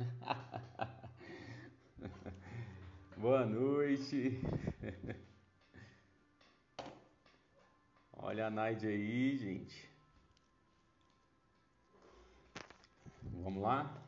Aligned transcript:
Boa 3.16 3.44
noite. 3.44 4.40
Olha 8.12 8.46
a 8.46 8.50
Naide 8.50 8.86
aí, 8.86 9.36
gente. 9.36 9.90
Vamos 13.22 13.60
lá? 13.62 14.02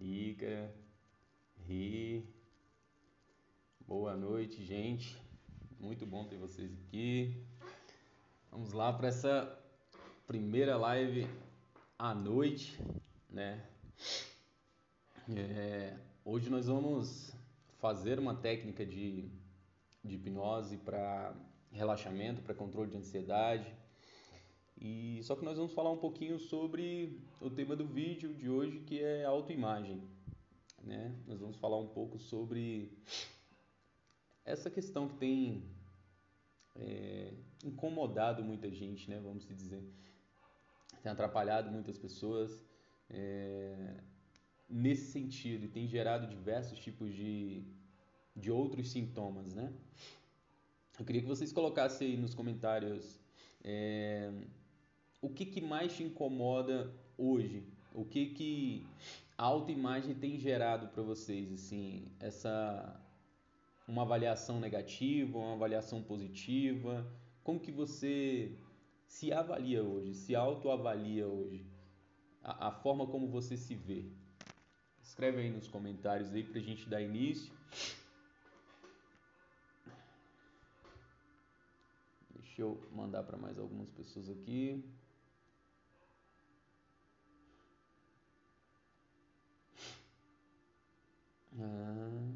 Ica, 0.00 0.74
Ri. 1.66 2.26
Boa 3.86 4.16
noite, 4.16 4.64
gente. 4.64 5.20
Muito 5.78 6.06
bom 6.06 6.24
ter 6.24 6.38
vocês 6.38 6.72
aqui. 6.72 7.44
Vamos 8.50 8.72
lá 8.72 8.90
para 8.92 9.08
essa 9.08 9.61
primeira 10.26 10.76
live 10.76 11.28
à 11.98 12.14
noite, 12.14 12.78
né? 13.28 13.64
É, 15.36 15.96
hoje 16.24 16.48
nós 16.48 16.66
vamos 16.66 17.34
fazer 17.78 18.18
uma 18.18 18.34
técnica 18.34 18.86
de, 18.86 19.28
de 20.02 20.14
hipnose 20.14 20.76
para 20.76 21.34
relaxamento, 21.70 22.42
para 22.42 22.54
controle 22.54 22.90
de 22.90 22.96
ansiedade. 22.96 23.66
E 24.80 25.20
só 25.22 25.34
que 25.36 25.44
nós 25.44 25.56
vamos 25.56 25.72
falar 25.72 25.90
um 25.90 25.98
pouquinho 25.98 26.38
sobre 26.38 27.20
o 27.40 27.50
tema 27.50 27.74
do 27.74 27.86
vídeo 27.86 28.32
de 28.34 28.48
hoje, 28.48 28.80
que 28.80 29.00
é 29.00 29.24
autoimagem, 29.24 30.02
né? 30.82 31.14
Nós 31.26 31.40
vamos 31.40 31.56
falar 31.56 31.78
um 31.78 31.88
pouco 31.88 32.18
sobre 32.18 32.92
essa 34.44 34.70
questão 34.70 35.08
que 35.08 35.16
tem 35.16 35.64
é, 36.76 37.32
incomodado 37.64 38.42
muita 38.42 38.70
gente, 38.70 39.08
né? 39.08 39.20
Vamos 39.20 39.46
dizer, 39.46 39.82
tem 41.02 41.10
atrapalhado 41.10 41.70
muitas 41.70 41.98
pessoas 41.98 42.64
é, 43.10 43.94
nesse 44.68 45.10
sentido 45.10 45.64
e 45.64 45.68
tem 45.68 45.86
gerado 45.86 46.26
diversos 46.26 46.78
tipos 46.78 47.12
de, 47.14 47.64
de 48.34 48.50
outros 48.50 48.90
sintomas, 48.90 49.52
né? 49.54 49.72
Eu 50.98 51.04
queria 51.04 51.22
que 51.22 51.28
vocês 51.28 51.52
colocassem 51.52 52.08
aí 52.08 52.16
nos 52.16 52.34
comentários 52.34 53.18
é, 53.64 54.30
o 55.20 55.28
que, 55.28 55.44
que 55.44 55.60
mais 55.60 55.94
te 55.96 56.02
incomoda 56.02 56.92
hoje, 57.18 57.64
o 57.94 58.04
que 58.04 58.26
que 58.26 58.86
a 59.36 59.44
autoimagem 59.44 60.14
tem 60.14 60.38
gerado 60.38 60.88
para 60.88 61.02
vocês, 61.02 61.52
assim, 61.52 62.04
essa 62.20 63.00
uma 63.86 64.02
avaliação 64.02 64.60
negativa, 64.60 65.36
uma 65.38 65.54
avaliação 65.54 66.02
positiva, 66.02 67.06
como 67.42 67.58
que 67.58 67.72
você 67.72 68.52
se 69.12 69.30
avalia 69.30 69.84
hoje, 69.84 70.14
se 70.14 70.34
autoavalia 70.34 71.28
hoje, 71.28 71.66
a, 72.42 72.68
a 72.68 72.70
forma 72.72 73.06
como 73.06 73.28
você 73.28 73.58
se 73.58 73.74
vê. 73.74 74.10
Escreve 75.02 75.42
aí 75.42 75.50
nos 75.50 75.68
comentários 75.68 76.32
aí 76.32 76.42
para 76.42 76.58
a 76.58 76.62
gente 76.62 76.88
dar 76.88 77.02
início. 77.02 77.52
Deixa 82.30 82.62
eu 82.62 82.88
mandar 82.90 83.22
para 83.22 83.36
mais 83.36 83.58
algumas 83.58 83.90
pessoas 83.90 84.30
aqui. 84.30 84.82
Ah, 91.60 92.32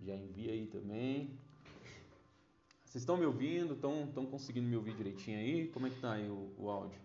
já 0.00 0.14
envia 0.14 0.52
aí 0.52 0.66
também. 0.66 1.39
Vocês 2.90 3.02
estão 3.02 3.16
me 3.16 3.24
ouvindo? 3.24 3.74
Estão, 3.74 4.26
conseguindo 4.26 4.66
me 4.66 4.74
ouvir 4.74 4.96
direitinho 4.96 5.38
aí? 5.38 5.68
Como 5.68 5.86
é 5.86 5.90
que 5.90 6.00
tá 6.00 6.14
aí 6.14 6.28
o, 6.28 6.52
o 6.58 6.68
áudio? 6.68 7.00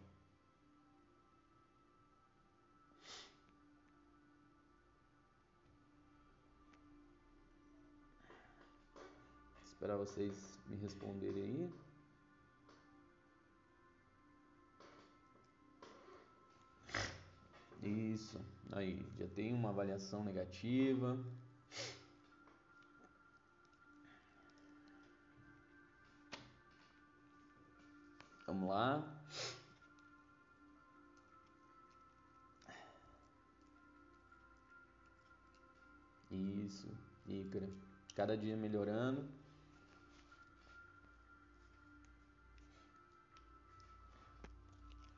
esperar 9.68 9.98
vocês 9.98 10.60
me 10.68 10.76
responderem 10.78 11.70
aí. 17.84 18.14
Isso, 18.14 18.44
aí 18.72 19.06
já 19.20 19.28
tem 19.28 19.54
uma 19.54 19.70
avaliação 19.70 20.24
negativa. 20.24 21.24
Vamos 28.48 28.70
lá. 28.70 29.04
Isso, 36.32 36.88
Ícara. 37.28 37.68
Cada 38.16 38.38
dia 38.38 38.56
melhorando. 38.56 39.28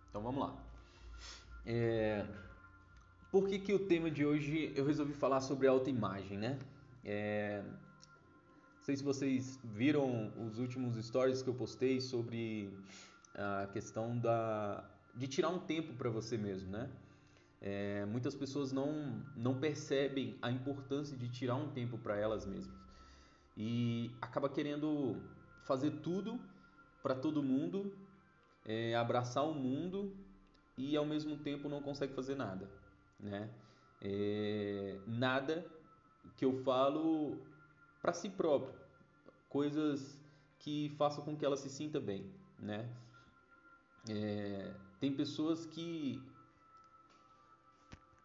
Então 0.10 0.22
vamos 0.22 0.42
lá. 0.42 0.58
É... 1.66 2.26
Por 3.32 3.48
que, 3.48 3.60
que 3.60 3.74
o 3.74 3.80
tema 3.88 4.10
de 4.10 4.26
hoje 4.26 4.72
eu 4.76 4.86
resolvi 4.86 5.14
falar 5.14 5.42
sobre 5.42 5.68
autoimagem, 5.68 6.38
né? 6.38 6.58
É... 7.04 7.62
Não 7.64 8.84
sei 8.84 8.96
se 8.96 9.04
vocês 9.04 9.60
viram 9.64 10.32
os 10.48 10.60
últimos 10.60 10.96
stories 11.06 11.42
que 11.42 11.50
eu 11.50 11.54
postei 11.54 12.00
sobre 12.00 12.74
a 13.38 13.68
questão 13.68 14.18
da 14.18 14.84
de 15.14 15.28
tirar 15.28 15.50
um 15.50 15.60
tempo 15.60 15.94
para 15.94 16.10
você 16.10 16.38
mesmo, 16.38 16.70
né? 16.70 16.90
É, 17.60 18.06
muitas 18.06 18.36
pessoas 18.36 18.72
não, 18.72 19.24
não 19.36 19.60
percebem 19.60 20.38
a 20.42 20.52
importância 20.52 21.18
de 21.18 21.28
tirar 21.28 21.56
um 21.56 21.70
tempo 21.72 21.98
para 21.98 22.16
elas 22.16 22.46
mesmas 22.46 22.78
e 23.58 24.12
acaba 24.22 24.48
querendo 24.48 25.20
fazer 25.64 25.90
tudo 26.02 26.40
para 27.02 27.16
todo 27.16 27.42
mundo 27.42 27.92
é, 28.64 28.96
abraçar 28.96 29.44
o 29.44 29.56
mundo 29.56 30.16
e 30.78 30.96
ao 30.96 31.06
mesmo 31.06 31.38
tempo 31.38 31.68
não 31.68 31.82
consegue 31.82 32.14
fazer 32.14 32.36
nada, 32.36 32.70
né? 33.20 33.50
É, 34.00 35.00
nada 35.08 35.66
que 36.36 36.46
eu 36.46 36.54
falo 36.64 37.42
para 38.00 38.14
si 38.14 38.30
próprio, 38.30 38.76
coisas 39.50 40.22
que 40.60 40.90
façam 40.98 41.24
com 41.24 41.36
que 41.36 41.44
ela 41.44 41.58
se 41.58 41.70
sinta 41.70 42.00
bem, 42.00 42.32
né? 42.60 42.88
É, 44.10 44.74
tem 45.00 45.14
pessoas 45.14 45.66
que 45.66 46.22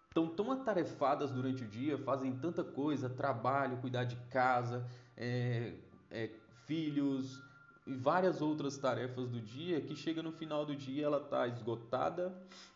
estão 0.08 0.28
tão 0.28 0.52
atarefadas 0.52 1.30
durante 1.30 1.64
o 1.64 1.68
dia, 1.68 1.96
fazem 1.98 2.36
tanta 2.36 2.62
coisa, 2.62 3.08
trabalho, 3.08 3.78
cuidar 3.78 4.04
de 4.04 4.16
casa, 4.30 4.86
é, 5.16 5.74
é, 6.10 6.30
filhos, 6.66 7.42
e 7.86 7.94
várias 7.94 8.40
outras 8.40 8.76
tarefas 8.76 9.28
do 9.28 9.40
dia 9.40 9.80
que 9.80 9.96
chega 9.96 10.22
no 10.22 10.30
final 10.30 10.64
do 10.64 10.76
dia 10.76 11.04
ela 11.04 11.18
está 11.18 11.48
esgotada, 11.48 12.32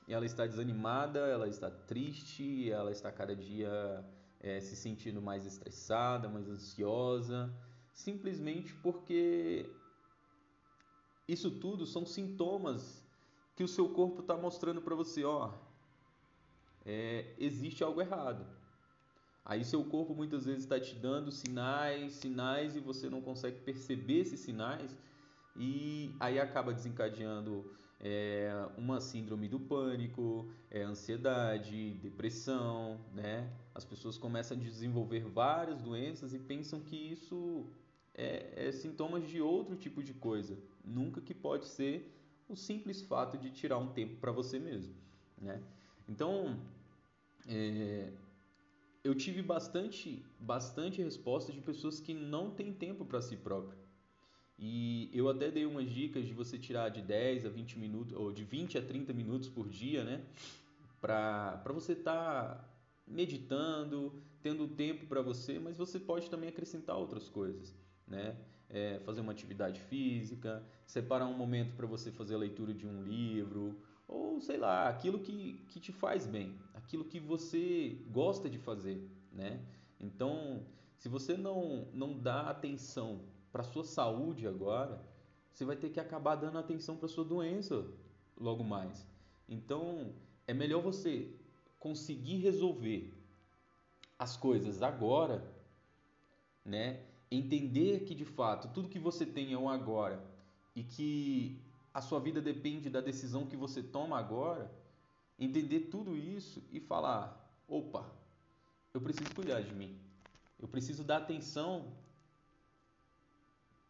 ela 0.09 0.27
está 0.27 0.47
desanimada, 0.47 1.21
ela 1.21 1.47
está 1.47 1.71
triste, 1.71 2.71
ela 2.71 2.91
está 2.91 3.13
cada 3.13 3.35
dia 3.37 4.05
é, 4.41 4.61
se 4.61 4.75
sentindo 4.75 5.23
mais 5.23 5.47
estressada, 5.47 6.29
mais 6.29 6.49
ansiosa, 6.49 7.53
simplesmente 7.93 8.75
porque 8.75 9.71
isso 11.29 11.51
tudo 11.51 11.87
são 11.87 12.07
sintomas 12.07 13.05
que 13.55 13.65
o 13.65 13.69
seu 13.69 13.89
corpo 13.89 14.21
está 14.21 14.37
mostrando 14.37 14.83
para 14.83 14.95
você, 14.95 15.25
ó, 15.25 15.53
é, 16.85 17.35
existe 17.39 17.83
algo 17.83 18.01
errado. 18.01 18.47
Aí 19.45 19.65
seu 19.65 19.85
corpo 19.85 20.15
muitas 20.15 20.45
vezes 20.45 20.65
está 20.65 20.79
te 20.79 20.95
dando 20.95 21.31
sinais, 21.31 22.13
sinais 22.15 22.77
e 22.77 22.81
você 22.81 23.09
não 23.09 23.21
consegue 23.21 23.61
perceber 23.61 24.21
esses 24.21 24.41
sinais 24.41 24.97
e 25.55 26.15
aí 26.21 26.39
acaba 26.39 26.73
desencadeando 26.73 27.71
é, 28.01 28.51
uma 28.77 29.01
síndrome 29.01 29.49
do 29.49 29.59
pânico, 29.59 30.51
é, 30.71 30.83
ansiedade, 30.83 31.95
depressão, 31.95 33.01
né? 33.15 33.51
As 33.75 33.85
pessoas 33.85 34.19
começam 34.19 34.57
a 34.57 34.61
desenvolver 34.61 35.21
várias 35.21 35.81
doenças 35.81 36.35
e 36.35 36.39
pensam 36.39 36.81
que 36.81 36.97
isso 36.97 37.67
é, 38.15 38.69
é 38.69 39.21
de 39.21 39.41
outro 39.41 39.77
tipo 39.77 40.03
de 40.03 40.13
coisa, 40.13 40.59
nunca 40.87 41.21
que 41.21 41.35
pode 41.35 41.67
ser 41.67 42.13
o 42.49 42.55
simples 42.55 43.03
fato 43.03 43.37
de 43.37 43.51
tirar 43.51 43.79
um 43.79 43.89
tempo 43.89 44.17
para 44.17 44.31
você 44.31 44.59
mesmo, 44.59 44.95
né? 45.37 45.61
Então, 46.09 46.57
é, 47.49 48.13
eu 49.03 49.15
tive 49.15 49.43
bastante, 49.43 50.25
bastante 50.39 51.03
respostas 51.03 51.55
de 51.55 51.61
pessoas 51.61 52.01
que 52.01 52.15
não 52.15 52.51
têm 52.51 52.73
tempo 52.73 53.05
para 53.05 53.21
si 53.21 53.37
próprio. 53.37 53.77
E 54.59 55.11
eu 55.13 55.29
até 55.29 55.51
dei 55.51 55.67
umas 55.67 55.91
dicas 55.91 56.25
de 56.25 56.33
você 56.33 56.59
tirar 56.59 56.89
de 56.89 57.03
10 57.03 57.45
a 57.45 57.49
20 57.49 57.79
minutos, 57.79 58.17
ou 58.17 58.33
de 58.33 58.43
20 58.43 58.79
a 58.79 58.83
30 58.83 59.13
minutos 59.13 59.49
por 59.49 59.69
dia, 59.69 60.03
né? 60.03 60.25
Para 61.01 61.61
você 61.75 61.93
estar 61.93 62.57
tá 62.57 62.69
meditando, 63.07 64.13
tendo 64.43 64.67
tempo 64.67 65.07
para 65.07 65.21
você, 65.21 65.59
mas 65.59 65.77
você 65.77 66.01
pode 66.01 66.31
também 66.31 66.49
acrescentar 66.49 66.97
outras 66.97 67.29
coisas, 67.29 67.75
né? 68.07 68.37
É, 68.69 68.99
fazer 69.01 69.21
uma 69.21 69.33
atividade 69.33 69.81
física, 69.81 70.63
separar 70.87 71.27
um 71.27 71.35
momento 71.35 71.75
para 71.77 71.87
você 71.87 72.11
fazer 72.11 72.35
a 72.35 72.39
leitura 72.39 72.75
de 72.75 72.87
um 72.87 73.03
livro, 73.03 73.79
ou 74.09 74.41
sei 74.41 74.57
lá, 74.57 74.89
aquilo 74.89 75.19
que, 75.19 75.65
que 75.69 75.81
te 75.81 75.93
faz 75.93 76.27
bem, 76.27 76.55
aquilo 76.75 77.05
que 77.05 77.19
você 77.19 77.99
gosta 78.11 78.49
de 78.49 78.59
fazer, 78.59 79.09
né? 79.33 79.65
Então, 80.01 80.65
se 80.97 81.09
você 81.09 81.37
não, 81.37 81.89
não 81.93 82.19
dá 82.19 82.43
atenção 82.51 83.21
para 83.51 83.63
sua 83.63 83.85
saúde 83.85 84.47
agora, 84.47 85.03
você 85.53 85.65
vai 85.65 85.77
ter 85.77 85.91
que 85.91 85.99
acabar 85.99 86.37
dando 86.37 86.59
atenção 86.59 86.97
para 86.97 87.09
sua 87.09 87.25
doença 87.25 87.87
logo 88.37 88.63
mais. 88.63 89.07
Então, 89.49 90.13
é 90.47 90.53
melhor 90.53 90.83
você 90.83 91.35
conseguir 91.79 92.39
resolver 92.39 93.15
as 94.19 94.37
coisas 94.37 94.83
agora, 94.83 95.45
né? 96.65 97.06
Entender 97.31 98.05
que 98.05 98.15
de 98.15 98.25
fato 98.25 98.69
tudo 98.73 98.89
que 98.89 98.99
você 98.99 99.27
tem 99.27 99.53
é 99.53 99.59
o 99.59 99.69
agora 99.69 100.23
e 100.75 100.83
que 100.83 101.61
a 101.93 102.01
sua 102.01 102.21
vida 102.21 102.41
depende 102.41 102.91
da 102.91 103.01
decisão 103.01 103.47
que 103.47 103.57
você 103.57 103.83
toma 103.83 104.19
agora, 104.19 104.71
entender 105.39 105.89
tudo 105.91 106.17
isso 106.17 106.63
e 106.71 106.79
falar: 106.79 107.43
opa, 107.67 108.05
eu 108.93 109.01
preciso 109.01 109.35
cuidar 109.35 109.63
de 109.63 109.75
mim. 109.75 109.99
Eu 110.59 110.69
preciso 110.69 111.03
dar 111.03 111.19
atenção 111.19 111.93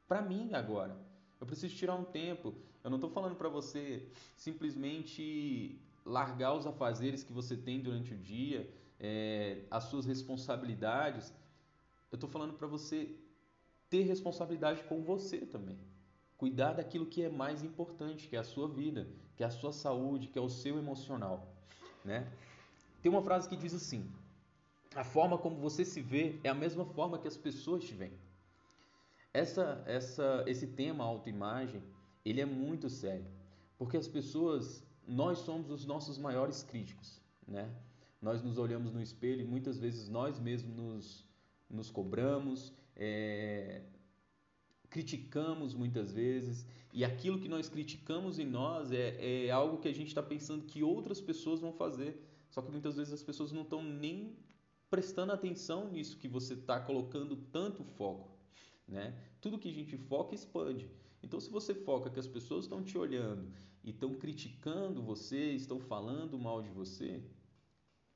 para 0.07 0.23
mim 0.23 0.55
agora. 0.55 0.97
Eu 1.41 1.47
preciso 1.47 1.75
tirar 1.75 1.95
um 1.95 2.05
tempo. 2.05 2.55
Eu 2.83 2.91
não 2.91 2.97
estou 2.97 3.11
falando 3.11 3.37
para 3.37 3.49
você 3.49 4.09
simplesmente 4.37 5.81
largar 6.05 6.55
os 6.55 6.67
afazeres 6.67 7.25
que 7.25 7.33
você 7.33 7.57
tem 7.57 7.81
durante 7.81 8.15
o 8.15 8.17
dia, 8.17 8.73
é, 9.01 9.65
as 9.71 9.85
suas 9.85 10.07
responsabilidades. 10.07 11.35
Eu 12.11 12.17
estou 12.17 12.31
falando 12.31 12.55
para 12.55 12.69
você 12.69 13.17
ter 13.89 14.03
responsabilidade 14.03 14.83
com 14.85 15.03
você 15.03 15.39
também. 15.39 15.79
Cuidar 16.37 16.75
daquilo 16.75 17.07
que 17.07 17.23
é 17.23 17.29
mais 17.29 17.63
importante, 17.63 18.29
que 18.29 18.37
é 18.37 18.39
a 18.39 18.45
sua 18.45 18.69
vida, 18.69 19.09
que 19.37 19.43
é 19.43 19.47
a 19.47 19.51
sua 19.51 19.73
saúde, 19.73 20.29
que 20.29 20.39
é 20.39 20.43
o 20.43 20.49
seu 20.49 20.79
emocional, 20.79 21.47
né? 22.05 22.31
Tem 23.03 23.11
uma 23.11 23.23
frase 23.23 23.49
que 23.49 23.57
diz 23.57 23.73
assim: 23.73 24.11
a 24.95 25.05
forma 25.05 25.39
como 25.39 25.57
você 25.57 25.85
se 25.85 26.01
vê 26.01 26.41
é 26.43 26.49
a 26.49 26.55
mesma 26.55 26.85
forma 26.85 27.19
que 27.19 27.29
as 27.29 27.37
pessoas 27.37 27.85
te 27.85 27.95
veem. 27.95 28.19
Essa, 29.33 29.83
essa, 29.87 30.43
esse 30.47 30.67
tema 30.67 31.05
autoimagem, 31.05 31.83
ele 32.25 32.41
é 32.41 32.47
muito 32.47 32.89
sério, 32.89 33.27
porque 33.79 33.97
as 33.97 34.09
pessoas, 34.09 34.83
nós 35.07 35.39
somos 35.39 35.71
os 35.71 35.85
nossos 35.85 36.19
maiores 36.19 36.63
críticos, 36.63 37.21
né? 37.47 37.71
Nós 38.21 38.43
nos 38.43 38.57
olhamos 38.57 38.93
no 38.93 39.01
espelho 39.01 39.43
e 39.43 39.45
muitas 39.45 39.79
vezes 39.79 40.09
nós 40.09 40.39
mesmos 40.39 40.75
nos, 40.75 41.25
nos 41.69 41.91
cobramos, 41.91 42.73
é, 42.95 43.83
criticamos 44.89 45.75
muitas 45.75 46.13
vezes, 46.13 46.67
e 46.93 47.05
aquilo 47.05 47.39
que 47.39 47.49
nós 47.49 47.69
criticamos 47.69 48.39
em 48.39 48.47
nós 48.47 48.91
é, 48.91 49.47
é 49.47 49.51
algo 49.51 49.79
que 49.79 49.89
a 49.89 49.93
gente 49.93 50.09
está 50.09 50.23
pensando 50.23 50.65
que 50.65 50.83
outras 50.83 51.21
pessoas 51.21 51.61
vão 51.61 51.73
fazer. 51.73 52.19
Só 52.49 52.63
que 52.63 52.71
muitas 52.71 52.97
vezes 52.97 53.13
as 53.13 53.23
pessoas 53.23 53.53
não 53.53 53.63
estão 53.63 53.83
nem 53.83 54.35
prestando 54.89 55.33
atenção 55.33 55.91
nisso 55.91 56.17
que 56.17 56.27
você 56.27 56.55
está 56.55 56.81
colocando 56.81 57.37
tanto 57.37 57.85
foco. 57.85 58.31
Né? 58.89 59.15
Tudo 59.43 59.59
que 59.59 59.69
a 59.69 59.73
gente 59.73 59.97
foca 59.97 60.35
expande. 60.35 60.89
Então, 61.23 61.39
se 61.41 61.51
você 61.51 61.75
foca 61.75 62.09
que 62.09 62.21
as 62.21 62.27
pessoas 62.27 62.65
estão 62.65 62.83
te 62.83 62.97
olhando 62.97 63.53
e 63.85 63.91
estão 63.91 64.15
criticando 64.15 65.03
você, 65.03 65.53
estão 65.53 65.79
falando 65.81 66.39
mal 66.39 66.63
de 66.63 66.71
você, 66.71 67.23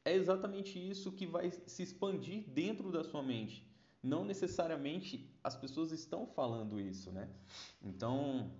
é 0.04 0.14
exatamente 0.14 0.78
isso 0.78 1.12
que 1.12 1.26
vai 1.26 1.50
se 1.66 1.82
expandir 1.82 2.44
dentro 2.48 2.90
da 2.90 3.04
sua 3.04 3.22
mente. 3.22 3.66
Não 4.02 4.24
necessariamente 4.24 5.30
as 5.44 5.56
pessoas 5.56 5.92
estão 5.92 6.26
falando 6.26 6.80
isso, 6.80 7.12
né? 7.12 7.28
Então, 7.82 8.50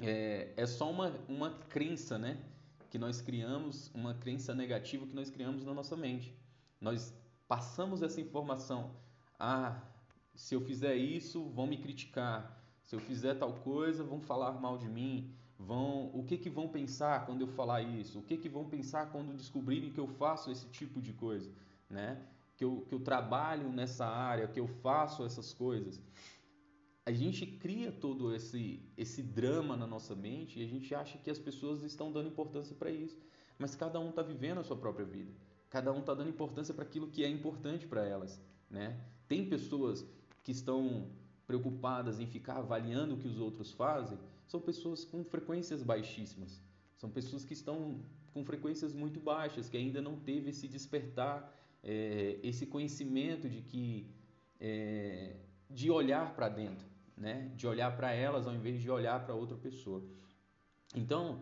é, 0.00 0.52
é 0.56 0.66
só 0.66 0.90
uma, 0.90 1.10
uma 1.28 1.50
crença, 1.68 2.18
né? 2.18 2.42
Que 2.90 2.98
nós 2.98 3.20
criamos, 3.20 3.90
uma 3.94 4.14
crença 4.14 4.54
negativa 4.54 5.06
que 5.06 5.14
nós 5.14 5.28
criamos 5.28 5.64
na 5.64 5.74
nossa 5.74 5.96
mente. 5.96 6.34
Nós 6.80 7.12
passamos 7.46 8.02
essa 8.02 8.20
informação. 8.20 8.90
Ah, 9.38 9.82
se 10.34 10.54
eu 10.54 10.60
fizer 10.60 10.96
isso, 10.96 11.44
vão 11.50 11.66
me 11.66 11.76
criticar. 11.76 12.62
Se 12.82 12.96
eu 12.96 13.00
fizer 13.00 13.34
tal 13.34 13.52
coisa, 13.52 14.02
vão 14.02 14.20
falar 14.20 14.52
mal 14.52 14.78
de 14.78 14.88
mim. 14.88 15.34
Vão, 15.58 16.10
o 16.12 16.24
que 16.24 16.36
que 16.36 16.50
vão 16.50 16.68
pensar 16.68 17.24
quando 17.26 17.42
eu 17.42 17.46
falar 17.46 17.82
isso? 17.82 18.18
O 18.18 18.22
que 18.22 18.36
que 18.36 18.48
vão 18.48 18.64
pensar 18.64 19.10
quando 19.12 19.36
descobrirem 19.36 19.90
que 19.90 20.00
eu 20.00 20.08
faço 20.08 20.50
esse 20.50 20.66
tipo 20.68 21.00
de 21.00 21.12
coisa, 21.12 21.50
né? 21.88 22.20
Que 22.56 22.64
eu, 22.64 22.84
que 22.88 22.94
eu 22.94 23.00
trabalho 23.00 23.68
nessa 23.70 24.06
área, 24.06 24.48
que 24.48 24.58
eu 24.58 24.66
faço 24.66 25.24
essas 25.24 25.52
coisas. 25.52 26.00
A 27.06 27.12
gente 27.12 27.46
cria 27.46 27.92
todo 27.92 28.34
esse 28.34 28.82
esse 28.96 29.22
drama 29.22 29.76
na 29.76 29.86
nossa 29.86 30.14
mente 30.14 30.58
e 30.58 30.64
a 30.64 30.66
gente 30.66 30.94
acha 30.94 31.18
que 31.18 31.30
as 31.30 31.38
pessoas 31.38 31.82
estão 31.82 32.10
dando 32.10 32.28
importância 32.28 32.74
para 32.74 32.90
isso, 32.90 33.18
mas 33.58 33.74
cada 33.74 34.00
um 34.00 34.10
está 34.10 34.22
vivendo 34.22 34.58
a 34.58 34.64
sua 34.64 34.76
própria 34.76 35.04
vida. 35.04 35.32
Cada 35.70 35.92
um 35.92 36.00
está 36.00 36.14
dando 36.14 36.30
importância 36.30 36.72
para 36.72 36.84
aquilo 36.84 37.08
que 37.08 37.24
é 37.24 37.28
importante 37.28 37.86
para 37.86 38.04
elas, 38.04 38.40
né? 38.70 38.98
Tem 39.28 39.48
pessoas 39.48 40.04
que 40.42 40.52
estão 40.52 41.10
preocupadas 41.46 42.20
em 42.20 42.26
ficar 42.26 42.58
avaliando 42.58 43.14
o 43.14 43.18
que 43.18 43.28
os 43.28 43.38
outros 43.38 43.72
fazem, 43.72 44.18
são 44.54 44.60
pessoas 44.60 45.04
com 45.04 45.24
frequências 45.24 45.82
baixíssimas. 45.82 46.62
São 46.96 47.10
pessoas 47.10 47.44
que 47.44 47.54
estão 47.54 48.00
com 48.32 48.44
frequências 48.44 48.92
muito 48.92 49.18
baixas, 49.18 49.68
que 49.68 49.76
ainda 49.76 50.00
não 50.00 50.14
teve 50.16 50.50
esse 50.50 50.68
despertar, 50.68 51.52
é, 51.82 52.38
esse 52.40 52.64
conhecimento 52.66 53.48
de 53.48 53.60
que 53.62 54.06
é, 54.60 55.34
de 55.68 55.90
olhar 55.90 56.34
para 56.36 56.48
dentro, 56.48 56.86
né? 57.16 57.50
De 57.56 57.66
olhar 57.66 57.96
para 57.96 58.12
elas 58.12 58.46
ao 58.46 58.54
invés 58.54 58.80
de 58.80 58.88
olhar 58.88 59.24
para 59.24 59.34
outra 59.34 59.56
pessoa. 59.56 60.00
Então, 60.94 61.40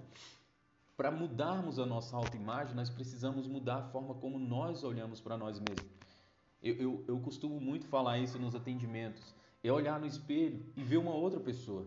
para 0.97 1.11
mudarmos 1.11 1.79
a 1.79 1.85
nossa 1.85 2.17
autoimagem, 2.17 2.75
nós 2.75 2.89
precisamos 2.89 3.47
mudar 3.47 3.77
a 3.77 3.89
forma 3.91 4.15
como 4.15 4.39
nós 4.39 4.85
olhamos 4.85 5.21
para 5.21 5.37
nós 5.37 5.61
mesmos. 5.61 5.93
Eu, 6.63 6.75
eu, 6.77 7.05
eu 7.09 7.21
costumo 7.21 7.61
muito 7.61 7.87
falar 7.87 8.19
isso 8.19 8.39
nos 8.39 8.55
atendimentos. 8.55 9.35
É 9.63 9.71
olhar 9.71 10.01
no 10.01 10.07
espelho 10.07 10.65
e 10.75 10.83
ver 10.83 10.97
uma 10.97 11.13
outra 11.13 11.39
pessoa. 11.39 11.87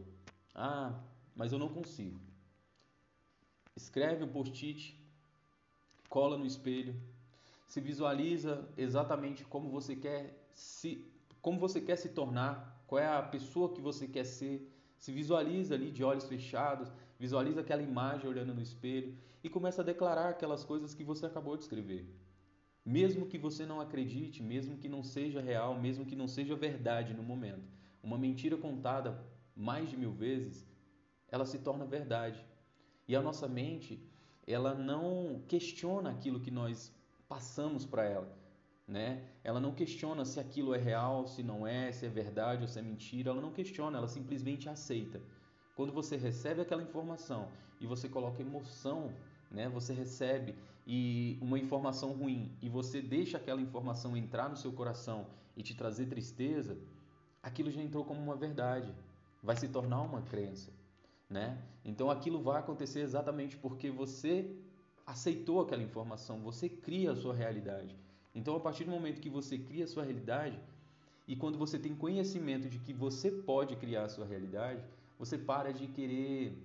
Ah, 0.53 0.93
mas 1.35 1.51
eu 1.51 1.59
não 1.59 1.69
consigo. 1.69 2.19
Escreve 3.75 4.23
um 4.23 4.27
post-it, 4.27 4.97
cola 6.07 6.37
no 6.37 6.45
espelho, 6.45 6.95
se 7.67 7.81
visualiza 7.81 8.67
exatamente 8.77 9.43
como 9.43 9.69
você 9.69 9.95
quer 9.95 10.47
se 10.53 11.03
como 11.41 11.59
você 11.59 11.79
quer 11.79 11.95
se 11.95 12.09
tornar, 12.09 12.83
qual 12.87 12.99
é 12.99 13.07
a 13.07 13.21
pessoa 13.21 13.71
que 13.71 13.79
você 13.79 14.07
quer 14.07 14.25
ser, 14.25 14.67
se 14.97 15.11
visualiza 15.11 15.75
ali 15.75 15.91
de 15.91 16.03
olhos 16.03 16.25
fechados, 16.25 16.91
visualiza 17.19 17.61
aquela 17.61 17.83
imagem 17.83 18.27
olhando 18.27 18.51
no 18.51 18.63
espelho 18.63 19.15
e 19.43 19.49
começa 19.49 19.83
a 19.83 19.85
declarar 19.85 20.29
aquelas 20.29 20.63
coisas 20.63 20.95
que 20.95 21.03
você 21.03 21.27
acabou 21.27 21.55
de 21.55 21.61
escrever. 21.61 22.03
Mesmo 22.83 23.27
que 23.27 23.37
você 23.37 23.63
não 23.63 23.79
acredite, 23.79 24.41
mesmo 24.41 24.77
que 24.77 24.89
não 24.89 25.03
seja 25.03 25.39
real, 25.39 25.79
mesmo 25.79 26.03
que 26.03 26.15
não 26.15 26.27
seja 26.27 26.55
verdade 26.55 27.13
no 27.13 27.21
momento. 27.21 27.67
Uma 28.01 28.17
mentira 28.17 28.57
contada 28.57 29.23
mais 29.55 29.87
de 29.87 29.95
mil 29.95 30.11
vezes, 30.11 30.65
ela 31.31 31.45
se 31.45 31.59
torna 31.59 31.85
verdade. 31.85 32.45
E 33.07 33.15
a 33.15 33.21
nossa 33.21 33.47
mente, 33.47 33.99
ela 34.47 34.73
não 34.73 35.41
questiona 35.47 36.11
aquilo 36.11 36.39
que 36.39 36.51
nós 36.51 36.91
passamos 37.27 37.85
para 37.85 38.05
ela, 38.05 38.31
né? 38.87 39.23
Ela 39.43 39.59
não 39.59 39.73
questiona 39.73 40.25
se 40.25 40.39
aquilo 40.39 40.73
é 40.73 40.77
real, 40.77 41.27
se 41.27 41.43
não 41.43 41.65
é, 41.65 41.91
se 41.91 42.05
é 42.05 42.09
verdade 42.09 42.61
ou 42.61 42.67
se 42.67 42.79
é 42.79 42.81
mentira. 42.81 43.31
Ela 43.31 43.41
não 43.41 43.51
questiona, 43.51 43.97
ela 43.97 44.07
simplesmente 44.07 44.69
aceita. 44.69 45.21
Quando 45.75 45.91
você 45.91 46.15
recebe 46.15 46.61
aquela 46.61 46.83
informação 46.83 47.49
e 47.81 47.85
você 47.85 48.07
coloca 48.07 48.41
emoção 48.41 49.11
né? 49.55 49.69
Você 49.69 49.93
recebe 49.93 50.55
e 50.85 51.37
uma 51.41 51.57
informação 51.57 52.11
ruim 52.11 52.51
e 52.61 52.69
você 52.69 53.01
deixa 53.01 53.37
aquela 53.37 53.61
informação 53.61 54.15
entrar 54.15 54.49
no 54.49 54.57
seu 54.57 54.71
coração 54.71 55.27
e 55.55 55.63
te 55.63 55.73
trazer 55.73 56.05
tristeza, 56.07 56.77
aquilo 57.41 57.71
já 57.71 57.81
entrou 57.81 58.03
como 58.03 58.21
uma 58.21 58.35
verdade, 58.35 58.93
vai 59.41 59.55
se 59.55 59.67
tornar 59.67 60.01
uma 60.01 60.21
crença, 60.21 60.71
né? 61.29 61.57
Então 61.83 62.09
aquilo 62.09 62.41
vai 62.41 62.59
acontecer 62.59 63.01
exatamente 63.01 63.57
porque 63.57 63.89
você 63.89 64.55
aceitou 65.05 65.61
aquela 65.61 65.83
informação, 65.83 66.39
você 66.39 66.67
cria 66.67 67.11
a 67.11 67.15
sua 67.15 67.33
realidade. 67.33 67.95
Então 68.33 68.55
a 68.55 68.59
partir 68.59 68.83
do 68.83 68.91
momento 68.91 69.21
que 69.21 69.29
você 69.29 69.57
cria 69.57 69.85
a 69.85 69.87
sua 69.87 70.03
realidade 70.03 70.59
e 71.27 71.35
quando 71.35 71.57
você 71.57 71.79
tem 71.79 71.95
conhecimento 71.95 72.69
de 72.69 72.79
que 72.79 72.93
você 72.93 73.31
pode 73.31 73.75
criar 73.75 74.03
a 74.03 74.09
sua 74.09 74.25
realidade, 74.25 74.83
você 75.17 75.37
para 75.37 75.71
de 75.71 75.87
querer 75.87 76.57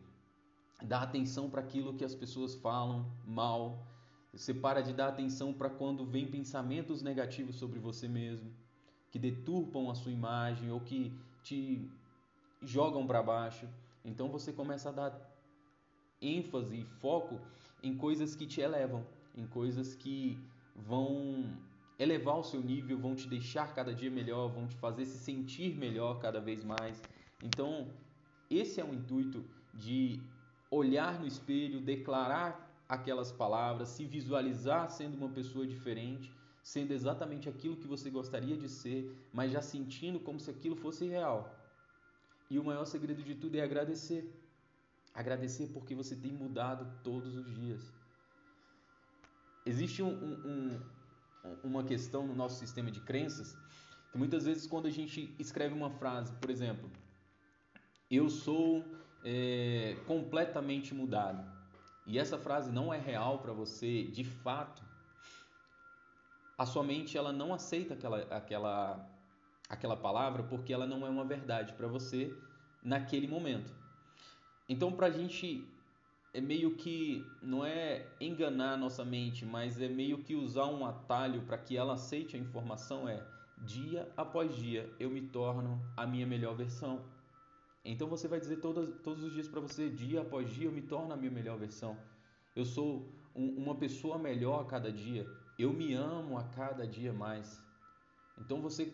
dar 0.83 1.03
atenção 1.03 1.49
para 1.49 1.61
aquilo 1.61 1.95
que 1.95 2.05
as 2.05 2.15
pessoas 2.15 2.55
falam 2.55 3.07
mal. 3.27 3.87
Você 4.33 4.55
para 4.55 4.81
de 4.81 4.93
dar 4.93 5.09
atenção 5.09 5.53
para 5.53 5.69
quando 5.69 6.05
vem 6.05 6.27
pensamentos 6.27 7.03
negativos 7.03 7.57
sobre 7.57 7.79
você 7.79 8.07
mesmo, 8.07 8.51
que 9.11 9.19
deturpam 9.19 9.91
a 9.91 9.95
sua 9.95 10.13
imagem 10.13 10.71
ou 10.71 10.81
que 10.81 11.13
te 11.43 11.91
jogam 12.63 13.07
para 13.07 13.23
baixo. 13.23 13.69
Então 14.05 14.29
você 14.29 14.53
começa 14.53 14.89
a 14.89 14.93
dar 14.93 15.31
ênfase 16.21 16.81
e 16.81 16.85
foco 16.85 17.41
em 17.83 17.97
coisas 17.97 18.35
que 18.35 18.47
te 18.47 18.61
elevam, 18.61 19.07
em 19.37 19.47
coisas 19.47 19.95
que 19.95 20.39
vão 20.75 21.45
elevar 21.99 22.39
o 22.39 22.43
seu 22.43 22.61
nível, 22.61 22.99
vão 22.99 23.15
te 23.15 23.29
deixar 23.29 23.75
cada 23.75 23.93
dia 23.95 24.11
melhor, 24.11 24.49
vão 24.49 24.67
te 24.67 24.77
fazer 24.77 25.05
se 25.05 25.19
sentir 25.19 25.77
melhor 25.77 26.19
cada 26.19 26.41
vez 26.41 26.65
mais. 26.65 27.03
Então, 27.43 27.89
esse 28.51 28.81
é 28.81 28.85
o 28.85 28.95
intuito 28.95 29.45
de 29.75 30.21
olhar 30.71 31.19
no 31.21 31.27
espelho, 31.27 31.81
declarar 31.81 32.69
aquelas 32.89 33.31
palavras, 33.31 33.89
se 33.89 34.05
visualizar 34.05 34.91
sendo 34.91 35.17
uma 35.17 35.29
pessoa 35.29 35.67
diferente, 35.67 36.33
sendo 36.63 36.93
exatamente 36.93 37.49
aquilo 37.49 37.77
que 37.77 37.87
você 37.87 38.11
gostaria 38.11 38.57
de 38.57 38.69
ser, 38.69 39.15
mas 39.33 39.53
já 39.53 39.61
sentindo 39.61 40.19
como 40.21 40.41
se 40.41 40.51
aquilo 40.51 40.77
fosse 40.77 41.07
real. 41.07 41.55
E 42.51 42.59
o 42.59 42.65
maior 42.65 42.85
segredo 42.85 43.23
de 43.23 43.35
tudo 43.35 43.57
é 43.57 43.63
agradecer. 43.63 44.29
Agradecer 45.15 45.69
porque 45.69 45.95
você 45.95 46.17
tem 46.17 46.33
mudado 46.33 46.91
todos 47.03 47.35
os 47.37 47.55
dias. 47.55 47.93
Existe 49.65 50.03
um, 50.03 50.13
um, 50.13 50.81
um, 51.45 51.57
uma 51.63 51.85
questão 51.85 52.27
no 52.27 52.35
nosso 52.35 52.59
sistema 52.59 52.91
de 52.91 53.01
crenças 53.01 53.57
que 54.11 54.19
muitas 54.19 54.45
vezes 54.45 54.67
quando 54.67 54.87
a 54.87 54.91
gente 54.91 55.33
escreve 55.39 55.75
uma 55.75 55.91
frase, 55.91 56.33
por 56.35 56.51
exemplo, 56.51 56.91
eu 58.11 58.29
sou 58.29 58.85
é, 59.25 59.97
completamente 60.07 60.93
mudado, 60.95 61.45
e 62.07 62.19
essa 62.19 62.37
frase 62.37 62.73
não 62.73 62.93
é 62.93 62.99
real 62.99 63.39
para 63.39 63.53
você 63.53 64.05
de 64.05 64.25
fato, 64.25 64.83
a 66.59 66.67
sua 66.67 66.83
mente 66.83 67.17
ela 67.17 67.33
não 67.33 67.55
aceita 67.55 67.95
aquela, 67.95 68.19
aquela, 68.23 69.10
aquela 69.71 69.97
palavra 69.97 70.43
porque 70.43 70.73
ela 70.73 70.87
não 70.87 71.07
é 71.07 71.09
uma 71.09 71.25
verdade 71.25 71.73
para 71.73 71.87
você 71.87 72.37
naquele 72.83 73.27
momento. 73.27 73.73
Então, 74.69 74.93
para 74.93 75.07
a 75.07 75.11
gente 75.11 75.67
é 76.35 76.41
meio 76.41 76.77
que 76.77 77.25
não 77.43 77.65
é 77.65 78.07
enganar 78.21 78.77
nossa 78.77 79.05
mente, 79.05 79.45
mas 79.45 79.81
é 79.81 79.89
meio 79.89 80.19
que 80.19 80.35
usar 80.35 80.67
um 80.67 80.85
atalho 80.85 81.43
para 81.43 81.57
que 81.57 81.77
ela 81.77 81.95
aceite 81.95 82.37
a 82.37 82.39
informação 82.39 83.09
é 83.09 83.25
dia 83.59 84.11
após 84.17 84.55
dia 84.57 84.89
eu 84.99 85.11
me 85.11 85.21
torno 85.21 85.81
a 85.97 86.07
minha 86.07 86.27
melhor 86.27 86.55
versão. 86.55 87.01
Então 87.85 88.09
você 88.09 88.29
vai 88.29 88.39
dizer 88.39 88.57
todos, 88.57 88.95
todos 89.03 89.25
os 89.25 89.33
dias 89.33 89.49
para 89.49 89.61
você, 89.61 89.89
dia 89.89 90.21
após 90.21 90.51
dia 90.51 90.67
eu 90.67 90.73
me 90.73 90.83
torno 90.83 91.13
a 91.13 91.17
minha 91.17 91.31
melhor 91.31 91.59
versão. 91.59 91.97
Eu 92.55 92.65
sou 92.65 93.09
um, 93.35 93.49
uma 93.57 93.75
pessoa 93.75 94.19
melhor 94.19 94.63
a 94.63 94.65
cada 94.65 94.93
dia. 94.93 95.27
Eu 95.59 95.73
me 95.73 95.95
amo 95.95 96.39
a 96.39 96.45
cada 96.45 96.87
dia 96.87 97.13
mais. 97.13 97.63
Então 98.39 98.61
você, 98.61 98.93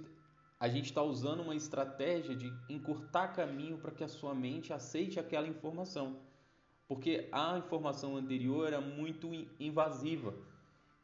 a 0.58 0.68
gente 0.68 0.86
está 0.86 1.02
usando 1.02 1.40
uma 1.40 1.54
estratégia 1.54 2.34
de 2.34 2.50
encurtar 2.68 3.28
caminho 3.28 3.78
para 3.78 3.92
que 3.92 4.02
a 4.02 4.08
sua 4.08 4.34
mente 4.34 4.72
aceite 4.72 5.20
aquela 5.20 5.46
informação. 5.46 6.18
Porque 6.88 7.28
a 7.32 7.58
informação 7.58 8.16
anterior 8.16 8.66
era 8.66 8.80
muito 8.80 9.28
invasiva. 9.60 10.34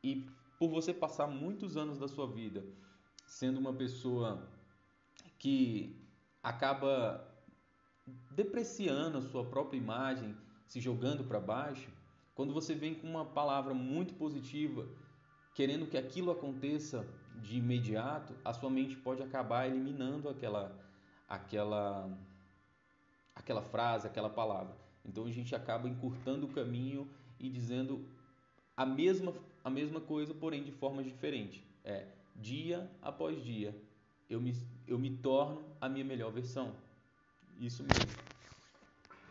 E 0.02 0.26
por 0.58 0.70
você 0.70 0.94
passar 0.94 1.26
muitos 1.26 1.76
anos 1.76 1.98
da 1.98 2.08
sua 2.08 2.26
vida 2.26 2.64
sendo 3.26 3.58
uma 3.58 3.72
pessoa 3.72 4.46
que 5.38 5.96
acaba 6.42 7.26
depreciando 8.30 9.18
a 9.18 9.22
sua 9.22 9.44
própria 9.44 9.78
imagem, 9.78 10.36
se 10.66 10.80
jogando 10.80 11.24
para 11.24 11.40
baixo, 11.40 11.90
quando 12.34 12.52
você 12.52 12.74
vem 12.74 12.94
com 12.94 13.06
uma 13.06 13.24
palavra 13.24 13.74
muito 13.74 14.14
positiva, 14.14 14.86
querendo 15.54 15.86
que 15.86 15.96
aquilo 15.96 16.30
aconteça 16.30 17.06
de 17.40 17.56
imediato, 17.56 18.34
a 18.44 18.52
sua 18.52 18.70
mente 18.70 18.96
pode 18.96 19.22
acabar 19.22 19.66
eliminando 19.66 20.28
aquela 20.28 20.72
aquela 21.28 22.10
aquela 23.34 23.62
frase, 23.62 24.06
aquela 24.06 24.28
palavra. 24.28 24.76
Então 25.04 25.24
a 25.24 25.30
gente 25.30 25.54
acaba 25.54 25.88
encurtando 25.88 26.46
o 26.46 26.52
caminho 26.52 27.08
e 27.40 27.48
dizendo 27.48 28.06
a 28.76 28.86
mesma, 28.86 29.34
a 29.64 29.70
mesma 29.70 30.00
coisa, 30.00 30.32
porém 30.34 30.62
de 30.62 30.72
forma 30.72 31.02
diferente. 31.02 31.64
É 31.84 32.06
dia 32.36 32.90
após 33.02 33.42
dia 33.42 33.74
eu 34.30 34.40
me, 34.40 34.56
eu 34.86 34.98
me 34.98 35.10
torno 35.16 35.62
a 35.80 35.88
minha 35.88 36.04
melhor 36.04 36.32
versão. 36.32 36.74
Isso 37.58 37.82
mesmo. 37.82 38.22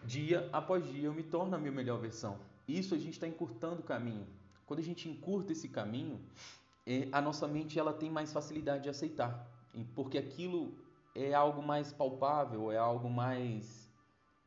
Dia 0.06 0.48
após 0.52 0.86
dia 0.92 1.06
eu 1.06 1.14
me 1.14 1.24
torno 1.24 1.56
a 1.56 1.60
minha 1.60 1.72
melhor 1.72 2.00
versão. 2.00 2.38
Isso 2.68 2.94
a 2.94 2.98
gente 2.98 3.14
está 3.14 3.28
encurtando 3.28 3.82
o 3.82 3.84
caminho. 3.84 4.28
Quando 4.66 4.80
a 4.80 4.84
gente 4.84 5.10
encurta 5.10 5.52
esse 5.52 5.68
caminho, 5.68 6.20
a 7.12 7.22
nossa 7.22 7.48
mente 7.48 7.80
ela 7.80 7.94
tem 7.94 8.10
mais 8.10 8.32
facilidade 8.34 8.84
de 8.84 8.90
aceitar, 8.90 9.48
porque 9.96 10.18
aquilo 10.18 10.74
é 11.14 11.34
algo 11.34 11.62
mais 11.62 11.92
palpável, 11.94 12.72
é 12.72 12.78
algo 12.78 13.10
mais 13.10 13.90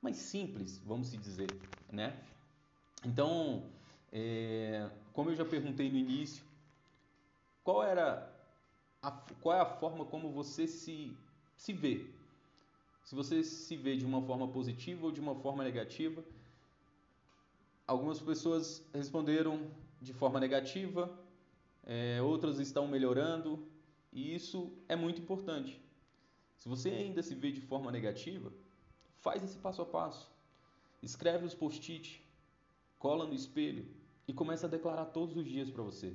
mais 0.02 0.16
simples, 0.16 0.78
vamos 0.84 1.08
se 1.08 1.16
dizer, 1.16 1.48
né? 1.90 2.14
Então, 3.06 3.64
é, 4.12 4.90
como 5.14 5.30
eu 5.30 5.34
já 5.34 5.44
perguntei 5.44 5.90
no 5.90 5.96
início, 5.96 6.44
qual 7.62 7.82
era 7.82 8.30
a, 9.02 9.10
qual 9.40 9.56
é 9.56 9.60
a 9.60 9.66
forma 9.66 10.04
como 10.04 10.30
você 10.30 10.66
se 10.66 11.16
se 11.56 11.72
vê? 11.72 12.06
Se 13.04 13.14
você 13.14 13.42
se 13.42 13.76
vê 13.76 13.96
de 13.96 14.04
uma 14.04 14.20
forma 14.22 14.48
positiva 14.48 15.06
ou 15.06 15.12
de 15.12 15.20
uma 15.20 15.34
forma 15.34 15.62
negativa? 15.62 16.22
Algumas 17.86 18.20
pessoas 18.20 18.86
responderam 18.94 19.70
de 20.00 20.12
forma 20.12 20.40
negativa, 20.40 21.10
é, 21.84 22.20
outras 22.22 22.58
estão 22.58 22.86
melhorando, 22.88 23.66
e 24.12 24.34
isso 24.34 24.72
é 24.88 24.96
muito 24.96 25.20
importante. 25.20 25.80
Se 26.58 26.68
você 26.68 26.90
ainda 26.90 27.22
se 27.22 27.34
vê 27.34 27.52
de 27.52 27.60
forma 27.60 27.90
negativa, 27.90 28.52
Faz 29.24 29.42
esse 29.42 29.56
passo 29.56 29.80
a 29.80 29.86
passo. 29.86 30.30
Escreve 31.02 31.46
os 31.46 31.54
post-it, 31.54 32.22
cola 32.98 33.26
no 33.26 33.32
espelho 33.32 33.86
e 34.28 34.34
começa 34.34 34.66
a 34.66 34.68
declarar 34.68 35.06
todos 35.06 35.34
os 35.34 35.46
dias 35.46 35.70
para 35.70 35.82
você. 35.82 36.14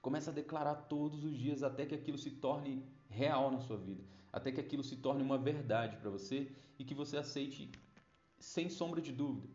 Começa 0.00 0.30
a 0.30 0.32
declarar 0.32 0.74
todos 0.74 1.22
os 1.22 1.36
dias 1.36 1.62
até 1.62 1.84
que 1.84 1.94
aquilo 1.94 2.16
se 2.16 2.30
torne 2.30 2.82
real 3.10 3.50
na 3.50 3.60
sua 3.60 3.76
vida, 3.76 4.02
até 4.32 4.50
que 4.50 4.58
aquilo 4.58 4.82
se 4.82 4.96
torne 4.96 5.22
uma 5.22 5.36
verdade 5.36 5.98
para 5.98 6.08
você 6.08 6.50
e 6.78 6.84
que 6.84 6.94
você 6.94 7.18
aceite 7.18 7.70
sem 8.38 8.70
sombra 8.70 9.02
de 9.02 9.12
dúvida. 9.12 9.46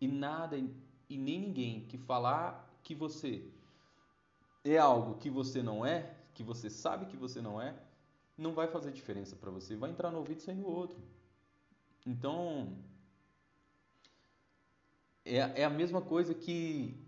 E 0.00 0.06
nada 0.06 0.56
e 0.56 1.18
nem 1.18 1.40
ninguém 1.40 1.84
que 1.88 1.98
falar 1.98 2.78
que 2.84 2.94
você 2.94 3.50
é 4.64 4.78
algo 4.78 5.16
que 5.18 5.28
você 5.28 5.62
não 5.62 5.84
é, 5.84 6.16
que 6.32 6.42
você 6.42 6.70
sabe 6.70 7.06
que 7.06 7.16
você 7.16 7.40
não 7.40 7.60
é, 7.60 7.74
não 8.36 8.54
vai 8.54 8.66
fazer 8.66 8.90
diferença 8.90 9.36
para 9.36 9.50
você. 9.50 9.76
Vai 9.76 9.90
entrar 9.90 10.10
no 10.10 10.18
ouvido 10.18 10.38
e 10.38 10.42
sair 10.42 10.56
no 10.56 10.66
outro. 10.66 10.98
Então, 12.06 12.76
é, 15.24 15.38
é 15.60 15.64
a 15.64 15.70
mesma 15.70 16.00
coisa 16.00 16.34
que 16.34 16.98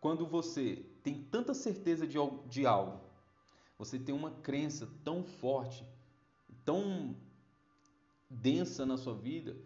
quando 0.00 0.26
você 0.26 0.84
tem 1.02 1.22
tanta 1.22 1.54
certeza 1.54 2.06
de, 2.06 2.18
de 2.46 2.66
algo, 2.66 3.00
você 3.78 3.98
tem 3.98 4.14
uma 4.14 4.30
crença 4.30 4.88
tão 5.04 5.22
forte, 5.22 5.86
tão 6.64 7.16
densa 8.28 8.84
na 8.84 8.96
sua 8.96 9.14
vida, 9.14 9.56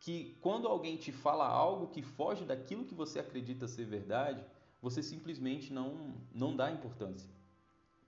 que 0.00 0.36
quando 0.40 0.66
alguém 0.66 0.96
te 0.96 1.12
fala 1.12 1.46
algo 1.46 1.88
que 1.88 2.02
foge 2.02 2.44
daquilo 2.44 2.84
que 2.84 2.94
você 2.94 3.18
acredita 3.18 3.68
ser 3.68 3.84
verdade, 3.84 4.44
você 4.80 5.02
simplesmente 5.02 5.72
não, 5.72 6.14
não 6.32 6.56
dá 6.56 6.70
importância. 6.70 7.28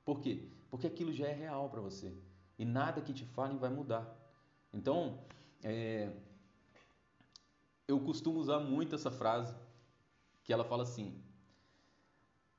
Por 0.04 0.20
quê? 0.20 0.48
Porque 0.70 0.86
aquilo 0.86 1.12
já 1.12 1.26
é 1.26 1.32
real 1.32 1.68
para 1.68 1.80
você. 1.80 2.12
E 2.58 2.64
nada 2.64 3.00
que 3.00 3.12
te 3.12 3.24
falem 3.24 3.58
vai 3.58 3.70
mudar. 3.70 4.04
Então, 4.72 5.18
é, 5.62 6.12
eu 7.86 8.00
costumo 8.00 8.38
usar 8.38 8.58
muito 8.60 8.94
essa 8.94 9.10
frase, 9.10 9.54
que 10.44 10.52
ela 10.52 10.64
fala 10.64 10.82
assim: 10.82 11.22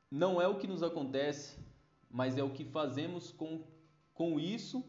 não 0.10 0.42
é 0.42 0.48
o 0.48 0.58
que 0.58 0.68
nos 0.68 0.84
acontece, 0.84 1.58
mas 2.10 2.38
é 2.38 2.44
o 2.44 2.52
que 2.52 2.64
fazemos 2.64 3.32
com, 3.32 3.66
com 4.14 4.40
isso 4.40 4.86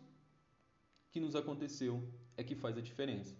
que 1.11 1.19
nos 1.19 1.35
aconteceu 1.35 2.07
é 2.37 2.45
que 2.45 2.54
faz 2.54 2.76
a 2.76 2.83
diferença. 2.83 3.35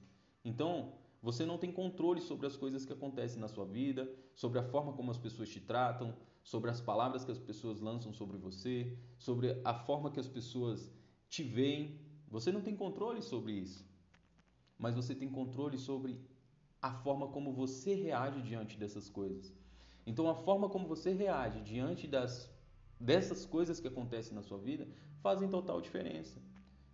Então, 0.44 0.94
você 1.24 1.46
não 1.46 1.56
tem 1.56 1.72
controle 1.72 2.20
sobre 2.20 2.46
as 2.46 2.54
coisas 2.54 2.84
que 2.84 2.92
acontecem 2.92 3.40
na 3.40 3.48
sua 3.48 3.64
vida, 3.64 4.06
sobre 4.34 4.58
a 4.58 4.62
forma 4.62 4.92
como 4.92 5.10
as 5.10 5.16
pessoas 5.16 5.48
te 5.48 5.58
tratam, 5.58 6.14
sobre 6.42 6.70
as 6.70 6.82
palavras 6.82 7.24
que 7.24 7.32
as 7.32 7.38
pessoas 7.38 7.80
lançam 7.80 8.12
sobre 8.12 8.36
você, 8.36 8.94
sobre 9.16 9.58
a 9.64 9.72
forma 9.72 10.10
que 10.10 10.20
as 10.20 10.28
pessoas 10.28 10.92
te 11.26 11.42
veem. 11.42 11.98
Você 12.28 12.52
não 12.52 12.60
tem 12.60 12.76
controle 12.76 13.22
sobre 13.22 13.52
isso, 13.52 13.88
mas 14.78 14.94
você 14.94 15.14
tem 15.14 15.30
controle 15.30 15.78
sobre 15.78 16.20
a 16.82 16.92
forma 16.92 17.28
como 17.28 17.54
você 17.54 17.94
reage 17.94 18.42
diante 18.42 18.76
dessas 18.76 19.08
coisas. 19.08 19.50
Então, 20.06 20.28
a 20.28 20.34
forma 20.34 20.68
como 20.68 20.86
você 20.86 21.14
reage 21.14 21.62
diante 21.62 22.06
das, 22.06 22.54
dessas 23.00 23.46
coisas 23.46 23.80
que 23.80 23.88
acontecem 23.88 24.34
na 24.34 24.42
sua 24.42 24.58
vida 24.58 24.86
fazem 25.22 25.48
total 25.48 25.80
diferença. 25.80 26.38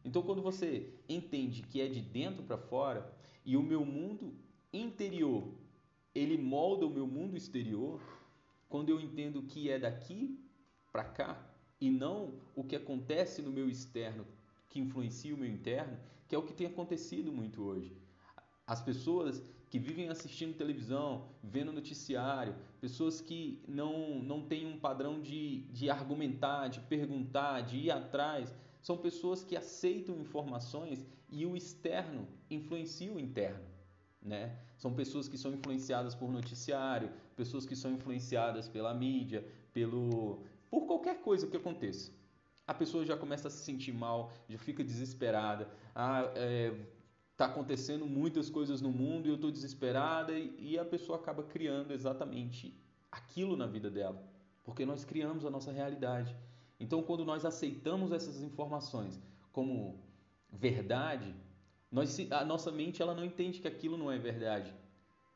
Então, 0.05 0.23
quando 0.23 0.41
você 0.41 0.95
entende 1.09 1.63
que 1.63 1.81
é 1.81 1.89
de 1.89 2.01
dentro 2.01 2.45
para 2.45 2.57
fora 2.57 3.19
e 3.51 3.57
o 3.57 3.63
meu 3.65 3.85
mundo 3.85 4.33
interior 4.73 5.43
ele 6.15 6.39
molda 6.39 6.87
o 6.87 6.95
meu 6.99 7.05
mundo 7.05 7.37
exterior, 7.37 8.01
quando 8.69 8.91
eu 8.91 9.01
entendo 9.01 9.43
que 9.43 9.69
é 9.69 9.77
daqui 9.77 10.39
para 10.93 11.03
cá 11.03 11.53
e 11.81 11.91
não 11.91 12.41
o 12.55 12.63
que 12.63 12.77
acontece 12.77 13.43
no 13.43 13.51
meu 13.51 13.69
externo 13.69 14.25
que 14.69 14.79
influencia 14.79 15.35
o 15.35 15.37
meu 15.37 15.49
interno, 15.49 15.99
que 16.29 16.35
é 16.37 16.39
o 16.39 16.45
que 16.45 16.55
tem 16.55 16.69
acontecido 16.69 17.33
muito 17.33 17.61
hoje. 17.61 17.93
As 18.65 18.81
pessoas 18.81 19.43
que 19.69 19.81
vivem 19.81 20.09
assistindo 20.09 20.57
televisão, 20.57 21.27
vendo 21.43 21.73
noticiário, 21.73 22.55
pessoas 22.81 23.21
que 23.21 23.61
não, 23.67 24.23
não 24.23 24.47
têm 24.47 24.65
um 24.65 24.79
padrão 24.79 25.21
de, 25.21 25.63
de 25.73 25.91
argumentar, 25.91 26.69
de 26.69 26.79
perguntar, 26.83 27.63
de 27.63 27.79
ir 27.79 27.91
atrás, 27.91 28.55
são 28.83 28.97
pessoas 28.97 29.45
que 29.45 29.57
aceitam 29.57 30.17
informações 30.19 31.07
e 31.29 31.47
o 31.47 31.57
externo 31.57 32.27
influencia 32.51 33.13
o 33.13 33.21
interno. 33.21 33.65
Né? 34.23 34.59
São 34.77 34.93
pessoas 34.93 35.29
que 35.29 35.39
são 35.39 35.53
influenciadas 35.53 36.15
por 36.15 36.31
noticiário, 36.31 37.11
pessoas 37.37 37.65
que 37.65 37.77
são 37.77 37.93
influenciadas 37.93 38.69
pela 38.69 38.93
mídia, 38.93 39.47
pelo 39.73 40.43
por 40.71 40.87
qualquer 40.87 41.21
coisa 41.21 41.47
que 41.47 41.57
aconteça. 41.57 42.13
A 42.67 42.73
pessoa 42.73 43.05
já 43.05 43.17
começa 43.17 43.49
a 43.49 43.51
se 43.51 43.65
sentir 43.65 43.93
mal, 43.93 44.33
já 44.49 44.59
fica 44.59 44.85
desesperada. 44.85 45.69
Ah, 45.95 46.31
é, 46.37 46.73
tá 47.37 47.47
acontecendo 47.47 48.07
muitas 48.07 48.49
coisas 48.49 48.81
no 48.81 48.91
mundo 48.91 49.27
e 49.27 49.31
eu 49.31 49.35
estou 49.35 49.51
desesperada 49.51 50.33
e, 50.33 50.55
e 50.59 50.79
a 50.79 50.85
pessoa 50.85 51.19
acaba 51.19 51.43
criando 51.43 51.93
exatamente 51.93 52.79
aquilo 53.11 53.57
na 53.57 53.67
vida 53.67 53.91
dela, 53.91 54.23
porque 54.63 54.87
nós 54.87 55.05
criamos 55.05 55.45
a 55.45 55.51
nossa 55.51 55.73
realidade. 55.73 56.37
Então, 56.81 57.03
quando 57.03 57.25
nós 57.25 57.45
aceitamos 57.45 58.11
essas 58.11 58.41
informações 58.43 59.21
como 59.53 60.01
verdade, 60.51 61.35
nós, 61.93 62.19
a 62.31 62.45
nossa 62.45 62.73
mente 62.73 63.03
ela 63.03 63.15
não 63.15 63.25
entende 63.25 63.61
que 63.61 63.69
aquilo 63.69 63.99
não 63.99 64.11
é 64.11 64.19
verdade. 64.19 64.75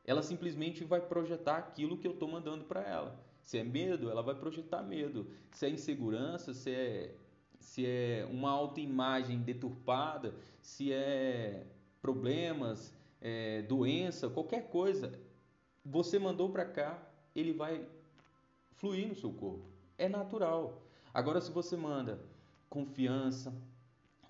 Ela 0.03 0.23
simplesmente 0.23 0.83
vai 0.83 1.01
projetar 1.01 1.57
aquilo 1.57 1.97
que 1.97 2.07
eu 2.07 2.13
estou 2.13 2.27
mandando 2.27 2.65
para 2.65 2.81
ela. 2.81 3.19
Se 3.41 3.59
é 3.59 3.63
medo, 3.63 4.09
ela 4.09 4.23
vai 4.23 4.35
projetar 4.35 4.81
medo. 4.81 5.27
Se 5.51 5.67
é 5.67 5.69
insegurança, 5.69 6.53
se 6.53 6.71
é, 6.71 7.15
se 7.59 7.85
é 7.85 8.27
uma 8.31 8.49
autoimagem 8.49 9.39
deturpada, 9.39 10.33
se 10.61 10.91
é 10.91 11.65
problemas, 12.01 12.93
é, 13.21 13.61
doença, 13.63 14.29
qualquer 14.29 14.69
coisa, 14.69 15.11
você 15.83 16.17
mandou 16.17 16.49
para 16.49 16.65
cá, 16.65 16.99
ele 17.35 17.53
vai 17.53 17.87
fluir 18.77 19.07
no 19.07 19.15
seu 19.15 19.31
corpo. 19.31 19.65
É 19.97 20.07
natural. 20.07 20.84
Agora, 21.15 21.39
se 21.39 21.49
você 21.49 21.77
manda 21.77 22.19
confiança, 22.69 23.55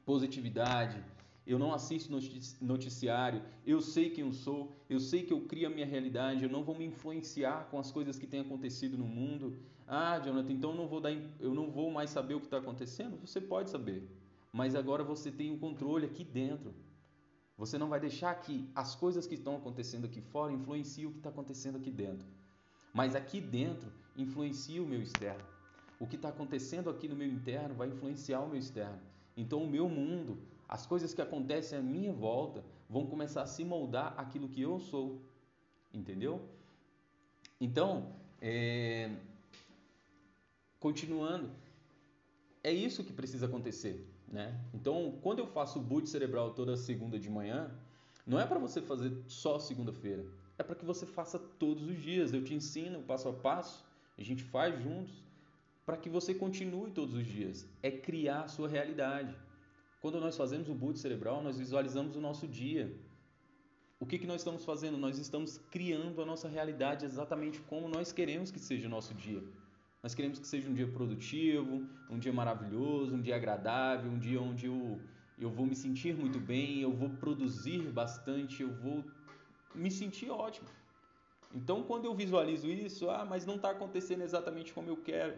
positividade, 0.06 1.04
eu 1.48 1.58
não 1.58 1.74
assisto 1.74 2.16
noticiário, 2.62 3.42
eu 3.66 3.82
sei 3.82 4.12
quem 4.12 4.24
eu 4.24 4.32
sou, 4.32 4.72
eu 4.88 5.00
sei 5.00 5.24
que 5.24 5.34
eu 5.34 5.42
crio 5.48 5.66
a 5.66 5.72
minha 5.72 5.88
realidade, 5.88 6.44
eu 6.44 6.50
não 6.50 6.64
vou 6.64 6.78
me 6.78 6.86
influenciar 6.86 7.70
com 7.72 7.80
as 7.80 7.92
coisas 7.92 8.20
que 8.20 8.28
têm 8.28 8.40
acontecido 8.40 9.00
no 9.00 9.08
mundo. 9.08 9.58
Ah, 9.88 10.20
Jonathan, 10.20 10.54
então 10.54 10.70
eu 10.70 10.76
não 10.76 10.88
vou, 10.88 11.02
dar, 11.02 11.12
eu 11.40 11.56
não 11.56 11.72
vou 11.72 11.90
mais 11.90 12.12
saber 12.12 12.36
o 12.36 12.40
que 12.40 12.46
está 12.46 12.60
acontecendo? 12.60 13.18
Você 13.18 13.42
pode 13.42 13.72
saber, 13.72 14.08
mas 14.54 14.76
agora 14.76 15.04
você 15.04 15.32
tem 15.32 15.52
o 15.52 15.58
controle 15.58 16.06
aqui 16.06 16.24
dentro. 16.24 16.72
Você 17.58 17.80
não 17.80 17.90
vai 17.90 18.00
deixar 18.00 18.36
que 18.36 18.70
as 18.76 18.94
coisas 18.94 19.26
que 19.26 19.34
estão 19.34 19.56
acontecendo 19.56 20.06
aqui 20.06 20.22
fora 20.22 20.54
influenciem 20.54 21.08
o 21.08 21.12
que 21.12 21.18
está 21.18 21.32
acontecendo 21.32 21.78
aqui 21.78 21.90
dentro. 21.90 22.28
Mas 22.94 23.16
aqui 23.16 23.42
dentro 23.42 23.92
influencia 24.16 24.84
o 24.84 24.86
meu 24.86 25.02
externo 25.02 25.55
o 26.00 26.08
que 26.08 26.16
está 26.16 26.30
acontecendo 26.30 26.90
aqui 26.90 27.08
no 27.08 27.16
meu 27.16 27.28
interno 27.28 27.76
vai 27.76 27.88
influenciar 27.88 28.42
o 28.42 28.50
meu 28.50 28.58
externo. 28.58 29.00
Então, 29.38 29.64
o 29.64 29.68
meu 29.68 29.90
mundo, 29.90 30.38
as 30.68 30.86
coisas 30.86 31.14
que 31.14 31.22
acontecem 31.22 31.78
à 31.78 31.82
minha 31.82 32.12
volta, 32.12 32.64
vão 32.90 33.06
começar 33.06 33.42
a 33.42 33.46
se 33.46 33.64
moldar 33.64 34.14
aquilo 34.18 34.50
que 34.50 34.62
eu 34.62 34.80
sou. 34.80 35.22
Entendeu? 35.94 36.42
Então, 37.60 38.12
é... 38.42 39.10
continuando, 40.80 41.50
é 42.64 42.72
isso 42.72 43.04
que 43.04 43.14
precisa 43.14 43.46
acontecer. 43.46 44.06
Né? 44.28 44.60
Então, 44.74 45.18
quando 45.22 45.40
eu 45.40 45.48
faço 45.48 45.80
o 45.80 45.82
boot 45.82 46.10
cerebral 46.10 46.54
toda 46.54 46.76
segunda 46.76 47.18
de 47.18 47.30
manhã, 47.30 47.72
não 48.26 48.40
é 48.40 48.46
para 48.46 48.60
você 48.60 48.82
fazer 48.82 49.16
só 49.28 49.60
segunda-feira, 49.60 50.26
é 50.58 50.64
para 50.64 50.76
que 50.76 50.84
você 50.84 51.06
faça 51.06 51.38
todos 51.38 51.84
os 51.88 52.02
dias. 52.02 52.34
Eu 52.34 52.44
te 52.44 52.54
ensino 52.54 53.02
passo 53.04 53.30
a 53.30 53.34
passo, 53.34 53.86
a 54.18 54.24
gente 54.24 54.44
faz 54.44 54.82
juntos 54.82 55.25
para 55.86 55.98
que 55.98 56.10
você 56.10 56.34
continue 56.34 56.92
todos 56.92 57.14
os 57.14 57.26
dias. 57.26 57.68
É 57.84 57.92
criar 57.92 58.42
a 58.42 58.48
sua 58.48 58.68
realidade. 58.68 59.36
Quando 60.02 60.20
nós 60.20 60.36
fazemos 60.36 60.68
o 60.70 60.74
boot 60.74 60.98
cerebral, 61.00 61.44
nós 61.44 61.58
visualizamos 61.58 62.16
o 62.16 62.22
nosso 62.22 62.48
dia. 62.48 62.96
O 64.00 64.06
que, 64.06 64.18
que 64.18 64.28
nós 64.28 64.42
estamos 64.42 64.66
fazendo? 64.66 64.98
Nós 64.98 65.18
estamos 65.18 65.58
criando 65.72 66.22
a 66.22 66.26
nossa 66.26 66.48
realidade 66.48 67.06
exatamente 67.06 67.60
como 67.62 67.88
nós 67.88 68.12
queremos 68.12 68.52
que 68.52 68.60
seja 68.60 68.88
o 68.88 68.90
nosso 68.90 69.14
dia. 69.14 69.42
Nós 70.04 70.14
queremos 70.14 70.38
que 70.38 70.46
seja 70.46 70.70
um 70.70 70.74
dia 70.74 70.88
produtivo, 70.88 71.88
um 72.10 72.20
dia 72.20 72.34
maravilhoso, 72.34 73.16
um 73.16 73.22
dia 73.22 73.36
agradável, 73.36 74.12
um 74.12 74.20
dia 74.20 74.40
onde 74.40 74.68
eu, 74.68 75.00
eu 75.40 75.50
vou 75.50 75.66
me 75.66 75.76
sentir 75.76 76.16
muito 76.16 76.40
bem, 76.40 76.82
eu 76.82 76.92
vou 76.92 77.10
produzir 77.10 77.82
bastante, 77.92 78.62
eu 78.62 78.72
vou 78.72 79.04
me 79.74 79.90
sentir 79.90 80.30
ótimo. 80.30 80.68
Então, 81.54 81.84
quando 81.84 82.06
eu 82.06 82.14
visualizo 82.14 82.68
isso, 82.68 83.10
ah, 83.10 83.26
mas 83.26 83.46
não 83.46 83.56
está 83.56 83.72
acontecendo 83.72 84.22
exatamente 84.22 84.74
como 84.74 84.90
eu 84.90 84.98
quero. 84.98 85.36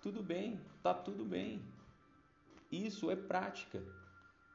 Tudo 0.00 0.22
bem, 0.22 0.60
tá 0.82 0.94
tudo 0.94 1.24
bem. 1.24 1.60
Isso 2.70 3.10
é 3.10 3.16
prática. 3.16 3.82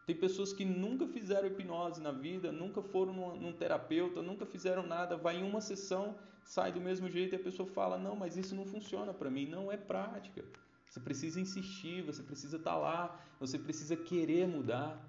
Tem 0.06 0.16
pessoas 0.16 0.52
que 0.52 0.66
nunca 0.66 1.08
fizeram 1.08 1.48
hipnose 1.48 2.02
na 2.02 2.12
vida, 2.12 2.52
nunca 2.52 2.82
foram 2.82 3.14
num, 3.14 3.36
num, 3.38 3.54
terapeuta, 3.54 4.22
nunca 4.22 4.46
fizeram 4.46 4.86
nada, 4.86 5.16
vai 5.16 5.38
em 5.38 5.44
uma 5.44 5.62
sessão, 5.62 6.18
sai 6.44 6.72
do 6.72 6.82
mesmo 6.82 7.10
jeito 7.10 7.34
e 7.34 7.38
a 7.38 7.44
pessoa 7.44 7.68
fala: 7.68 7.98
Não, 7.98 8.16
mas 8.16 8.36
isso 8.36 8.54
não 8.54 8.66
funciona 8.66 9.14
para 9.14 9.30
mim. 9.30 9.46
Não 9.46 9.72
é 9.72 9.78
prática. 9.78 10.44
Você 10.90 11.00
precisa 11.00 11.40
insistir, 11.40 12.04
você 12.04 12.22
precisa 12.22 12.58
estar 12.58 12.74
tá 12.74 12.78
lá, 12.78 13.20
você 13.40 13.58
precisa 13.58 13.96
querer 13.96 14.48
mudar. 14.48 15.02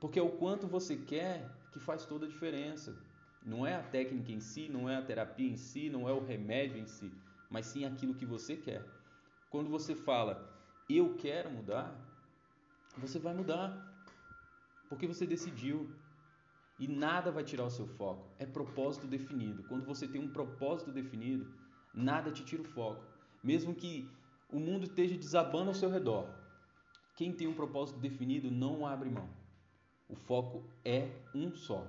Porque 0.00 0.18
é 0.18 0.22
o 0.22 0.30
quanto 0.30 0.66
você 0.66 0.96
quer 0.96 1.48
que 1.72 1.78
faz 1.78 2.04
toda 2.04 2.26
a 2.26 2.28
diferença. 2.28 2.94
Não 3.44 3.66
é 3.66 3.74
a 3.74 3.82
técnica 3.82 4.32
em 4.32 4.40
si, 4.40 4.68
não 4.68 4.88
é 4.88 4.96
a 4.96 5.02
terapia 5.02 5.50
em 5.50 5.56
si, 5.56 5.88
não 5.88 6.08
é 6.08 6.12
o 6.12 6.24
remédio 6.24 6.78
em 6.78 6.86
si, 6.86 7.12
mas 7.50 7.66
sim 7.66 7.84
aquilo 7.84 8.14
que 8.14 8.26
você 8.26 8.56
quer. 8.56 8.84
Quando 9.54 9.70
você 9.70 9.94
fala, 9.94 10.52
eu 10.90 11.14
quero 11.14 11.48
mudar, 11.48 11.96
você 12.98 13.20
vai 13.20 13.32
mudar. 13.32 13.70
Porque 14.88 15.06
você 15.06 15.24
decidiu. 15.24 15.94
E 16.76 16.88
nada 16.88 17.30
vai 17.30 17.44
tirar 17.44 17.62
o 17.64 17.70
seu 17.70 17.86
foco. 17.86 18.28
É 18.36 18.44
propósito 18.44 19.06
definido. 19.06 19.62
Quando 19.68 19.86
você 19.86 20.08
tem 20.08 20.20
um 20.20 20.32
propósito 20.32 20.90
definido, 20.90 21.46
nada 21.94 22.32
te 22.32 22.44
tira 22.44 22.62
o 22.62 22.64
foco. 22.64 23.04
Mesmo 23.44 23.76
que 23.76 24.10
o 24.50 24.58
mundo 24.58 24.86
esteja 24.86 25.16
desabando 25.16 25.68
ao 25.68 25.74
seu 25.74 25.88
redor, 25.88 26.28
quem 27.14 27.32
tem 27.32 27.46
um 27.46 27.54
propósito 27.54 28.00
definido 28.00 28.50
não 28.50 28.84
abre 28.84 29.08
mão. 29.08 29.30
O 30.08 30.16
foco 30.16 30.64
é 30.84 31.12
um 31.32 31.54
só. 31.54 31.86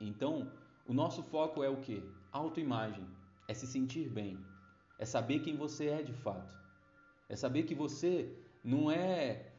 Então, 0.00 0.52
o 0.86 0.94
nosso 0.94 1.24
foco 1.24 1.64
é 1.64 1.68
o 1.68 1.80
que? 1.80 2.00
Autoimagem. 2.30 3.04
É 3.48 3.54
se 3.54 3.66
sentir 3.66 4.08
bem. 4.08 4.38
É 5.00 5.04
saber 5.04 5.40
quem 5.40 5.56
você 5.56 5.88
é 5.88 6.00
de 6.00 6.12
fato. 6.12 6.67
É 7.28 7.36
saber 7.36 7.64
que 7.64 7.74
você 7.74 8.36
não 8.64 8.90
é 8.90 9.52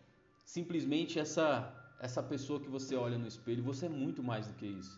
simplesmente 0.45 1.19
essa 1.19 1.75
essa 1.99 2.23
pessoa 2.23 2.61
que 2.61 2.69
você 2.69 2.95
olha 2.95 3.17
no 3.17 3.27
espelho, 3.27 3.61
você 3.61 3.85
é 3.87 3.89
muito 3.89 4.23
mais 4.23 4.47
do 4.47 4.53
que 4.53 4.65
isso. 4.65 4.97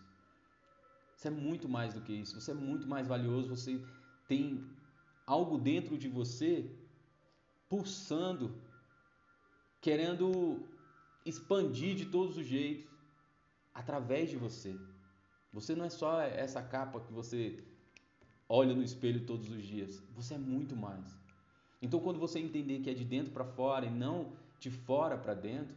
Você 1.16 1.28
é 1.30 1.32
muito 1.32 1.68
mais 1.68 1.94
do 1.96 2.02
que 2.02 2.14
isso. 2.14 2.40
Você 2.40 2.52
é 2.52 2.54
muito 2.54 2.88
mais 2.88 3.08
valioso, 3.08 3.50
você 3.50 3.82
tem 4.28 4.64
algo 5.26 5.58
dentro 5.58 5.98
de 5.98 6.08
você 6.08 6.70
pulsando, 7.68 8.62
querendo 9.80 10.68
expandir 11.26 11.96
de 11.96 12.06
todos 12.06 12.38
os 12.38 12.46
jeitos 12.46 12.92
através 13.74 14.30
de 14.30 14.38
você. 14.38 14.80
Você 15.54 15.76
não 15.76 15.86
é 15.86 15.90
só 15.90 16.22
essa 16.22 16.62
capa 16.62 17.02
que 17.02 17.12
você 17.12 17.64
olha 18.48 18.76
no 18.76 18.84
espelho 18.84 19.26
todos 19.26 19.50
os 19.50 19.64
dias. 19.64 20.04
Você 20.14 20.36
é 20.36 20.38
muito 20.38 20.76
mais. 20.76 21.21
Então, 21.82 22.00
quando 22.00 22.20
você 22.20 22.40
entender 22.40 22.80
que 22.80 22.90
é 22.90 22.94
de 22.94 23.04
dentro 23.04 23.32
para 23.32 23.44
fora 23.44 23.86
e 23.86 23.90
não 23.90 24.34
de 24.60 24.70
fora 24.70 25.18
para 25.18 25.34
dentro, 25.34 25.76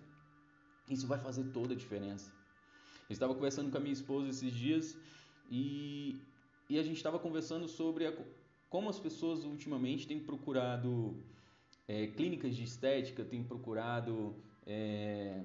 isso 0.88 1.06
vai 1.06 1.18
fazer 1.18 1.44
toda 1.52 1.72
a 1.72 1.76
diferença. 1.76 2.30
Eu 3.08 3.12
estava 3.12 3.34
conversando 3.34 3.70
com 3.70 3.78
a 3.78 3.80
minha 3.80 3.92
esposa 3.92 4.28
esses 4.28 4.52
dias 4.52 4.96
e, 5.50 6.20
e 6.68 6.78
a 6.78 6.82
gente 6.82 6.96
estava 6.96 7.18
conversando 7.18 7.66
sobre 7.68 8.06
a, 8.06 8.14
como 8.68 8.88
as 8.88 8.98
pessoas 8.98 9.44
ultimamente 9.44 10.06
têm 10.06 10.20
procurado 10.20 11.22
é, 11.86 12.06
clínicas 12.08 12.56
de 12.56 12.64
estética, 12.64 13.24
têm 13.24 13.42
procurado 13.42 14.36
é, 14.66 15.44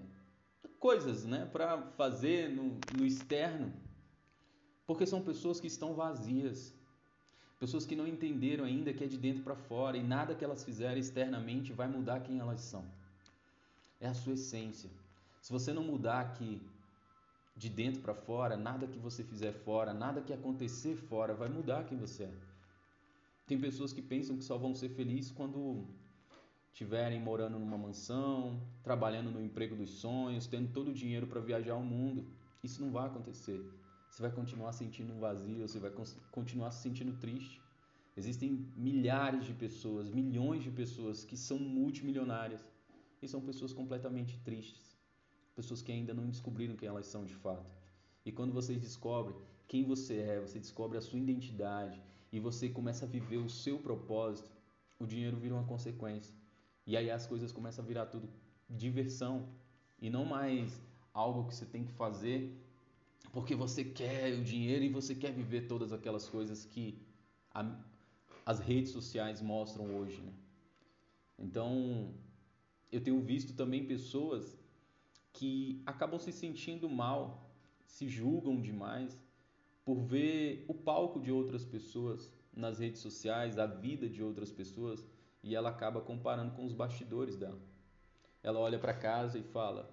coisas 0.80 1.26
né, 1.26 1.46
para 1.46 1.82
fazer 1.92 2.50
no, 2.50 2.80
no 2.98 3.06
externo, 3.06 3.74
porque 4.88 5.06
são 5.06 5.22
pessoas 5.22 5.60
que 5.60 5.68
estão 5.68 5.94
vazias. 5.94 6.74
Pessoas 7.60 7.86
que 7.86 7.96
não 7.96 8.08
entenderam 8.08 8.64
ainda 8.64 8.94
que 8.94 9.04
é 9.04 9.08
de 9.08 9.18
dentro 9.18 9.44
para 9.44 9.56
fora 9.56 9.98
e 9.98 10.04
nada 10.04 10.34
que 10.34 10.46
elas 10.46 10.64
fizerem 10.64 11.00
externamente 11.00 11.74
vai 11.74 11.90
mudar 11.90 12.22
quem 12.22 12.40
elas 12.40 12.62
são. 12.62 12.86
É 14.00 14.08
a 14.08 14.14
sua 14.14 14.34
essência. 14.34 14.90
Se 15.42 15.52
você 15.52 15.74
não 15.74 15.84
mudar 15.84 16.22
aqui 16.22 16.62
de 17.58 17.68
dentro 17.68 18.02
para 18.02 18.14
fora, 18.14 18.56
nada 18.56 18.88
que 18.88 18.98
você 18.98 19.26
fizer 19.26 19.52
fora, 19.52 19.94
nada 19.94 20.22
que 20.22 20.32
acontecer 20.32 20.96
fora 20.96 21.34
vai 21.34 21.50
mudar 21.50 21.84
quem 21.84 21.98
você 21.98 22.24
é. 22.24 22.34
Tem 23.46 23.60
pessoas 23.60 23.92
que 23.92 24.02
pensam 24.02 24.38
que 24.38 24.44
só 24.46 24.58
vão 24.58 24.74
ser 24.74 24.90
felizes 24.90 25.32
quando 25.32 25.84
estiverem 26.72 27.20
morando 27.20 27.60
numa 27.60 27.78
mansão, 27.78 28.58
trabalhando 28.82 29.32
no 29.32 29.44
emprego 29.44 29.76
dos 29.76 29.90
sonhos, 29.90 30.48
tendo 30.48 30.72
todo 30.72 30.92
o 30.92 30.94
dinheiro 30.94 31.28
para 31.28 31.42
viajar 31.42 31.74
ao 31.74 31.84
mundo. 31.84 32.26
Isso 32.64 32.82
não 32.82 32.90
vai 32.90 33.08
acontecer 33.08 33.62
você 34.10 34.22
vai 34.22 34.32
continuar 34.32 34.74
sentindo 34.74 35.14
um 35.14 35.20
vazio, 35.20 35.68
você 35.68 35.80
vai 35.80 35.92
continuar 36.32 36.72
se 36.72 36.82
sentindo 36.82 37.14
triste. 37.18 37.62
Existem 38.18 38.68
milhares 38.76 39.46
de 39.46 39.54
pessoas, 39.54 40.10
milhões 40.10 40.64
de 40.64 40.72
pessoas 40.72 41.24
que 41.24 41.38
são 41.38 41.58
multimilionárias 41.58 42.68
e 43.22 43.28
são 43.28 43.40
pessoas 43.40 43.72
completamente 43.72 44.38
tristes, 44.40 44.98
pessoas 45.56 45.82
que 45.82 45.92
ainda 45.92 46.14
não 46.14 46.28
descobriram 46.28 46.76
quem 46.76 46.90
elas 46.90 47.06
são 47.06 47.24
de 47.24 47.36
fato. 47.36 47.72
E 48.26 48.32
quando 48.32 48.52
vocês 48.52 48.82
descobrem 48.82 49.38
quem 49.68 49.86
você 49.86 50.18
é, 50.18 50.40
você 50.40 50.60
descobre 50.60 50.98
a 50.98 51.02
sua 51.02 51.20
identidade 51.20 52.02
e 52.32 52.40
você 52.40 52.68
começa 52.70 53.06
a 53.06 53.08
viver 53.08 53.38
o 53.38 53.50
seu 53.50 53.78
propósito, 53.78 54.52
o 55.00 55.06
dinheiro 55.06 55.38
vira 55.38 55.56
uma 55.56 55.64
consequência. 55.64 56.36
E 56.86 56.98
aí 56.98 57.10
as 57.10 57.26
coisas 57.26 57.52
começam 57.52 57.84
a 57.86 57.88
virar 57.88 58.08
tudo 58.08 58.28
diversão 58.70 59.48
e 60.02 60.10
não 60.10 60.26
mais 60.26 60.82
algo 61.14 61.48
que 61.48 61.56
você 61.56 61.66
tem 61.66 61.84
que 61.84 61.92
fazer 61.94 62.52
porque 63.32 63.56
você 63.56 63.84
quer 63.84 64.34
o 64.34 64.44
dinheiro 64.44 64.84
e 64.84 64.90
você 64.90 65.14
quer 65.14 65.32
viver 65.32 65.68
todas 65.68 65.94
aquelas 65.94 66.28
coisas 66.28 66.66
que 66.66 66.98
a, 67.54 67.78
as 68.46 68.60
redes 68.60 68.92
sociais 68.92 69.42
mostram 69.42 69.96
hoje, 69.96 70.22
né? 70.22 70.34
Então, 71.38 72.14
eu 72.92 73.02
tenho 73.02 73.22
visto 73.22 73.54
também 73.54 73.86
pessoas 73.86 74.58
que 75.32 75.82
acabam 75.86 76.20
se 76.20 76.32
sentindo 76.32 76.90
mal, 76.90 77.50
se 77.86 78.08
julgam 78.08 78.60
demais 78.60 79.24
por 79.86 80.02
ver 80.02 80.66
o 80.68 80.74
palco 80.74 81.20
de 81.20 81.32
outras 81.32 81.64
pessoas 81.64 82.32
nas 82.54 82.80
redes 82.80 83.02
sociais, 83.02 83.58
a 83.58 83.66
vida 83.66 84.10
de 84.10 84.22
outras 84.22 84.52
pessoas, 84.52 85.06
e 85.42 85.56
ela 85.56 85.70
acaba 85.70 86.02
comparando 86.02 86.54
com 86.54 86.66
os 86.66 86.74
bastidores 86.74 87.38
dela. 87.38 87.60
Ela 88.44 88.60
olha 88.60 88.78
para 88.78 88.94
casa 88.94 89.38
e 89.38 89.44
fala: 89.44 89.90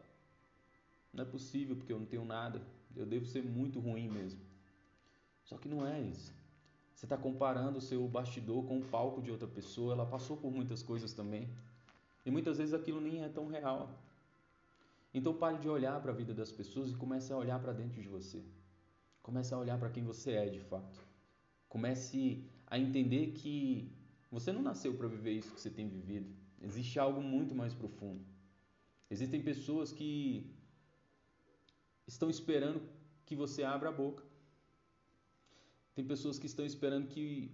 Não 1.13 1.23
é 1.23 1.27
possível 1.27 1.77
porque 1.77 1.93
eu 1.93 1.99
não 1.99 2.07
tenho 2.07 2.25
nada, 2.25 2.61
eu 2.97 3.07
devo 3.07 3.27
ser 3.27 3.43
muito 3.45 3.79
ruim 3.79 4.09
mesmo. 4.09 4.41
Só 5.45 5.57
que 5.57 5.69
não 5.69 5.87
é 5.87 6.01
isso. 6.01 6.35
Você 6.95 7.05
está 7.05 7.17
comparando 7.17 7.79
o 7.79 7.81
seu 7.81 8.09
bastidor 8.09 8.65
com 8.65 8.79
o 8.79 8.85
palco 8.85 9.21
de 9.21 9.31
outra 9.31 9.47
pessoa, 9.47 9.93
ela 9.93 10.07
passou 10.07 10.37
por 10.37 10.51
muitas 10.51 10.83
coisas 10.83 11.13
também. 11.13 11.49
E 12.25 12.31
muitas 12.31 12.59
vezes 12.59 12.73
aquilo 12.73 13.01
nem 13.01 13.23
é 13.23 13.29
tão 13.29 13.47
real. 13.47 13.91
Então 15.13 15.35
pare 15.35 15.59
de 15.59 15.69
olhar 15.69 16.01
para 16.01 16.13
a 16.13 16.15
vida 16.15 16.35
das 16.35 16.51
pessoas 16.51 16.91
e 16.91 16.95
comece 16.95 17.33
a 17.33 17.37
olhar 17.37 17.61
para 17.61 17.73
dentro 17.73 18.01
de 18.01 18.09
você. 18.09 18.43
Comece 19.23 19.53
a 19.53 19.59
olhar 19.59 19.79
para 19.79 19.91
quem 19.91 20.05
você 20.05 20.33
é 20.33 20.49
de 20.49 20.61
fato. 20.61 21.01
Comece 21.69 22.45
a 22.67 22.79
entender 22.79 23.33
que 23.33 23.93
você 24.31 24.53
não 24.53 24.63
nasceu 24.63 24.95
para 24.95 25.07
viver 25.07 25.33
isso 25.33 25.53
que 25.53 25.61
você 25.61 25.71
tem 25.71 25.89
vivido. 25.89 26.35
Existe 26.61 26.99
algo 26.99 27.21
muito 27.21 27.55
mais 27.55 27.75
profundo. 27.75 28.25
Existem 29.11 29.41
pessoas 29.43 29.93
que 29.93 30.51
estão 32.07 32.31
esperando 32.31 32.81
que 33.25 33.35
você 33.35 33.63
abra 33.63 33.89
a 33.89 33.93
boca. 33.93 34.23
Tem 35.95 36.05
pessoas 36.05 36.39
que 36.39 36.47
estão 36.47 36.65
esperando 36.65 37.09
que 37.09 37.51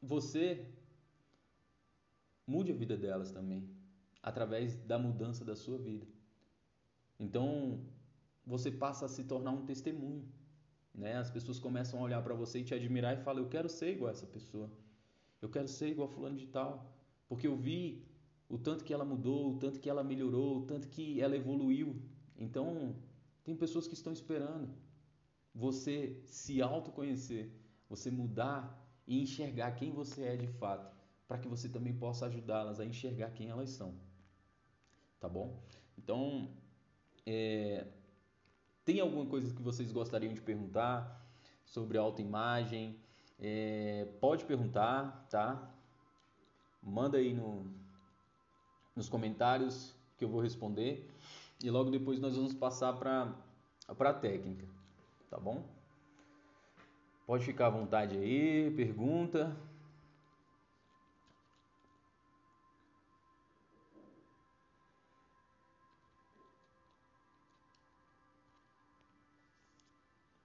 você 0.00 0.66
mude 2.46 2.72
a 2.72 2.74
vida 2.74 2.96
delas 2.96 3.30
também, 3.30 3.68
através 4.22 4.74
da 4.74 4.98
mudança 4.98 5.44
da 5.44 5.54
sua 5.54 5.78
vida. 5.78 6.06
Então, 7.18 7.80
você 8.46 8.70
passa 8.70 9.06
a 9.06 9.08
se 9.08 9.24
tornar 9.24 9.50
um 9.50 9.64
testemunho. 9.64 10.24
Né? 10.94 11.16
As 11.16 11.30
pessoas 11.30 11.58
começam 11.58 12.00
a 12.00 12.02
olhar 12.02 12.22
para 12.22 12.34
você 12.34 12.60
e 12.60 12.64
te 12.64 12.74
admirar 12.74 13.16
e 13.16 13.22
falam: 13.22 13.42
Eu 13.44 13.48
quero 13.48 13.68
ser 13.68 13.92
igual 13.92 14.08
a 14.08 14.12
essa 14.12 14.26
pessoa. 14.26 14.70
Eu 15.40 15.48
quero 15.48 15.68
ser 15.68 15.88
igual 15.88 16.08
a 16.08 16.12
fulano 16.12 16.36
de 16.36 16.46
tal. 16.46 16.92
Porque 17.28 17.46
eu 17.46 17.56
vi 17.56 18.02
o 18.48 18.58
tanto 18.58 18.84
que 18.84 18.92
ela 18.92 19.04
mudou, 19.04 19.54
o 19.54 19.58
tanto 19.58 19.78
que 19.78 19.90
ela 19.90 20.02
melhorou, 20.02 20.58
o 20.58 20.66
tanto 20.66 20.88
que 20.88 21.20
ela 21.20 21.36
evoluiu. 21.36 21.94
Então, 22.38 22.94
tem 23.44 23.56
pessoas 23.56 23.88
que 23.88 23.94
estão 23.94 24.12
esperando 24.12 24.68
você 25.54 26.22
se 26.24 26.62
autoconhecer, 26.62 27.50
você 27.88 28.10
mudar 28.10 28.78
e 29.06 29.20
enxergar 29.20 29.72
quem 29.72 29.90
você 29.90 30.22
é 30.22 30.36
de 30.36 30.46
fato, 30.46 30.94
para 31.26 31.38
que 31.38 31.48
você 31.48 31.68
também 31.68 31.92
possa 31.92 32.26
ajudá-las 32.26 32.78
a 32.78 32.84
enxergar 32.84 33.30
quem 33.32 33.48
elas 33.48 33.70
são. 33.70 33.94
Tá 35.18 35.28
bom? 35.28 35.60
Então, 35.96 36.48
é, 37.26 37.86
tem 38.84 39.00
alguma 39.00 39.26
coisa 39.26 39.52
que 39.52 39.60
vocês 39.60 39.90
gostariam 39.90 40.32
de 40.32 40.40
perguntar 40.40 41.28
sobre 41.64 41.98
autoimagem? 41.98 42.96
É, 43.40 44.06
pode 44.20 44.44
perguntar, 44.44 45.26
tá? 45.28 45.74
Manda 46.80 47.18
aí 47.18 47.34
no, 47.34 47.66
nos 48.94 49.08
comentários 49.08 49.94
que 50.16 50.24
eu 50.24 50.28
vou 50.28 50.40
responder 50.40 51.10
e 51.62 51.70
logo 51.70 51.90
depois 51.90 52.20
nós 52.20 52.36
vamos 52.36 52.54
passar 52.54 52.92
para 52.94 53.34
a 53.88 54.14
técnica, 54.14 54.66
tá 55.30 55.38
bom? 55.38 55.64
Pode 57.26 57.44
ficar 57.44 57.66
à 57.66 57.70
vontade 57.70 58.16
aí, 58.16 58.70
pergunta. 58.74 59.56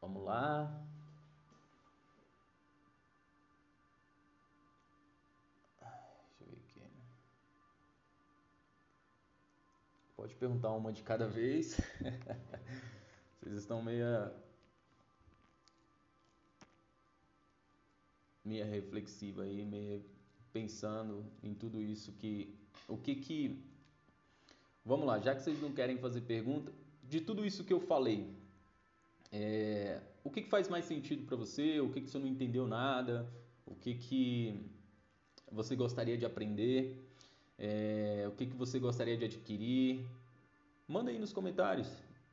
Vamos 0.01 0.25
lá. 0.25 0.92
Pode 10.23 10.35
perguntar 10.35 10.71
uma 10.71 10.93
de 10.93 11.03
cada 11.03 11.27
vez. 11.27 11.75
Vocês 13.41 13.57
estão 13.57 13.81
meia 13.81 14.33
meia 18.41 18.63
reflexiva 18.63 19.43
aí, 19.43 19.65
meia 19.65 20.01
pensando 20.53 21.25
em 21.43 21.53
tudo 21.53 21.81
isso 21.81 22.13
que 22.13 22.57
o 22.87 22.95
que 22.95 23.15
que 23.15 23.61
Vamos 24.85 25.05
lá, 25.05 25.19
já 25.19 25.35
que 25.35 25.41
vocês 25.41 25.61
não 25.61 25.73
querem 25.73 25.97
fazer 25.97 26.21
pergunta, 26.21 26.71
de 27.03 27.19
tudo 27.19 27.45
isso 27.45 27.65
que 27.65 27.73
eu 27.73 27.81
falei, 27.81 28.33
é, 29.29 29.99
o 30.23 30.29
que, 30.29 30.43
que 30.43 30.49
faz 30.49 30.69
mais 30.69 30.85
sentido 30.85 31.25
para 31.25 31.35
você? 31.35 31.81
O 31.81 31.91
que, 31.91 31.99
que 31.99 32.09
você 32.09 32.17
não 32.17 32.27
entendeu 32.27 32.65
nada? 32.65 33.29
O 33.65 33.75
que, 33.75 33.95
que 33.95 34.57
você 35.51 35.75
gostaria 35.75 36.17
de 36.17 36.25
aprender? 36.25 37.02
É, 37.65 38.25
o 38.27 38.31
que, 38.31 38.45
que 38.45 38.57
você 38.57 38.77
gostaria 38.77 39.15
de 39.15 39.23
adquirir. 39.23 40.05
Manda 40.85 41.09
aí 41.09 41.17
nos 41.17 41.31
comentários. 41.31 41.89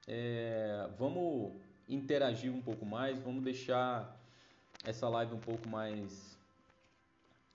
É, 0.09 0.91
vamos 0.99 1.53
interagir 1.89 2.53
um 2.53 2.61
pouco 2.61 2.85
mais, 2.85 3.21
vamos 3.21 3.45
deixar 3.45 4.21
essa 4.85 5.09
live 5.09 5.33
um 5.35 5.39
pouco 5.39 5.69
mais 5.69 6.37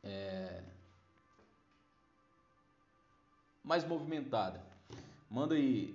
é, 0.01 0.63
mais 3.61 3.85
movimentada. 3.85 4.63
Manda 5.29 5.55
aí, 5.55 5.93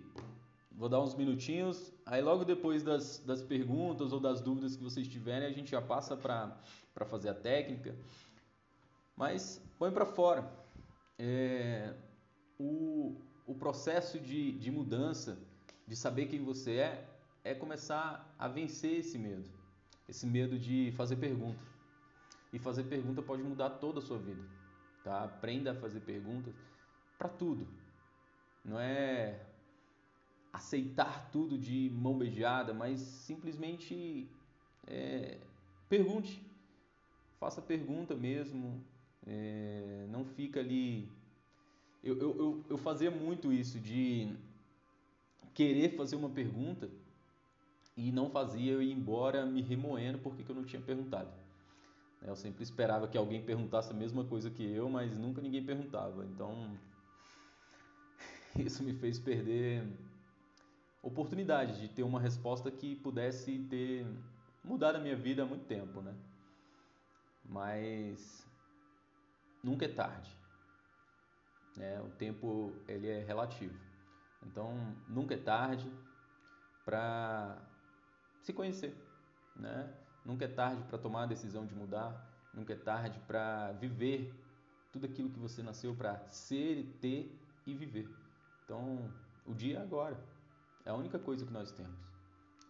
vou 0.72 0.88
dar 0.88 1.00
uns 1.00 1.14
minutinhos. 1.14 1.90
Aí 2.04 2.20
logo 2.20 2.44
depois 2.44 2.82
das, 2.82 3.20
das 3.20 3.42
perguntas 3.42 4.12
ou 4.12 4.20
das 4.20 4.42
dúvidas 4.42 4.76
que 4.76 4.82
vocês 4.82 5.08
tiverem, 5.08 5.48
a 5.48 5.52
gente 5.52 5.70
já 5.70 5.80
passa 5.80 6.14
para 6.14 7.06
fazer 7.06 7.30
a 7.30 7.34
técnica. 7.34 7.96
Mas 9.16 9.62
põe 9.78 9.90
para 9.90 10.04
fora 10.04 10.60
é, 11.22 11.92
o, 12.59 13.14
o 13.46 13.54
processo 13.54 14.18
de, 14.18 14.52
de 14.52 14.70
mudança, 14.70 15.38
de 15.87 15.94
saber 15.94 16.26
quem 16.26 16.42
você 16.42 16.76
é, 16.76 17.09
é 17.44 17.54
começar 17.54 18.35
a 18.38 18.48
vencer 18.48 19.00
esse 19.00 19.18
medo. 19.18 19.48
Esse 20.09 20.26
medo 20.26 20.59
de 20.59 20.92
fazer 20.96 21.16
pergunta. 21.16 21.61
E 22.52 22.59
fazer 22.59 22.85
pergunta 22.85 23.20
pode 23.20 23.42
mudar 23.42 23.70
toda 23.70 23.98
a 23.98 24.02
sua 24.02 24.18
vida. 24.18 24.42
Tá? 25.04 25.24
Aprenda 25.24 25.72
a 25.72 25.74
fazer 25.74 26.00
perguntas 26.00 26.54
para 27.18 27.28
tudo. 27.28 27.68
Não 28.64 28.80
é 28.80 29.40
aceitar 30.52 31.30
tudo 31.30 31.59
de 31.59 31.90
mão 31.92 32.16
beijada, 32.16 32.72
mas 32.72 32.98
simplesmente 32.98 34.26
é, 34.87 35.38
pergunte. 35.87 36.42
Faça 37.38 37.62
pergunta 37.62 38.14
mesmo, 38.14 38.83
é, 39.26 40.06
não 40.11 40.24
fica 40.24 40.61
ali. 40.61 41.09
Eu, 42.02 42.18
eu, 42.18 42.38
eu, 42.38 42.64
eu 42.70 42.78
fazia 42.78 43.11
muito 43.11 43.52
isso 43.52 43.78
de 43.78 44.35
querer 45.52 45.96
fazer 45.96 46.16
uma 46.16 46.30
pergunta 46.30 46.88
e 47.96 48.11
não 48.11 48.30
fazia, 48.30 48.72
eu 48.72 48.83
ia 48.83 48.92
embora 48.92 49.44
me 49.44 49.61
remoendo 49.61 50.18
porque 50.18 50.44
eu 50.50 50.54
não 50.54 50.64
tinha 50.64 50.80
perguntado. 50.80 51.30
Eu 52.22 52.37
sempre 52.37 52.62
esperava 52.62 53.09
que 53.09 53.16
alguém 53.16 53.42
perguntasse 53.42 53.90
a 53.90 53.94
mesma 53.94 54.24
coisa 54.24 54.50
que 54.50 54.62
eu, 54.62 54.88
mas 54.88 55.16
nunca 55.18 55.40
ninguém 55.40 55.64
perguntava. 55.64 56.24
Então, 56.26 56.78
isso 58.56 58.83
me 58.83 58.92
fez 58.94 59.18
perder 59.18 59.87
oportunidade 61.02 61.80
de 61.80 61.88
ter 61.88 62.02
uma 62.02 62.20
resposta 62.20 62.70
que 62.70 62.96
pudesse 62.96 63.59
ter 63.70 64.06
mudado 64.62 64.96
a 64.96 65.00
minha 65.00 65.16
vida 65.16 65.42
há 65.42 65.46
muito 65.46 65.64
tempo, 65.64 66.02
né? 66.02 66.14
Mas 67.44 68.46
nunca 69.62 69.85
é 69.85 69.88
tarde. 69.88 70.37
É, 71.79 72.01
o 72.01 72.11
tempo 72.11 72.73
ele 72.88 73.09
é 73.09 73.25
relativo. 73.25 73.79
Então, 74.42 74.75
nunca 75.09 75.35
é 75.35 75.38
tarde 75.38 75.90
para 76.85 77.59
se 78.42 78.53
conhecer, 78.53 78.96
né? 79.55 79.92
Nunca 80.25 80.44
é 80.44 80.49
tarde 80.49 80.83
para 80.85 80.99
tomar 80.99 81.25
a 81.25 81.27
decisão 81.27 81.66
de 81.66 81.75
mudar, 81.75 82.29
nunca 82.53 82.73
é 82.73 82.77
tarde 82.77 83.18
para 83.27 83.73
viver 83.73 84.35
tudo 84.92 85.07
aquilo 85.07 85.31
que 85.31 85.38
você 85.38 85.62
nasceu 85.62 85.94
para 85.94 86.18
ser 86.29 86.85
ter 87.01 87.38
e 87.66 87.75
viver. 87.75 88.09
Então, 88.64 89.12
o 89.46 89.55
dia 89.55 89.79
é 89.79 89.83
agora. 89.83 90.18
É 90.85 90.90
a 90.90 90.94
única 90.94 91.18
coisa 91.18 91.44
que 91.44 91.53
nós 91.53 91.70
temos. 91.70 91.99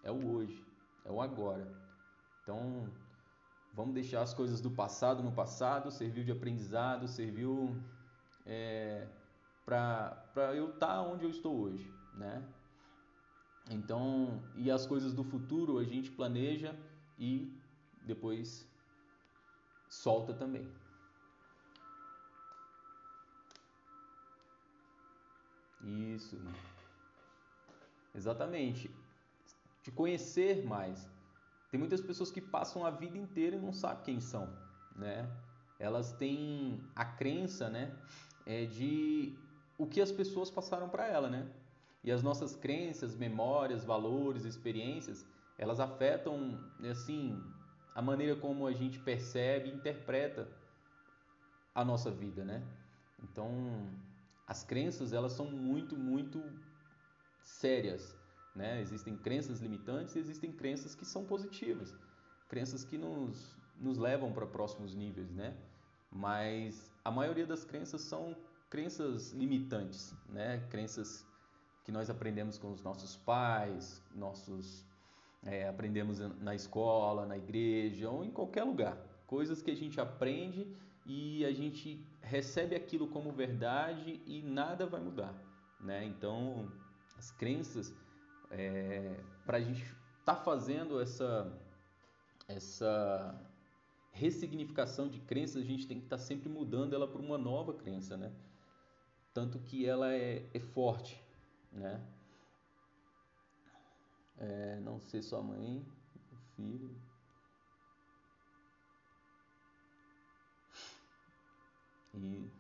É 0.03 0.11
o 0.11 0.35
hoje, 0.35 0.65
é 1.05 1.11
o 1.11 1.21
agora. 1.21 1.67
Então, 2.43 2.91
vamos 3.73 3.95
deixar 3.95 4.23
as 4.23 4.35
coisas 4.35 4.61
do 4.61 4.71
passado 4.71 5.23
no 5.23 5.33
passado, 5.33 5.91
serviu 5.91 6.25
de 6.25 6.33
aprendizado, 6.33 7.07
serviu 7.09 7.77
é, 8.45 9.07
para 9.65 10.55
eu 10.55 10.71
estar 10.71 10.97
tá 10.97 11.03
onde 11.03 11.25
eu 11.25 11.31
estou 11.31 11.59
hoje, 11.61 11.93
né? 12.15 12.43
Então, 13.71 14.43
e 14.57 14.71
as 14.71 14.87
coisas 14.87 15.15
do 15.15 15.23
futuro 15.23 15.79
a 15.79 15.85
gente 15.85 16.11
planeja 16.11 16.77
e 17.19 17.57
depois 18.03 18.69
solta 19.89 20.35
também. 20.35 20.69
Isso. 25.83 26.37
Exatamente. 28.15 28.91
Te 29.83 29.91
conhecer 29.91 30.65
mais. 30.65 31.09
Tem 31.71 31.79
muitas 31.79 32.01
pessoas 32.01 32.31
que 32.31 32.41
passam 32.41 32.85
a 32.85 32.91
vida 32.91 33.17
inteira 33.17 33.57
e 33.57 33.61
não 33.61 33.73
sabem 33.73 34.05
quem 34.05 34.21
são, 34.21 34.53
né? 34.97 35.31
Elas 35.79 36.13
têm 36.13 36.83
a 36.95 37.05
crença, 37.05 37.71
né, 37.71 37.97
é 38.45 38.67
de 38.67 39.35
o 39.79 39.87
que 39.87 40.01
as 40.01 40.13
pessoas 40.13 40.51
passaram 40.51 40.89
para 40.89 41.07
ela, 41.07 41.31
né? 41.31 41.49
E 42.03 42.11
as 42.11 42.23
nossas 42.23 42.55
crenças, 42.57 43.15
memórias, 43.15 43.85
valores, 43.85 44.45
experiências, 44.45 45.25
elas 45.57 45.81
afetam, 45.81 46.59
assim, 46.91 47.43
a 47.95 48.03
maneira 48.03 48.37
como 48.37 48.67
a 48.67 48.73
gente 48.73 48.99
percebe 48.99 49.69
e 49.69 49.75
interpreta 49.75 50.49
a 51.75 51.85
nossa 51.85 52.11
vida, 52.11 52.45
né? 52.45 52.63
Então, 53.23 53.89
as 54.47 54.65
crenças, 54.65 55.13
elas 55.13 55.33
são 55.33 55.51
muito, 55.51 55.97
muito 55.97 56.43
sérias, 57.41 58.17
né? 58.55 58.81
Existem 58.81 59.17
crenças 59.17 59.61
limitantes 59.61 60.15
e 60.17 60.19
existem 60.19 60.53
crenças 60.53 60.95
que 60.95 61.05
são 61.05 61.25
positivas, 61.25 61.95
crenças 62.49 62.85
que 62.85 62.99
nos, 62.99 63.57
nos 63.79 63.99
levam 63.99 64.33
para 64.33 64.47
próximos 64.47 64.95
níveis, 64.95 65.31
né? 65.31 65.57
Mas 66.11 66.91
a 67.05 67.11
maioria 67.11 67.47
das 67.47 67.65
crenças 67.65 68.01
são 68.03 68.37
crenças 68.69 69.33
limitantes, 69.33 70.15
né? 70.29 70.67
Crenças 70.71 71.27
que 71.85 71.93
nós 71.93 72.11
aprendemos 72.11 72.59
com 72.59 72.73
os 72.73 72.83
nossos 72.83 73.17
pais, 73.17 74.03
nossos 74.15 74.85
é, 75.43 75.69
aprendemos 75.69 76.19
na 76.41 76.55
escola, 76.55 77.27
na 77.27 77.37
igreja 77.37 78.11
ou 78.11 78.25
em 78.25 78.31
qualquer 78.31 78.65
lugar, 78.65 78.97
coisas 79.27 79.63
que 79.63 79.71
a 79.71 79.77
gente 79.77 80.01
aprende 80.01 80.67
e 81.07 81.45
a 81.45 81.53
gente 81.53 82.05
recebe 82.21 82.77
aquilo 82.77 83.09
como 83.09 83.33
verdade 83.33 84.21
e 84.27 84.43
nada 84.43 84.87
vai 84.87 85.01
mudar, 85.01 85.35
né? 85.81 86.05
Então 86.05 86.71
as 87.17 87.31
crenças 87.31 87.95
é, 88.51 89.21
para 89.47 89.59
a 89.59 89.61
gente 89.61 89.83
estar 89.83 90.35
tá 90.35 90.37
fazendo 90.37 91.01
essa 91.01 91.51
essa 92.49 93.41
ressignificação 94.13 95.09
de 95.09 95.21
crenças, 95.21 95.63
a 95.63 95.65
gente 95.65 95.87
tem 95.87 95.99
que 95.99 96.07
estar 96.07 96.17
tá 96.17 96.23
sempre 96.23 96.49
mudando 96.49 96.95
ela 96.95 97.07
para 97.07 97.21
uma 97.21 97.39
nova 97.39 97.73
crença, 97.73 98.17
né? 98.17 98.33
tanto 99.33 99.59
que 99.61 99.87
ela 99.87 100.13
é, 100.13 100.45
é 100.53 100.61
forte, 100.61 101.23
né? 101.73 102.01
É, 104.39 104.81
não 104.81 104.99
ser 105.01 105.23
sua 105.23 105.43
mãe, 105.43 105.85
filho. 106.57 106.91
E 112.15 112.51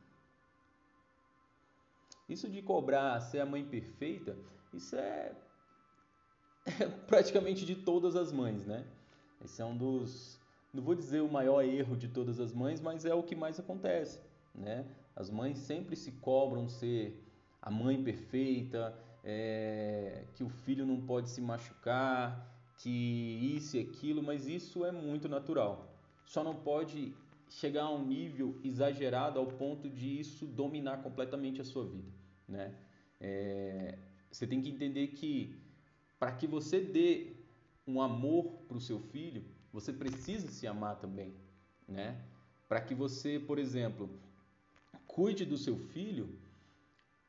isso 2.28 2.48
de 2.48 2.62
cobrar 2.62 3.20
ser 3.20 3.40
a 3.40 3.46
mãe 3.46 3.64
perfeita, 3.64 4.38
isso 4.72 4.94
é 4.94 5.34
praticamente 7.06 7.64
de 7.64 7.74
todas 7.74 8.16
as 8.16 8.32
mães, 8.32 8.66
né? 8.66 8.84
Esse 9.44 9.62
é 9.62 9.64
um 9.64 9.76
dos, 9.76 10.38
não 10.72 10.82
vou 10.82 10.94
dizer 10.94 11.20
o 11.20 11.30
maior 11.30 11.64
erro 11.64 11.96
de 11.96 12.08
todas 12.08 12.38
as 12.38 12.52
mães, 12.52 12.80
mas 12.80 13.04
é 13.04 13.14
o 13.14 13.22
que 13.22 13.34
mais 13.34 13.58
acontece, 13.58 14.20
né? 14.54 14.84
As 15.16 15.30
mães 15.30 15.58
sempre 15.58 15.96
se 15.96 16.12
cobram 16.12 16.68
ser 16.68 17.22
a 17.60 17.70
mãe 17.70 18.02
perfeita, 18.02 18.94
é, 19.24 20.24
que 20.34 20.42
o 20.42 20.48
filho 20.48 20.86
não 20.86 21.00
pode 21.00 21.28
se 21.30 21.40
machucar, 21.40 22.46
que 22.78 23.54
isso 23.54 23.76
e 23.76 23.80
aquilo, 23.80 24.22
mas 24.22 24.46
isso 24.46 24.84
é 24.84 24.92
muito 24.92 25.28
natural. 25.28 25.94
Só 26.24 26.42
não 26.42 26.54
pode 26.54 27.14
chegar 27.48 27.84
a 27.84 27.90
um 27.90 28.06
nível 28.06 28.58
exagerado 28.62 29.38
ao 29.38 29.46
ponto 29.46 29.88
de 29.90 30.20
isso 30.20 30.46
dominar 30.46 31.02
completamente 31.02 31.60
a 31.60 31.64
sua 31.64 31.84
vida, 31.84 32.08
né? 32.48 32.74
É, 33.20 33.98
você 34.30 34.46
tem 34.46 34.62
que 34.62 34.70
entender 34.70 35.08
que 35.08 35.54
para 36.20 36.32
que 36.32 36.46
você 36.46 36.78
dê 36.78 37.32
um 37.86 38.00
amor 38.00 38.44
para 38.68 38.76
o 38.76 38.80
seu 38.80 39.00
filho, 39.00 39.42
você 39.72 39.90
precisa 39.90 40.48
se 40.48 40.66
amar 40.66 40.96
também, 40.96 41.34
né? 41.88 42.22
Para 42.68 42.80
que 42.82 42.94
você, 42.94 43.40
por 43.40 43.58
exemplo, 43.58 44.10
cuide 45.06 45.46
do 45.46 45.56
seu 45.56 45.76
filho, 45.76 46.28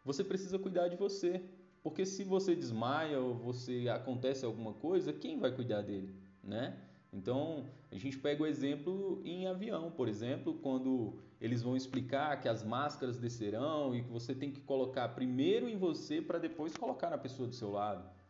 você 0.04 0.24
precisa 0.24 0.60
cuidar 0.60 0.90
de 0.90 0.98
você. 0.98 1.42
Porque 1.82 2.06
se 2.06 2.24
você 2.24 2.56
desmaia 2.56 3.20
ou 3.20 3.34
você 3.34 3.88
acontece 3.90 4.46
alguma 4.46 4.74
coisa, 4.74 5.12
quem 5.12 5.40
vai 5.40 5.52
cuidar 5.52 5.82
dele, 5.82 6.14
né? 6.44 6.78
Então, 7.12 7.66
a 7.92 7.98
gente 7.98 8.20
pega 8.20 8.44
o 8.44 8.46
exemplo 8.46 9.20
em 9.26 9.48
avião, 9.48 9.90
por 9.90 10.08
exemplo, 10.08 10.54
quando 10.62 11.18
eles 11.40 11.64
vão 11.64 11.76
explicar 11.76 12.40
que 12.40 12.48
as 12.48 12.64
máscaras 12.64 13.18
descerão 13.18 13.96
e 13.96 14.04
que 14.04 14.12
você 14.12 14.36
tem 14.36 14.52
que 14.52 14.62
colocar 14.62 15.10
primeiro 15.10 15.68
em 15.68 15.76
você 15.76 16.22
para 16.22 16.38
depois 16.38 16.78
colocar 16.78 17.10
na 17.10 17.18
pessoa 17.18 17.48
do 17.48 17.56
seu 17.56 17.72
lado. 17.72 18.21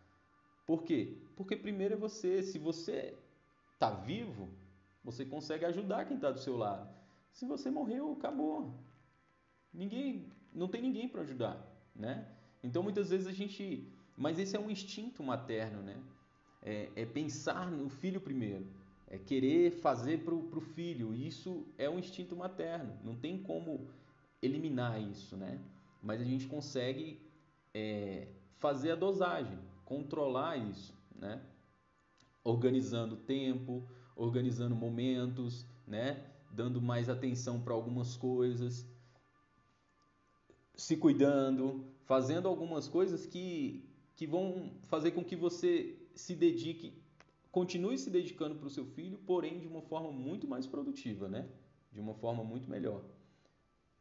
Por 0.66 0.84
quê? 0.84 1.18
Porque 1.36 1.56
primeiro 1.56 1.96
é 1.96 1.98
você. 1.98 2.42
Se 2.44 2.58
você 2.58 3.16
está 3.74 3.90
vivo, 3.90 4.50
você 5.04 5.26
consegue 5.26 5.66
ajudar 5.66 6.06
quem 6.06 6.16
está 6.16 6.32
do 6.32 6.40
seu 6.40 6.56
lado. 6.56 6.88
Se 7.32 7.46
você 7.46 7.72
morreu, 7.72 8.14
acabou. 8.14 8.74
Ninguém, 9.74 10.28
não 10.54 10.68
tem 10.68 10.82
ninguém 10.82 11.08
para 11.08 11.22
ajudar, 11.22 11.66
né? 11.96 12.28
Então 12.64 12.84
muitas 12.84 13.10
vezes 13.10 13.26
a 13.26 13.32
gente, 13.32 13.88
mas 14.18 14.38
esse 14.38 14.56
é 14.56 14.60
um 14.60 14.70
instinto 14.70 15.24
materno, 15.24 15.82
né? 15.82 15.98
É, 16.62 16.90
é 16.96 17.06
pensar 17.06 17.72
no 17.72 17.90
filho 17.90 18.22
primeiro, 18.22 18.68
é 19.08 19.18
querer 19.18 19.72
fazer 19.72 20.24
para 20.24 20.36
o 20.36 20.62
filho. 20.62 21.14
Isso 21.16 21.66
é 21.78 21.90
um 21.90 21.98
instinto 21.98 22.36
materno, 22.36 22.96
não 23.04 23.16
tem 23.16 23.42
como 23.42 23.88
eliminar 24.42 25.02
isso, 25.02 25.36
né? 25.36 25.60
Mas 26.04 26.22
a 26.22 26.26
gente 26.26 26.48
consegue 26.48 27.20
é, 27.74 28.28
fazer 28.58 28.92
a 28.92 28.96
dosagem, 28.96 29.58
controlar 29.92 30.56
isso, 30.56 30.94
né? 31.14 31.42
Organizando 32.46 33.18
tempo, 33.18 33.86
organizando 34.16 34.74
momentos, 34.74 35.66
né? 35.86 36.26
Dando 36.50 36.82
mais 36.82 37.10
atenção 37.10 37.60
para 37.60 37.74
algumas 37.74 38.16
coisas 38.16 38.86
se 40.82 40.96
cuidando, 40.96 41.86
fazendo 42.06 42.48
algumas 42.48 42.88
coisas 42.88 43.26
que, 43.26 43.88
que 44.16 44.26
vão 44.26 44.72
fazer 44.84 45.12
com 45.12 45.24
que 45.24 45.36
você 45.36 45.96
se 46.16 46.36
dedique, 46.36 46.94
continue 47.52 47.98
se 47.98 48.10
dedicando 48.10 48.56
para 48.56 48.68
o 48.68 48.70
seu 48.78 48.86
filho, 48.86 49.18
porém 49.20 49.60
de 49.60 49.68
uma 49.68 49.82
forma 49.82 50.12
muito 50.12 50.48
mais 50.48 50.66
produtiva, 50.66 51.28
né? 51.28 51.50
De 51.92 52.00
uma 52.00 52.16
forma 52.16 52.44
muito 52.44 52.70
melhor. 52.70 53.04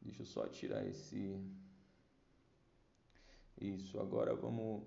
Deixa 0.01 0.23
eu 0.23 0.27
só 0.27 0.47
tirar 0.47 0.87
esse. 0.87 1.37
Isso, 3.61 4.01
agora 4.01 4.35
vamos. 4.35 4.85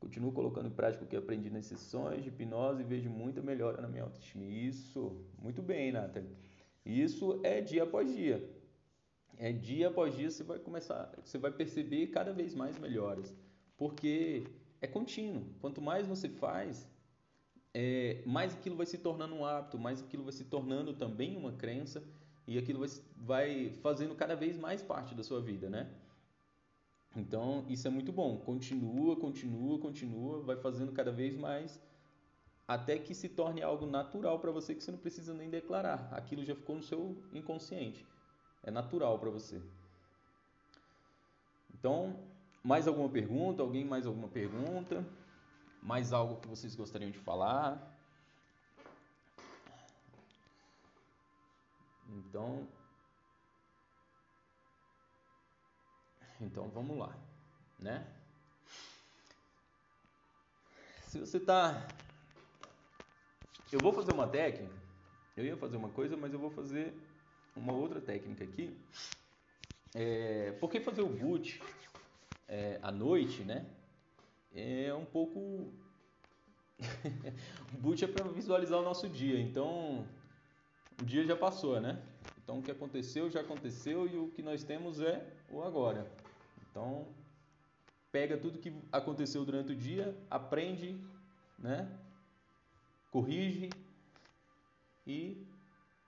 Continuo 0.00 0.32
colocando 0.32 0.68
em 0.68 0.72
prática 0.72 1.04
o 1.04 1.06
que 1.06 1.16
aprendi 1.16 1.50
nas 1.50 1.66
sessões 1.66 2.22
de 2.22 2.28
hipnose 2.28 2.82
e 2.82 2.84
vejo 2.84 3.10
muita 3.10 3.42
melhora 3.42 3.82
na 3.82 3.88
minha 3.88 4.04
autoestima. 4.04 4.44
Isso, 4.44 5.24
muito 5.42 5.60
bem, 5.60 5.92
Nathalie. 5.92 6.30
Isso 6.84 7.40
é 7.42 7.60
dia 7.60 7.82
após 7.82 8.14
dia 8.14 8.58
é, 9.38 9.52
dia 9.52 9.88
após 9.88 10.14
dia 10.14 10.30
você 10.30 10.42
vai 10.42 10.58
começar, 10.58 11.12
você 11.24 11.38
vai 11.38 11.52
perceber 11.52 12.08
cada 12.08 12.32
vez 12.32 12.54
mais 12.54 12.76
melhoras, 12.78 13.32
porque 13.76 14.44
é 14.80 14.86
contínuo. 14.86 15.44
Quanto 15.60 15.80
mais 15.80 16.06
você 16.06 16.28
faz, 16.28 16.88
é, 17.72 18.20
mais 18.26 18.52
aquilo 18.52 18.76
vai 18.76 18.86
se 18.86 18.98
tornando 18.98 19.34
um 19.36 19.44
hábito, 19.44 19.78
mais 19.78 20.02
aquilo 20.02 20.24
vai 20.24 20.32
se 20.32 20.44
tornando 20.44 20.92
também 20.92 21.36
uma 21.36 21.52
crença 21.52 22.02
e 22.46 22.58
aquilo 22.58 22.80
vai, 22.80 22.88
vai 23.16 23.70
fazendo 23.80 24.14
cada 24.16 24.34
vez 24.34 24.56
mais 24.56 24.82
parte 24.82 25.14
da 25.14 25.22
sua 25.22 25.40
vida, 25.40 25.70
né? 25.70 25.88
Então 27.16 27.64
isso 27.68 27.86
é 27.86 27.90
muito 27.90 28.12
bom. 28.12 28.38
Continua, 28.38 29.16
continua, 29.16 29.78
continua, 29.78 30.42
vai 30.42 30.56
fazendo 30.56 30.92
cada 30.92 31.10
vez 31.10 31.36
mais 31.36 31.80
até 32.66 32.98
que 32.98 33.14
se 33.14 33.28
torne 33.28 33.62
algo 33.62 33.86
natural 33.86 34.38
para 34.38 34.50
você 34.52 34.74
que 34.74 34.84
você 34.84 34.90
não 34.90 34.98
precisa 34.98 35.32
nem 35.32 35.48
declarar. 35.48 36.08
Aquilo 36.12 36.44
já 36.44 36.54
ficou 36.54 36.76
no 36.76 36.82
seu 36.82 37.16
inconsciente 37.32 38.06
é 38.62 38.70
natural 38.70 39.18
para 39.18 39.30
você. 39.30 39.62
Então, 41.72 42.18
mais 42.62 42.86
alguma 42.88 43.08
pergunta? 43.08 43.62
Alguém 43.62 43.84
mais 43.84 44.06
alguma 44.06 44.28
pergunta? 44.28 45.06
Mais 45.82 46.12
algo 46.12 46.40
que 46.40 46.48
vocês 46.48 46.74
gostariam 46.74 47.10
de 47.10 47.18
falar? 47.18 47.96
Então, 52.08 52.66
Então 56.40 56.68
vamos 56.68 56.96
lá, 56.96 57.16
né? 57.78 58.06
Se 61.06 61.18
você 61.18 61.40
tá 61.40 61.88
eu 63.70 63.80
vou 63.80 63.92
fazer 63.92 64.12
uma 64.12 64.26
técnica, 64.26 64.72
eu 65.36 65.44
ia 65.44 65.56
fazer 65.56 65.76
uma 65.76 65.90
coisa, 65.90 66.16
mas 66.16 66.32
eu 66.32 66.38
vou 66.38 66.48
fazer 66.50 66.94
uma 67.54 67.74
outra 67.74 68.00
técnica 68.00 68.42
aqui. 68.42 68.74
É, 69.94 70.52
porque 70.58 70.80
fazer 70.80 71.02
o 71.02 71.08
boot 71.08 71.60
é, 72.48 72.78
à 72.82 72.90
noite, 72.90 73.42
né? 73.42 73.66
É 74.54 74.94
um 74.94 75.04
pouco. 75.04 75.38
o 77.74 77.76
boot 77.78 78.02
é 78.02 78.08
para 78.08 78.24
visualizar 78.24 78.78
o 78.78 78.82
nosso 78.82 79.06
dia, 79.06 79.38
então 79.38 80.06
o 81.00 81.04
dia 81.04 81.24
já 81.24 81.36
passou, 81.36 81.78
né? 81.78 82.02
Então 82.42 82.60
o 82.60 82.62
que 82.62 82.70
aconteceu 82.70 83.30
já 83.30 83.40
aconteceu 83.40 84.06
e 84.06 84.16
o 84.16 84.28
que 84.28 84.42
nós 84.42 84.64
temos 84.64 84.98
é 85.00 85.26
o 85.50 85.62
agora. 85.62 86.10
Então 86.70 87.06
pega 88.10 88.36
tudo 88.36 88.58
que 88.58 88.72
aconteceu 88.90 89.44
durante 89.44 89.72
o 89.72 89.76
dia, 89.76 90.16
aprende, 90.30 90.98
né? 91.58 91.88
Corrige 93.10 93.70
e 95.06 95.46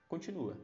continua. 0.09 0.57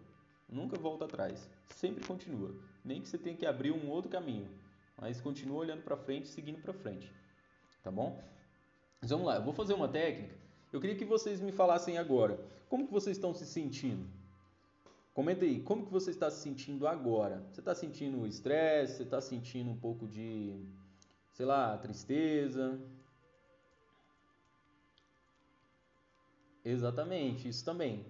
Nunca 0.48 0.78
volta 0.78 1.04
atrás. 1.04 1.48
Sempre 1.68 2.06
continua. 2.06 2.54
Nem 2.84 3.00
que 3.00 3.08
você 3.08 3.18
tenha 3.18 3.36
que 3.36 3.46
abrir 3.46 3.72
um 3.72 3.88
outro 3.88 4.10
caminho, 4.10 4.48
mas 4.96 5.20
continua 5.20 5.58
olhando 5.58 5.82
para 5.82 5.96
frente, 5.96 6.28
seguindo 6.28 6.60
para 6.62 6.72
frente. 6.72 7.12
Tá 7.82 7.90
bom? 7.90 8.22
Mas 9.00 9.10
vamos 9.10 9.26
lá, 9.26 9.36
eu 9.36 9.42
vou 9.42 9.52
fazer 9.52 9.74
uma 9.74 9.88
técnica. 9.88 10.34
Eu 10.72 10.80
queria 10.80 10.96
que 10.96 11.04
vocês 11.04 11.40
me 11.40 11.52
falassem 11.52 11.98
agora, 11.98 12.38
como 12.68 12.86
que 12.86 12.92
vocês 12.92 13.16
estão 13.16 13.34
se 13.34 13.46
sentindo? 13.46 14.06
Comenta 15.16 15.46
aí, 15.46 15.62
como 15.62 15.86
que 15.86 15.90
você 15.90 16.10
está 16.10 16.30
se 16.30 16.42
sentindo 16.42 16.86
agora? 16.86 17.42
Você 17.50 17.60
está 17.60 17.74
sentindo 17.74 18.26
estresse? 18.26 18.98
Você 18.98 19.02
está 19.04 19.18
sentindo 19.18 19.70
um 19.70 19.76
pouco 19.78 20.06
de, 20.06 20.54
sei 21.32 21.46
lá, 21.46 21.78
tristeza? 21.78 22.78
Exatamente, 26.62 27.48
isso 27.48 27.64
também. 27.64 28.04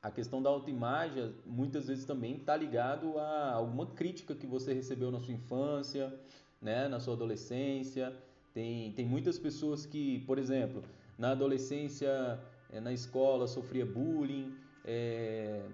A 0.00 0.12
questão 0.12 0.40
da 0.40 0.48
autoimagem 0.48 1.34
muitas 1.44 1.88
vezes 1.88 2.04
também 2.04 2.36
está 2.36 2.56
ligado 2.56 3.18
a 3.18 3.50
alguma 3.54 3.86
crítica 3.86 4.32
que 4.32 4.46
você 4.46 4.72
recebeu 4.72 5.10
na 5.10 5.18
sua 5.18 5.34
infância, 5.34 6.14
né, 6.62 6.86
na 6.86 7.00
sua 7.00 7.14
adolescência. 7.14 8.16
Tem, 8.52 8.92
tem 8.92 9.04
muitas 9.04 9.40
pessoas 9.40 9.84
que, 9.84 10.20
por 10.20 10.38
exemplo, 10.38 10.84
na 11.18 11.32
adolescência, 11.32 12.38
eh, 12.70 12.78
na 12.78 12.92
escola, 12.92 13.48
sofria 13.48 13.84
bullying, 13.84 14.56
é, 14.84 15.68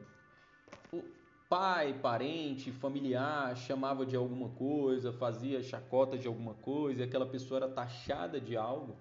pai, 1.51 1.93
parente, 1.93 2.71
familiar 2.71 3.57
chamava 3.57 4.07
de 4.07 4.15
alguma 4.15 4.51
coisa, 4.51 5.13
fazia 5.13 5.61
chacota 5.61 6.17
de 6.17 6.29
alguma 6.29 6.55
coisa, 6.55 7.01
e 7.01 7.03
aquela 7.03 7.27
pessoa 7.27 7.59
era 7.59 7.69
taxada 7.69 8.41
de 8.41 8.57
algo. 8.57 8.97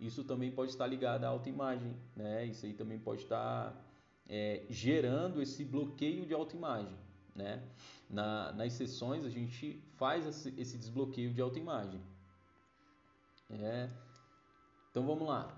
Isso 0.00 0.24
também 0.24 0.50
pode 0.50 0.72
estar 0.72 0.84
ligado 0.88 1.22
à 1.22 1.28
autoimagem, 1.28 1.96
né? 2.16 2.44
Isso 2.44 2.66
aí 2.66 2.74
também 2.74 2.98
pode 2.98 3.22
estar 3.22 3.72
é, 4.28 4.64
gerando 4.68 5.40
esse 5.40 5.64
bloqueio 5.64 6.26
de 6.26 6.34
autoimagem. 6.34 6.98
Né? 7.36 7.62
Na, 8.10 8.52
nas 8.52 8.72
sessões 8.72 9.24
a 9.24 9.30
gente 9.30 9.80
faz 9.96 10.26
esse, 10.26 10.76
desbloqueio 10.76 11.32
de 11.32 11.40
autoimagem. 11.40 12.00
É, 13.48 13.88
então 14.90 15.06
vamos 15.06 15.28
lá. 15.28 15.56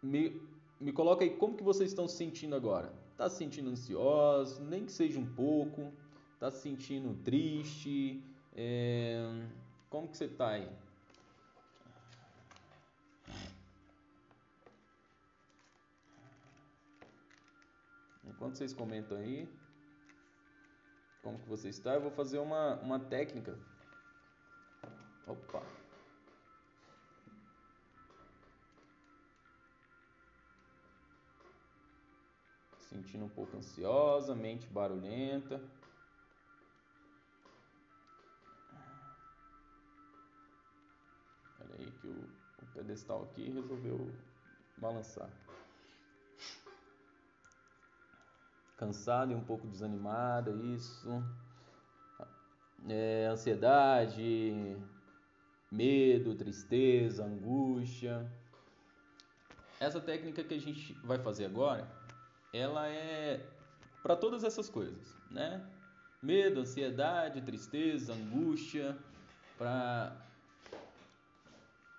Me, 0.00 0.40
me 0.80 0.92
coloca 0.92 1.24
aí 1.24 1.30
como 1.30 1.56
que 1.56 1.64
vocês 1.64 1.90
estão 1.90 2.06
se 2.06 2.16
sentindo 2.16 2.54
agora. 2.54 3.01
Está 3.12 3.28
se 3.30 3.36
sentindo 3.36 3.70
ansioso, 3.70 4.62
nem 4.62 4.84
que 4.84 4.92
seja 4.92 5.18
um 5.18 5.26
pouco. 5.34 5.92
Está 6.34 6.50
se 6.50 6.62
sentindo 6.62 7.14
triste. 7.22 8.22
É, 8.54 9.46
como 9.88 10.08
que 10.08 10.16
você 10.16 10.24
está 10.24 10.48
aí? 10.48 10.68
Enquanto 18.24 18.56
vocês 18.56 18.72
comentam 18.72 19.16
aí, 19.18 19.48
como 21.22 21.38
que 21.38 21.48
você 21.48 21.68
está, 21.68 21.94
eu 21.94 22.00
vou 22.00 22.10
fazer 22.10 22.38
uma, 22.38 22.74
uma 22.80 22.98
técnica. 22.98 23.56
Opa! 25.26 25.81
Sentindo 32.92 33.24
um 33.24 33.28
pouco 33.28 33.56
ansiosa, 33.56 34.34
mente 34.34 34.66
barulhenta. 34.66 35.60
Olha 41.60 41.74
aí 41.78 41.90
que 41.90 42.06
o, 42.06 42.28
o 42.62 42.66
pedestal 42.74 43.22
aqui 43.22 43.50
resolveu 43.50 44.12
balançar. 44.76 45.30
cansada 48.82 49.32
e 49.32 49.36
um 49.36 49.44
pouco 49.44 49.68
desanimada, 49.68 50.50
isso. 50.50 51.08
É, 52.88 53.28
ansiedade, 53.30 54.76
medo, 55.70 56.34
tristeza, 56.34 57.24
angústia. 57.24 58.28
Essa 59.78 60.00
técnica 60.00 60.42
que 60.42 60.54
a 60.54 60.60
gente 60.60 60.94
vai 61.04 61.18
fazer 61.18 61.44
agora, 61.44 61.86
ela 62.52 62.86
é 62.86 63.40
para 64.02 64.16
todas 64.16 64.44
essas 64.44 64.68
coisas, 64.68 65.16
né? 65.30 65.64
Medo, 66.22 66.60
ansiedade, 66.60 67.40
tristeza, 67.40 68.12
angústia, 68.12 68.96
para 69.56 70.16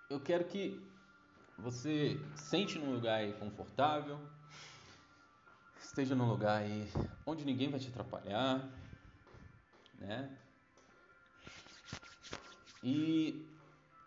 eu 0.09 0.19
quero 0.19 0.45
que 0.45 0.79
você 1.57 2.19
sente 2.35 2.77
num 2.77 2.93
lugar 2.93 3.33
confortável, 3.33 4.19
esteja 5.81 6.13
num 6.13 6.29
lugar 6.29 6.61
aí 6.61 6.87
onde 7.25 7.43
ninguém 7.43 7.69
vai 7.69 7.79
te 7.79 7.87
atrapalhar, 7.89 8.69
né? 9.97 10.37
E 12.83 13.47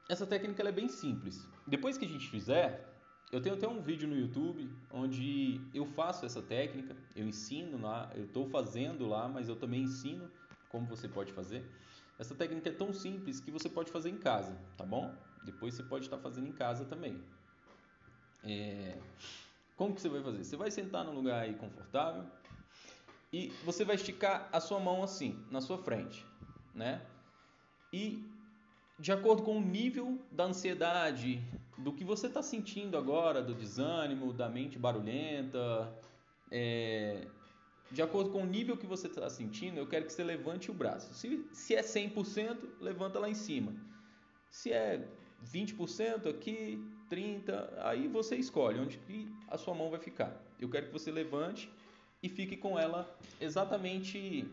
essa 0.09 0.27
técnica 0.27 0.63
é 0.63 0.73
bem 0.73 0.89
simples. 0.89 1.47
Depois 1.67 1.97
que 1.99 2.05
a 2.05 2.09
gente 2.09 2.29
fizer, 2.29 2.96
eu 3.37 3.42
tenho 3.42 3.55
até 3.55 3.68
um 3.68 3.83
vídeo 3.83 4.09
no 4.09 4.16
YouTube 4.16 4.66
onde 4.90 5.61
eu 5.75 5.85
faço 5.85 6.25
essa 6.25 6.40
técnica, 6.40 6.96
eu 7.14 7.27
ensino 7.27 7.79
lá, 7.79 8.11
eu 8.14 8.25
estou 8.25 8.49
fazendo 8.49 9.07
lá, 9.07 9.29
mas 9.29 9.46
eu 9.46 9.57
também 9.57 9.83
ensino 9.83 10.31
como 10.70 10.87
você 10.87 11.07
pode 11.07 11.33
fazer. 11.35 11.62
Essa 12.18 12.35
técnica 12.35 12.70
é 12.70 12.72
tão 12.72 12.94
simples 12.94 13.38
que 13.38 13.51
você 13.51 13.68
pode 13.68 13.90
fazer 13.90 14.09
em 14.09 14.16
casa, 14.16 14.59
tá 14.79 14.87
bom? 14.87 15.14
Depois 15.44 15.75
você 15.75 15.83
pode 15.83 16.07
estar 16.07 16.16
fazendo 16.16 16.49
em 16.49 16.53
casa 16.53 16.87
também. 16.87 17.22
É... 18.42 18.99
Como 19.77 19.94
que 19.94 20.01
você 20.01 20.09
vai 20.09 20.22
fazer? 20.22 20.42
Você 20.42 20.57
vai 20.57 20.70
sentar 20.70 21.05
num 21.05 21.12
lugar 21.12 21.42
aí 21.42 21.55
confortável 21.57 22.25
e 23.31 23.49
você 23.66 23.85
vai 23.85 23.96
esticar 23.96 24.49
a 24.51 24.61
sua 24.61 24.81
mão 24.81 25.03
assim, 25.03 25.44
na 25.51 25.61
sua 25.61 25.77
frente, 25.77 26.25
né? 26.75 27.05
E 27.92 28.27
de 28.98 29.13
acordo 29.13 29.42
com 29.42 29.58
o 29.58 29.61
nível 29.61 30.19
da 30.33 30.44
ansiedade, 30.44 31.44
do 31.79 31.92
que 31.92 32.04
você 32.04 32.27
está 32.27 32.42
sentindo 32.42 32.96
agora, 32.96 33.42
do 33.42 33.54
desânimo, 33.54 34.33
da 34.33 34.48
mente 34.48 34.79
barulhenta, 34.79 35.92
é, 36.50 37.27
de 37.90 38.02
acordo 38.02 38.31
com 38.31 38.42
o 38.42 38.46
nível 38.46 38.77
que 38.77 38.87
você 38.87 39.06
está 39.06 39.29
sentindo, 39.29 39.79
eu 39.79 39.87
quero 39.87 40.06
que 40.06 40.12
você 40.12 40.24
levante 40.24 40.70
o 40.70 40.74
braço. 40.74 41.12
Se, 41.14 41.46
se 41.52 41.74
é 41.74 41.83
100%, 41.83 42.56
levanta 42.81 43.18
lá 43.18 43.29
em 43.29 43.35
cima. 43.35 43.74
Se 44.50 44.72
é 44.72 45.06
20% 45.44 46.29
aqui, 46.29 46.83
30%, 47.10 47.72
aí 47.79 48.08
você 48.08 48.37
escolhe 48.37 48.81
onde 48.81 48.98
que 48.98 49.29
a 49.48 49.56
sua 49.56 49.74
mão 49.74 49.90
vai 49.90 50.00
ficar. 50.00 50.35
Eu 50.58 50.68
quero 50.68 50.87
que 50.87 50.92
você 50.92 51.10
levante 51.10 51.70
e 52.22 52.29
fique 52.29 52.56
com 52.56 52.79
ela 52.79 53.16
exatamente 53.40 54.50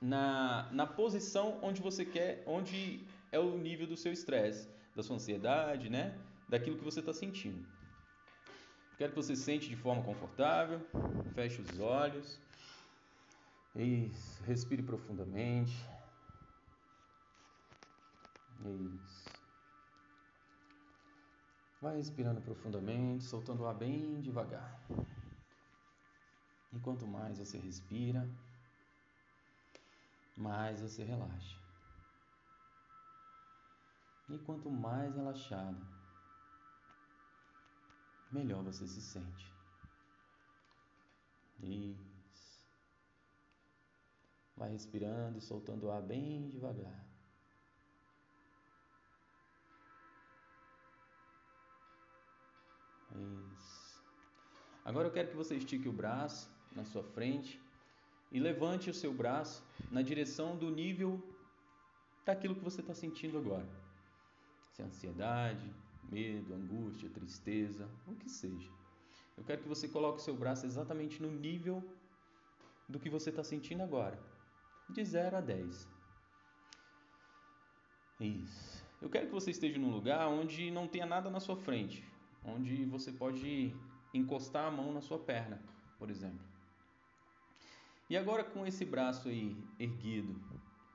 na, 0.00 0.68
na 0.72 0.86
posição 0.86 1.58
onde 1.62 1.82
você 1.82 2.04
quer, 2.04 2.42
onde 2.46 3.00
é 3.32 3.38
o 3.38 3.58
nível 3.58 3.86
do 3.86 3.96
seu 3.96 4.12
estresse, 4.12 4.68
da 4.94 5.02
sua 5.02 5.16
ansiedade, 5.16 5.90
né? 5.90 6.16
Daquilo 6.54 6.78
que 6.78 6.84
você 6.84 7.00
está 7.00 7.12
sentindo. 7.12 7.66
Quero 8.96 9.10
que 9.10 9.16
você 9.16 9.34
sente 9.34 9.68
de 9.68 9.74
forma 9.74 10.04
confortável, 10.04 10.80
feche 11.34 11.60
os 11.60 11.80
olhos. 11.80 12.40
Isso, 13.74 14.40
respire 14.44 14.80
profundamente. 14.80 15.74
Isso. 18.64 19.28
Vai 21.82 21.96
respirando 21.96 22.40
profundamente, 22.40 23.24
soltando 23.24 23.64
o 23.64 23.66
ar 23.66 23.74
bem 23.74 24.20
devagar. 24.20 24.80
E 26.72 26.78
quanto 26.78 27.04
mais 27.04 27.40
você 27.40 27.58
respira, 27.58 28.30
mais 30.36 30.80
você 30.80 31.02
relaxa. 31.02 31.58
E 34.28 34.38
quanto 34.38 34.70
mais 34.70 35.16
relaxado, 35.16 35.93
melhor 38.34 38.62
você 38.62 38.86
se 38.86 39.00
sente. 39.00 39.52
Isso. 41.62 42.60
Vai 44.56 44.70
respirando 44.70 45.38
e 45.38 45.40
soltando 45.40 45.84
o 45.84 45.90
ar 45.90 46.02
bem 46.02 46.48
devagar. 46.48 47.04
Isso. 53.16 54.02
Agora 54.84 55.08
eu 55.08 55.12
quero 55.12 55.28
que 55.28 55.36
você 55.36 55.54
estique 55.56 55.88
o 55.88 55.92
braço 55.92 56.50
na 56.74 56.84
sua 56.84 57.02
frente 57.02 57.60
e 58.32 58.40
levante 58.40 58.90
o 58.90 58.94
seu 58.94 59.14
braço 59.14 59.64
na 59.90 60.02
direção 60.02 60.56
do 60.56 60.70
nível 60.70 61.22
daquilo 62.24 62.56
que 62.56 62.64
você 62.64 62.80
está 62.80 62.94
sentindo 62.94 63.38
agora. 63.38 63.68
Se 64.72 64.82
é 64.82 64.84
ansiedade, 64.84 65.72
medo, 66.10 66.54
angústia, 66.54 67.08
tristeza, 67.10 67.88
o 68.06 68.14
que 68.14 68.28
seja. 68.28 68.70
Eu 69.36 69.44
quero 69.44 69.62
que 69.62 69.68
você 69.68 69.88
coloque 69.88 70.20
o 70.20 70.22
seu 70.22 70.36
braço 70.36 70.66
exatamente 70.66 71.20
no 71.20 71.30
nível 71.30 71.82
do 72.88 73.00
que 73.00 73.10
você 73.10 73.30
está 73.30 73.42
sentindo 73.42 73.82
agora, 73.82 74.18
de 74.88 75.04
0 75.04 75.36
a 75.36 75.40
10. 75.40 75.88
Isso. 78.20 78.84
Eu 79.02 79.10
quero 79.10 79.26
que 79.26 79.32
você 79.32 79.50
esteja 79.50 79.78
num 79.78 79.90
lugar 79.90 80.28
onde 80.28 80.70
não 80.70 80.86
tenha 80.86 81.06
nada 81.06 81.28
na 81.30 81.40
sua 81.40 81.56
frente, 81.56 82.04
onde 82.44 82.84
você 82.84 83.12
pode 83.12 83.74
encostar 84.12 84.66
a 84.66 84.70
mão 84.70 84.92
na 84.92 85.00
sua 85.00 85.18
perna, 85.18 85.60
por 85.98 86.10
exemplo. 86.10 86.46
E 88.08 88.16
agora 88.16 88.44
com 88.44 88.66
esse 88.66 88.84
braço 88.84 89.28
aí 89.28 89.56
erguido, 89.78 90.40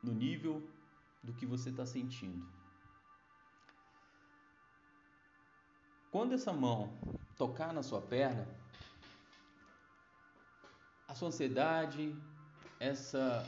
no 0.01 0.13
nível 0.13 0.63
do 1.23 1.33
que 1.33 1.45
você 1.45 1.69
está 1.69 1.85
sentindo. 1.85 2.45
Quando 6.11 6.33
essa 6.33 6.51
mão 6.51 6.91
tocar 7.37 7.73
na 7.73 7.83
sua 7.83 8.01
perna, 8.01 8.47
a 11.07 11.13
sua 11.13 11.27
ansiedade, 11.27 12.15
essa 12.79 13.47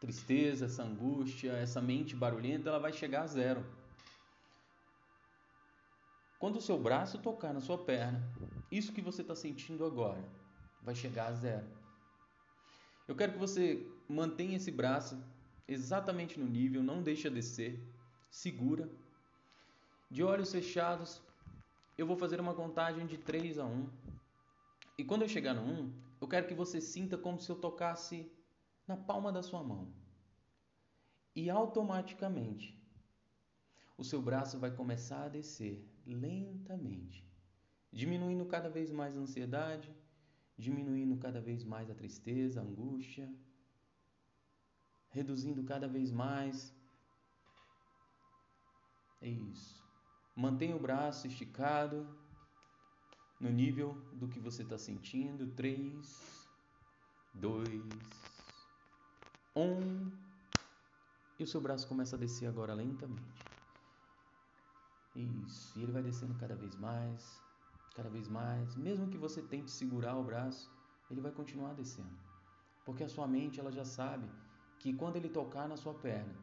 tristeza, 0.00 0.66
essa 0.66 0.82
angústia, 0.82 1.52
essa 1.52 1.80
mente 1.80 2.14
barulhenta, 2.16 2.68
ela 2.68 2.78
vai 2.78 2.92
chegar 2.92 3.22
a 3.22 3.26
zero. 3.26 3.64
Quando 6.38 6.56
o 6.56 6.60
seu 6.60 6.78
braço 6.78 7.18
tocar 7.18 7.52
na 7.52 7.60
sua 7.60 7.76
perna, 7.76 8.22
isso 8.70 8.92
que 8.92 9.02
você 9.02 9.22
está 9.22 9.34
sentindo 9.34 9.84
agora 9.84 10.24
vai 10.82 10.94
chegar 10.94 11.26
a 11.26 11.32
zero. 11.32 11.66
Eu 13.06 13.14
quero 13.14 13.32
que 13.32 13.38
você 13.38 13.86
mantenha 14.08 14.56
esse 14.56 14.70
braço 14.70 15.22
exatamente 15.68 16.38
no 16.40 16.46
nível, 16.46 16.82
não 16.82 17.02
deixe 17.02 17.28
descer, 17.28 17.78
segura. 18.30 18.88
De 20.10 20.22
olhos 20.22 20.50
fechados, 20.50 21.20
eu 22.00 22.06
vou 22.06 22.16
fazer 22.16 22.40
uma 22.40 22.54
contagem 22.54 23.06
de 23.06 23.18
3 23.18 23.58
a 23.58 23.66
1. 23.66 23.86
E 24.96 25.04
quando 25.04 25.20
eu 25.20 25.28
chegar 25.28 25.52
no 25.52 25.60
1, 25.60 25.92
eu 26.18 26.26
quero 26.26 26.46
que 26.46 26.54
você 26.54 26.80
sinta 26.80 27.18
como 27.18 27.38
se 27.38 27.50
eu 27.50 27.56
tocasse 27.56 28.32
na 28.88 28.96
palma 28.96 29.30
da 29.30 29.42
sua 29.42 29.62
mão. 29.62 29.92
E 31.36 31.50
automaticamente, 31.50 32.82
o 33.98 34.02
seu 34.02 34.22
braço 34.22 34.58
vai 34.58 34.70
começar 34.70 35.24
a 35.24 35.28
descer 35.28 35.86
lentamente, 36.06 37.22
diminuindo 37.92 38.46
cada 38.46 38.70
vez 38.70 38.90
mais 38.90 39.14
a 39.14 39.20
ansiedade, 39.20 39.94
diminuindo 40.56 41.18
cada 41.18 41.38
vez 41.38 41.62
mais 41.64 41.90
a 41.90 41.94
tristeza, 41.94 42.60
a 42.60 42.64
angústia, 42.64 43.30
reduzindo 45.10 45.62
cada 45.64 45.86
vez 45.86 46.10
mais. 46.10 46.74
É 49.20 49.28
isso. 49.28 49.79
Mantenha 50.34 50.76
o 50.76 50.80
braço 50.80 51.26
esticado 51.26 52.06
no 53.40 53.50
nível 53.50 53.94
do 54.12 54.28
que 54.28 54.38
você 54.38 54.62
está 54.62 54.78
sentindo. 54.78 55.46
Três, 55.48 56.48
dois, 57.34 57.82
um. 59.56 60.10
E 61.38 61.42
o 61.42 61.46
seu 61.46 61.60
braço 61.60 61.88
começa 61.88 62.16
a 62.16 62.18
descer 62.18 62.46
agora 62.46 62.74
lentamente. 62.74 63.44
Isso. 65.14 65.78
E 65.78 65.82
ele 65.82 65.92
vai 65.92 66.02
descendo 66.02 66.34
cada 66.34 66.54
vez 66.54 66.76
mais, 66.76 67.40
cada 67.94 68.08
vez 68.08 68.28
mais. 68.28 68.76
Mesmo 68.76 69.08
que 69.08 69.18
você 69.18 69.42
tente 69.42 69.70
segurar 69.70 70.16
o 70.16 70.24
braço, 70.24 70.70
ele 71.10 71.20
vai 71.20 71.32
continuar 71.32 71.74
descendo. 71.74 72.16
Porque 72.84 73.04
a 73.04 73.08
sua 73.08 73.26
mente 73.26 73.58
ela 73.58 73.72
já 73.72 73.84
sabe 73.84 74.28
que 74.78 74.92
quando 74.94 75.16
ele 75.16 75.28
tocar 75.28 75.68
na 75.68 75.76
sua 75.76 75.94
perna, 75.94 76.34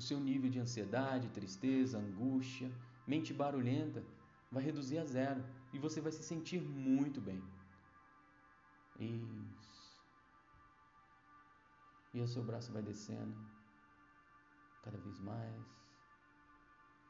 o 0.00 0.02
seu 0.02 0.18
nível 0.18 0.48
de 0.48 0.58
ansiedade, 0.58 1.28
tristeza, 1.28 1.98
angústia, 1.98 2.72
mente 3.06 3.34
barulhenta 3.34 4.02
vai 4.50 4.62
reduzir 4.64 4.98
a 4.98 5.04
zero 5.04 5.44
e 5.74 5.78
você 5.78 6.00
vai 6.00 6.10
se 6.10 6.22
sentir 6.22 6.60
muito 6.60 7.20
bem. 7.20 7.42
Isso. 8.98 10.00
E 12.14 12.20
o 12.20 12.26
seu 12.26 12.42
braço 12.42 12.72
vai 12.72 12.82
descendo 12.82 13.36
cada 14.82 14.96
vez 14.96 15.18
mais, 15.20 15.66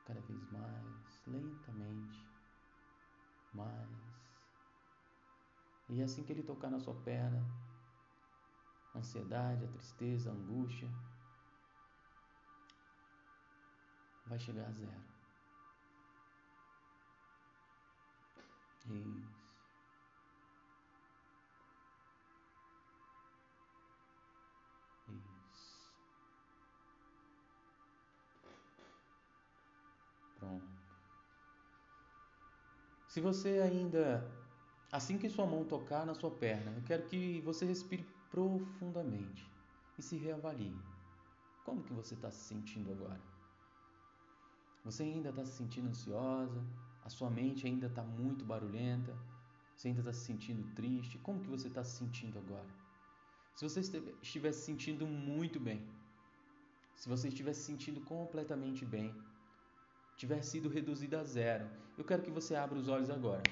cada 0.05 0.21
vez 0.23 0.43
mais, 0.51 1.23
lentamente, 1.29 2.21
mais. 3.55 4.01
E 5.89 6.01
é 6.01 6.05
assim 6.05 6.25
que 6.25 6.33
ele 6.33 6.43
tocar 6.43 6.71
na 6.71 6.81
sua 6.81 6.95
perna, 7.11 7.41
ansiedade, 8.97 9.65
a 9.65 9.69
tristeza, 9.69 10.31
a 10.31 10.35
angústia, 10.35 10.91
vai 14.31 14.39
chegar 14.39 14.67
a 14.69 14.71
zero. 14.71 15.03
Isso. 18.87 19.41
Isso. 25.09 25.91
Pronto. 30.39 30.65
Se 33.09 33.21
você 33.21 33.59
ainda, 33.61 34.25
assim 34.93 35.19
que 35.19 35.29
sua 35.29 35.45
mão 35.45 35.65
tocar 35.65 36.07
na 36.07 36.15
sua 36.15 36.31
perna, 36.31 36.73
eu 36.77 36.83
quero 36.85 37.03
que 37.09 37.41
você 37.41 37.67
respire 37.67 38.05
profundamente 38.31 39.51
e 39.99 40.03
se 40.03 40.17
reavalie. 40.17 40.81
Como 41.65 41.83
que 41.83 41.93
você 41.93 42.15
está 42.15 42.31
se 42.31 42.45
sentindo 42.45 42.93
agora? 42.93 43.30
Você 44.85 45.03
ainda 45.03 45.31
está 45.31 45.45
se 45.45 45.53
sentindo 45.53 45.89
ansiosa? 45.89 46.63
A 47.05 47.09
sua 47.09 47.31
mente 47.31 47.67
ainda 47.67 47.87
está 47.87 48.03
muito 48.03 48.45
barulhenta? 48.45 49.15
Você 49.75 49.89
ainda 49.89 50.01
está 50.01 50.13
se 50.13 50.25
sentindo 50.25 50.63
triste? 50.75 51.19
Como 51.19 51.41
que 51.41 51.49
você 51.49 51.69
está 51.69 51.85
se 51.85 51.97
sentindo 51.97 52.39
agora? 52.39 52.69
Se 53.55 53.65
você 53.69 53.81
estiver 54.23 54.53
se 54.53 54.63
sentindo 54.63 55.07
muito 55.07 55.61
bem, 55.61 55.87
se 56.95 57.09
você 57.09 57.29
estiver 57.29 57.53
se 57.53 57.63
sentindo 57.63 58.01
completamente 58.03 58.85
bem, 58.85 59.15
tiver 60.17 60.43
sido 60.43 60.69
reduzido 60.69 61.17
a 61.17 61.25
zero, 61.25 61.69
eu 61.97 62.05
quero 62.05 62.23
que 62.23 62.31
você 62.31 62.55
abra 62.55 62.79
os 62.79 62.89
olhos 62.89 63.11
agora. 63.11 63.43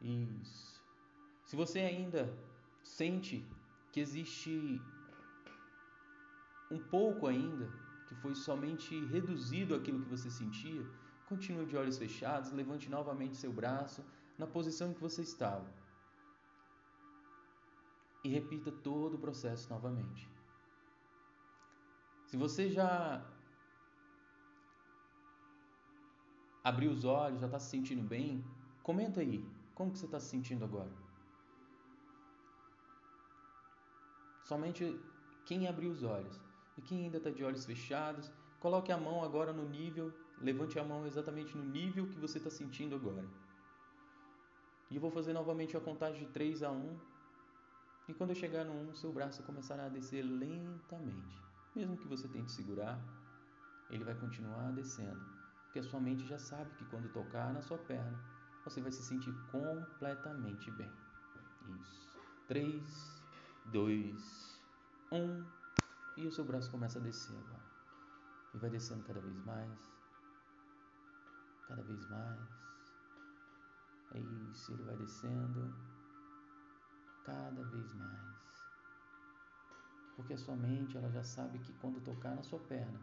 Isso. 0.00 0.80
Se 1.44 1.56
você 1.56 1.80
ainda 1.80 2.32
sente 2.82 3.44
que 3.92 4.00
existe 4.00 4.80
um 6.70 6.78
pouco 6.78 7.26
ainda 7.26 7.68
que 8.10 8.16
foi 8.16 8.34
somente 8.34 8.92
reduzido 9.06 9.72
aquilo 9.72 10.02
que 10.02 10.08
você 10.08 10.28
sentia, 10.28 10.84
continue 11.26 11.64
de 11.64 11.76
olhos 11.76 11.96
fechados, 11.96 12.50
levante 12.50 12.90
novamente 12.90 13.36
seu 13.36 13.52
braço 13.52 14.04
na 14.36 14.48
posição 14.48 14.90
em 14.90 14.94
que 14.94 15.00
você 15.00 15.22
estava. 15.22 15.72
E 18.24 18.28
repita 18.28 18.72
todo 18.72 19.14
o 19.14 19.18
processo 19.26 19.70
novamente. 19.70 20.28
Se 22.26 22.36
você 22.36 22.68
já 22.68 23.24
abriu 26.64 26.90
os 26.90 27.04
olhos, 27.04 27.40
já 27.40 27.46
está 27.46 27.60
se 27.60 27.70
sentindo 27.70 28.02
bem, 28.02 28.44
comenta 28.82 29.20
aí, 29.20 29.48
como 29.72 29.92
que 29.92 29.98
você 30.00 30.06
está 30.06 30.18
se 30.18 30.30
sentindo 30.30 30.64
agora? 30.64 30.92
Somente 34.42 35.00
quem 35.46 35.68
abriu 35.68 35.92
os 35.92 36.02
olhos. 36.02 36.49
E 36.80 36.82
quem 36.82 37.04
ainda 37.04 37.18
está 37.18 37.28
de 37.28 37.44
olhos 37.44 37.66
fechados, 37.66 38.32
coloque 38.58 38.90
a 38.90 38.96
mão 38.96 39.22
agora 39.22 39.52
no 39.52 39.68
nível, 39.68 40.10
levante 40.40 40.78
a 40.78 40.82
mão 40.82 41.06
exatamente 41.06 41.54
no 41.54 41.62
nível 41.62 42.06
que 42.06 42.18
você 42.18 42.38
está 42.38 42.48
sentindo 42.48 42.94
agora. 42.94 43.22
E 44.90 44.94
eu 44.94 45.00
vou 45.00 45.10
fazer 45.10 45.34
novamente 45.34 45.76
a 45.76 45.80
contagem 45.80 46.24
de 46.24 46.32
3 46.32 46.62
a 46.62 46.70
1. 46.70 46.98
E 48.08 48.14
quando 48.14 48.30
eu 48.30 48.34
chegar 48.34 48.64
no 48.64 48.72
1, 48.92 48.94
seu 48.94 49.12
braço 49.12 49.42
começará 49.42 49.84
a 49.84 49.88
descer 49.90 50.22
lentamente. 50.22 51.38
Mesmo 51.76 51.98
que 51.98 52.08
você 52.08 52.26
tente 52.26 52.50
segurar, 52.50 52.98
ele 53.90 54.02
vai 54.02 54.14
continuar 54.14 54.72
descendo. 54.72 55.20
Porque 55.64 55.80
a 55.80 55.82
sua 55.82 56.00
mente 56.00 56.26
já 56.26 56.38
sabe 56.38 56.70
que 56.76 56.86
quando 56.86 57.12
tocar 57.12 57.52
na 57.52 57.60
sua 57.60 57.76
perna, 57.76 58.18
você 58.64 58.80
vai 58.80 58.90
se 58.90 59.02
sentir 59.02 59.34
completamente 59.52 60.70
bem. 60.70 60.90
Isso. 61.78 62.08
3, 62.48 63.22
2, 63.66 64.60
1. 65.12 65.59
E 66.20 66.26
o 66.26 66.30
seu 66.30 66.44
braço 66.44 66.70
começa 66.70 66.98
a 66.98 67.02
descer 67.02 67.34
agora. 67.34 67.64
E 68.52 68.58
vai 68.58 68.68
descendo 68.68 69.02
cada 69.04 69.20
vez 69.20 69.42
mais. 69.46 69.90
Cada 71.66 71.82
vez 71.82 72.10
mais. 72.10 72.50
É 74.12 74.18
isso, 74.18 74.72
ele 74.72 74.82
vai 74.82 74.96
descendo. 74.96 75.74
cada 77.24 77.64
vez 77.64 77.94
mais. 77.94 78.36
Porque 80.14 80.34
a 80.34 80.38
sua 80.38 80.56
mente 80.56 80.98
ela 80.98 81.10
já 81.10 81.24
sabe 81.24 81.58
que 81.60 81.72
quando 81.74 82.04
tocar 82.04 82.34
na 82.36 82.42
sua 82.42 82.58
perna, 82.60 83.00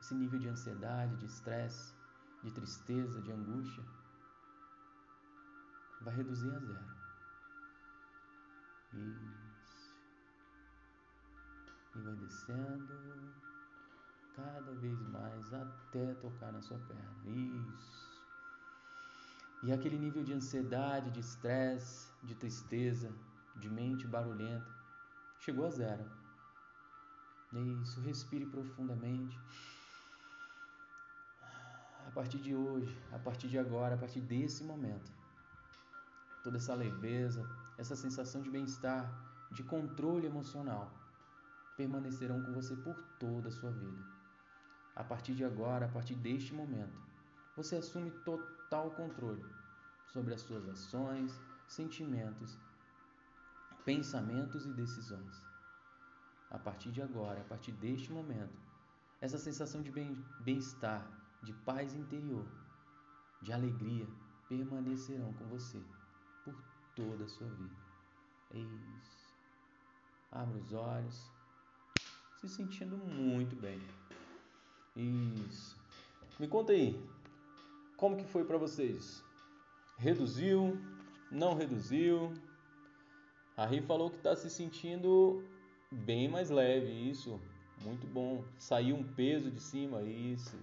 esse 0.00 0.14
nível 0.16 0.40
de 0.40 0.48
ansiedade, 0.48 1.16
de 1.18 1.26
estresse, 1.26 1.94
de 2.42 2.50
tristeza, 2.52 3.22
de 3.22 3.30
angústia, 3.30 3.84
vai 6.00 6.16
reduzir 6.16 6.52
a 6.52 6.58
zero. 6.58 6.96
Isso. 8.94 9.39
E 11.94 11.98
vai 12.00 12.14
descendo 12.14 12.94
cada 14.34 14.72
vez 14.74 15.00
mais 15.08 15.52
até 15.52 16.14
tocar 16.14 16.52
na 16.52 16.60
sua 16.60 16.78
perna. 16.78 17.20
Isso. 17.26 18.10
E 19.62 19.72
aquele 19.72 19.98
nível 19.98 20.24
de 20.24 20.32
ansiedade, 20.32 21.10
de 21.10 21.20
estresse, 21.20 22.10
de 22.22 22.34
tristeza, 22.34 23.12
de 23.56 23.68
mente 23.68 24.06
barulhenta, 24.06 24.66
chegou 25.38 25.66
a 25.66 25.70
zero. 25.70 26.04
Isso, 27.82 28.00
respire 28.00 28.46
profundamente. 28.46 29.38
A 32.06 32.10
partir 32.12 32.38
de 32.38 32.54
hoje, 32.54 32.96
a 33.12 33.18
partir 33.18 33.48
de 33.48 33.58
agora, 33.58 33.94
a 33.96 33.98
partir 33.98 34.20
desse 34.20 34.64
momento, 34.64 35.12
toda 36.42 36.56
essa 36.56 36.74
leveza, 36.74 37.48
essa 37.76 37.94
sensação 37.94 38.40
de 38.40 38.50
bem-estar, 38.50 39.12
de 39.50 39.62
controle 39.62 40.26
emocional, 40.26 40.90
permanecerão 41.80 42.42
com 42.42 42.52
você 42.52 42.76
por 42.76 42.94
toda 43.18 43.48
a 43.48 43.50
sua 43.50 43.70
vida. 43.70 44.04
A 44.94 45.02
partir 45.02 45.34
de 45.34 45.42
agora, 45.42 45.86
a 45.86 45.88
partir 45.88 46.14
deste 46.14 46.52
momento, 46.52 46.98
você 47.56 47.76
assume 47.76 48.10
total 48.22 48.90
controle 48.90 49.42
sobre 50.12 50.34
as 50.34 50.42
suas 50.42 50.68
ações, 50.68 51.40
sentimentos, 51.66 52.58
pensamentos 53.82 54.66
e 54.66 54.72
decisões. 54.74 55.42
A 56.50 56.58
partir 56.58 56.90
de 56.90 57.00
agora, 57.00 57.40
a 57.40 57.44
partir 57.44 57.72
deste 57.72 58.12
momento, 58.12 58.60
essa 59.18 59.38
sensação 59.38 59.80
de 59.80 59.90
bem-estar, 60.40 61.08
de 61.42 61.54
paz 61.68 61.94
interior, 61.94 62.46
de 63.40 63.54
alegria 63.54 64.06
permanecerão 64.50 65.32
com 65.32 65.46
você 65.46 65.82
por 66.44 66.54
toda 66.94 67.24
a 67.24 67.28
sua 67.28 67.48
vida. 67.48 67.76
É 68.50 68.58
isso. 68.58 69.30
Abra 70.30 70.58
os 70.58 70.72
olhos, 70.72 71.39
se 72.40 72.48
sentindo 72.48 72.96
muito 72.96 73.54
bem. 73.54 73.78
Isso. 74.96 75.76
Me 76.38 76.48
conta 76.48 76.72
aí, 76.72 76.98
como 77.96 78.16
que 78.16 78.24
foi 78.24 78.44
para 78.44 78.56
vocês? 78.56 79.22
Reduziu? 79.98 80.80
Não 81.30 81.54
reduziu? 81.54 82.32
A 83.56 83.66
Ri 83.66 83.82
falou 83.82 84.10
que 84.10 84.16
está 84.16 84.34
se 84.34 84.48
sentindo 84.48 85.44
bem 85.92 86.28
mais 86.28 86.48
leve, 86.48 86.90
isso, 87.10 87.38
muito 87.84 88.06
bom. 88.06 88.42
Saiu 88.58 88.96
um 88.96 89.04
peso 89.04 89.50
de 89.50 89.60
cima, 89.60 90.02
isso. 90.02 90.58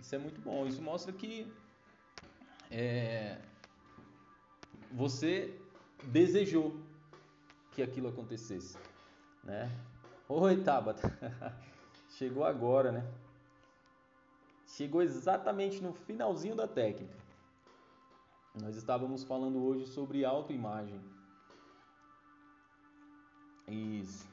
Isso 0.00 0.14
é 0.14 0.18
muito 0.18 0.40
bom. 0.40 0.66
Isso 0.66 0.80
mostra 0.80 1.12
que 1.12 1.46
é, 2.70 3.38
você 4.90 5.60
desejou 6.04 6.80
que 7.72 7.82
aquilo 7.82 8.08
acontecesse, 8.08 8.78
né? 9.44 9.70
Oi, 10.28 10.56
Tabata. 10.56 11.02
Chegou 12.18 12.42
agora, 12.42 12.90
né? 12.90 13.06
Chegou 14.66 15.00
exatamente 15.00 15.80
no 15.80 15.92
finalzinho 15.92 16.56
da 16.56 16.66
técnica. 16.66 17.14
Nós 18.60 18.74
estávamos 18.74 19.22
falando 19.22 19.64
hoje 19.64 19.86
sobre 19.86 20.24
autoimagem. 20.24 21.00
Isso. 23.68 24.26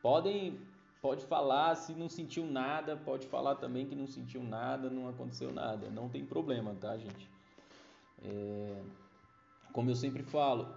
Podem, 0.00 0.60
pode 1.00 1.26
falar 1.26 1.74
se 1.74 1.92
não 1.92 2.08
sentiu 2.08 2.46
nada, 2.46 2.96
pode 2.96 3.26
falar 3.26 3.56
também 3.56 3.84
que 3.84 3.96
não 3.96 4.06
sentiu 4.06 4.44
nada, 4.44 4.88
não 4.88 5.08
aconteceu 5.08 5.52
nada. 5.52 5.90
Não 5.90 6.08
tem 6.08 6.24
problema, 6.24 6.72
tá, 6.80 6.96
gente? 6.96 7.28
É, 8.24 8.80
como 9.72 9.90
eu 9.90 9.96
sempre 9.96 10.22
falo, 10.22 10.72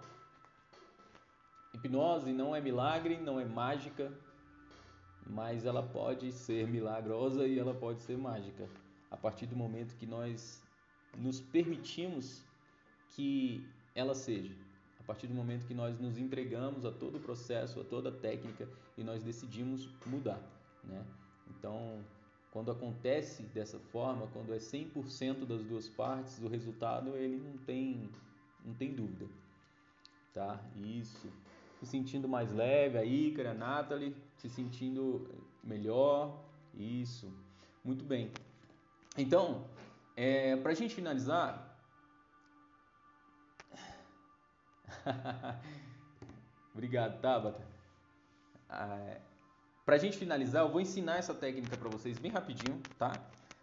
hipnose 1.71 2.33
não 2.33 2.55
é 2.55 2.59
milagre, 2.59 3.17
não 3.17 3.39
é 3.39 3.45
mágica, 3.45 4.11
mas 5.25 5.65
ela 5.65 5.81
pode 5.81 6.31
ser 6.31 6.67
milagrosa 6.67 7.47
e 7.47 7.57
ela 7.57 7.73
pode 7.73 8.01
ser 8.01 8.17
mágica. 8.17 8.69
A 9.09 9.17
partir 9.17 9.45
do 9.45 9.55
momento 9.55 9.95
que 9.95 10.05
nós 10.05 10.63
nos 11.17 11.39
permitimos 11.39 12.43
que 13.09 13.65
ela 13.93 14.13
seja. 14.13 14.53
A 14.99 15.03
partir 15.03 15.27
do 15.27 15.33
momento 15.33 15.65
que 15.65 15.73
nós 15.73 15.99
nos 15.99 16.17
entregamos 16.17 16.85
a 16.85 16.91
todo 16.91 17.17
o 17.17 17.19
processo, 17.19 17.79
a 17.79 17.83
toda 17.83 18.09
a 18.09 18.11
técnica 18.11 18.67
e 18.97 19.03
nós 19.03 19.23
decidimos 19.23 19.89
mudar, 20.05 20.41
né? 20.83 21.05
Então, 21.49 22.03
quando 22.51 22.71
acontece 22.71 23.43
dessa 23.43 23.79
forma, 23.79 24.27
quando 24.27 24.53
é 24.53 24.57
100% 24.57 25.45
das 25.45 25.63
duas 25.63 25.87
partes, 25.87 26.39
o 26.41 26.47
resultado 26.47 27.15
ele 27.15 27.37
não 27.37 27.57
tem 27.57 28.09
não 28.65 28.73
tem 28.73 28.93
dúvida. 28.93 29.27
Tá? 30.33 30.59
Isso. 30.75 31.31
Se 31.79 31.85
sentindo 31.85 32.27
mais 32.27 32.51
leve, 32.51 32.97
a 32.97 33.03
Ícara, 33.03 33.51
a 33.51 33.53
Nathalie, 33.53 34.15
se 34.37 34.49
sentindo 34.49 35.29
melhor. 35.63 36.39
Isso. 36.73 37.31
Muito 37.83 38.03
bem. 38.03 38.31
Então, 39.17 39.65
é, 40.15 40.55
para 40.57 40.71
a 40.71 40.75
gente 40.75 40.95
finalizar, 40.95 41.75
Obrigado, 46.73 47.19
Tabata. 47.21 47.65
Ah, 48.69 49.17
para 49.85 49.95
a 49.95 49.97
gente 49.97 50.17
finalizar, 50.17 50.63
eu 50.63 50.69
vou 50.69 50.81
ensinar 50.81 51.17
essa 51.17 51.33
técnica 51.33 51.77
para 51.77 51.89
vocês 51.89 52.17
bem 52.17 52.31
rapidinho, 52.31 52.81
tá? 52.97 53.13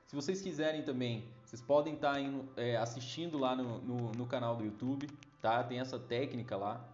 Se 0.06 0.14
vocês 0.14 0.40
quiserem 0.40 0.82
também, 0.82 1.28
vocês 1.44 1.60
podem 1.60 1.94
estar 1.94 2.12
tá 2.12 2.20
indo, 2.20 2.48
é, 2.56 2.76
assistindo 2.76 3.38
lá 3.38 3.56
no, 3.56 3.80
no, 3.80 4.12
no, 4.12 4.26
canal 4.26 4.56
do 4.56 4.64
YouTube, 4.64 5.08
tá? 5.40 5.62
Tem 5.64 5.80
essa 5.80 5.98
técnica 5.98 6.56
lá 6.56 6.86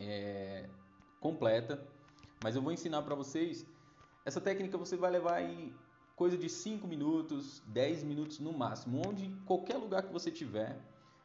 é, 0.00 0.68
completa, 1.20 1.80
mas 2.42 2.56
eu 2.56 2.62
vou 2.62 2.72
ensinar 2.72 3.02
para 3.02 3.14
vocês. 3.14 3.66
Essa 4.24 4.40
técnica 4.40 4.76
você 4.78 4.96
vai 4.96 5.10
levar 5.10 5.34
aí 5.34 5.72
coisa 6.16 6.36
de 6.36 6.48
5 6.48 6.86
minutos, 6.86 7.62
10 7.66 8.02
minutos 8.04 8.38
no 8.40 8.52
máximo, 8.52 9.02
onde 9.06 9.28
qualquer 9.46 9.76
lugar 9.76 10.02
que 10.02 10.12
você 10.12 10.30
tiver, 10.30 10.78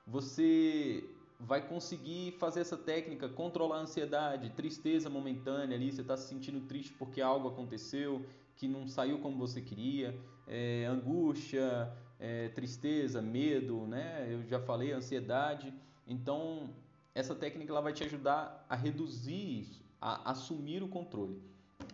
você 0.06 1.04
vai 1.40 1.68
conseguir 1.68 2.32
fazer 2.34 2.62
essa 2.62 2.78
técnica, 2.78 3.28
controlar 3.28 3.78
a 3.78 3.82
ansiedade, 3.82 4.52
tristeza 4.52 5.10
momentânea 5.10 5.76
ali, 5.76 5.92
você 5.92 6.02
está 6.02 6.16
se 6.16 6.30
sentindo 6.30 6.62
triste 6.62 6.94
porque 6.94 7.22
algo 7.22 7.50
aconteceu 7.50 8.26
que 8.56 8.68
não 8.68 8.88
saiu 8.88 9.20
como 9.20 9.38
você 9.38 9.62
queria, 9.62 10.18
é, 10.48 10.86
angústia, 10.86 11.92
é, 12.20 12.50
tristeza, 12.50 13.22
medo, 13.22 13.86
né? 13.86 14.28
Eu 14.30 14.44
já 14.44 14.60
falei, 14.60 14.94
ansiedade. 14.94 15.74
Então, 16.08 16.70
essa 17.16 17.34
técnica 17.34 17.72
ela 17.72 17.82
vai 17.82 17.94
te 17.94 18.04
ajudar 18.04 18.66
a 18.70 18.76
reduzir 18.76 19.62
isso, 19.62 19.82
a 20.02 20.32
assumir 20.32 20.84
o 20.84 20.90
controle, 20.90 21.42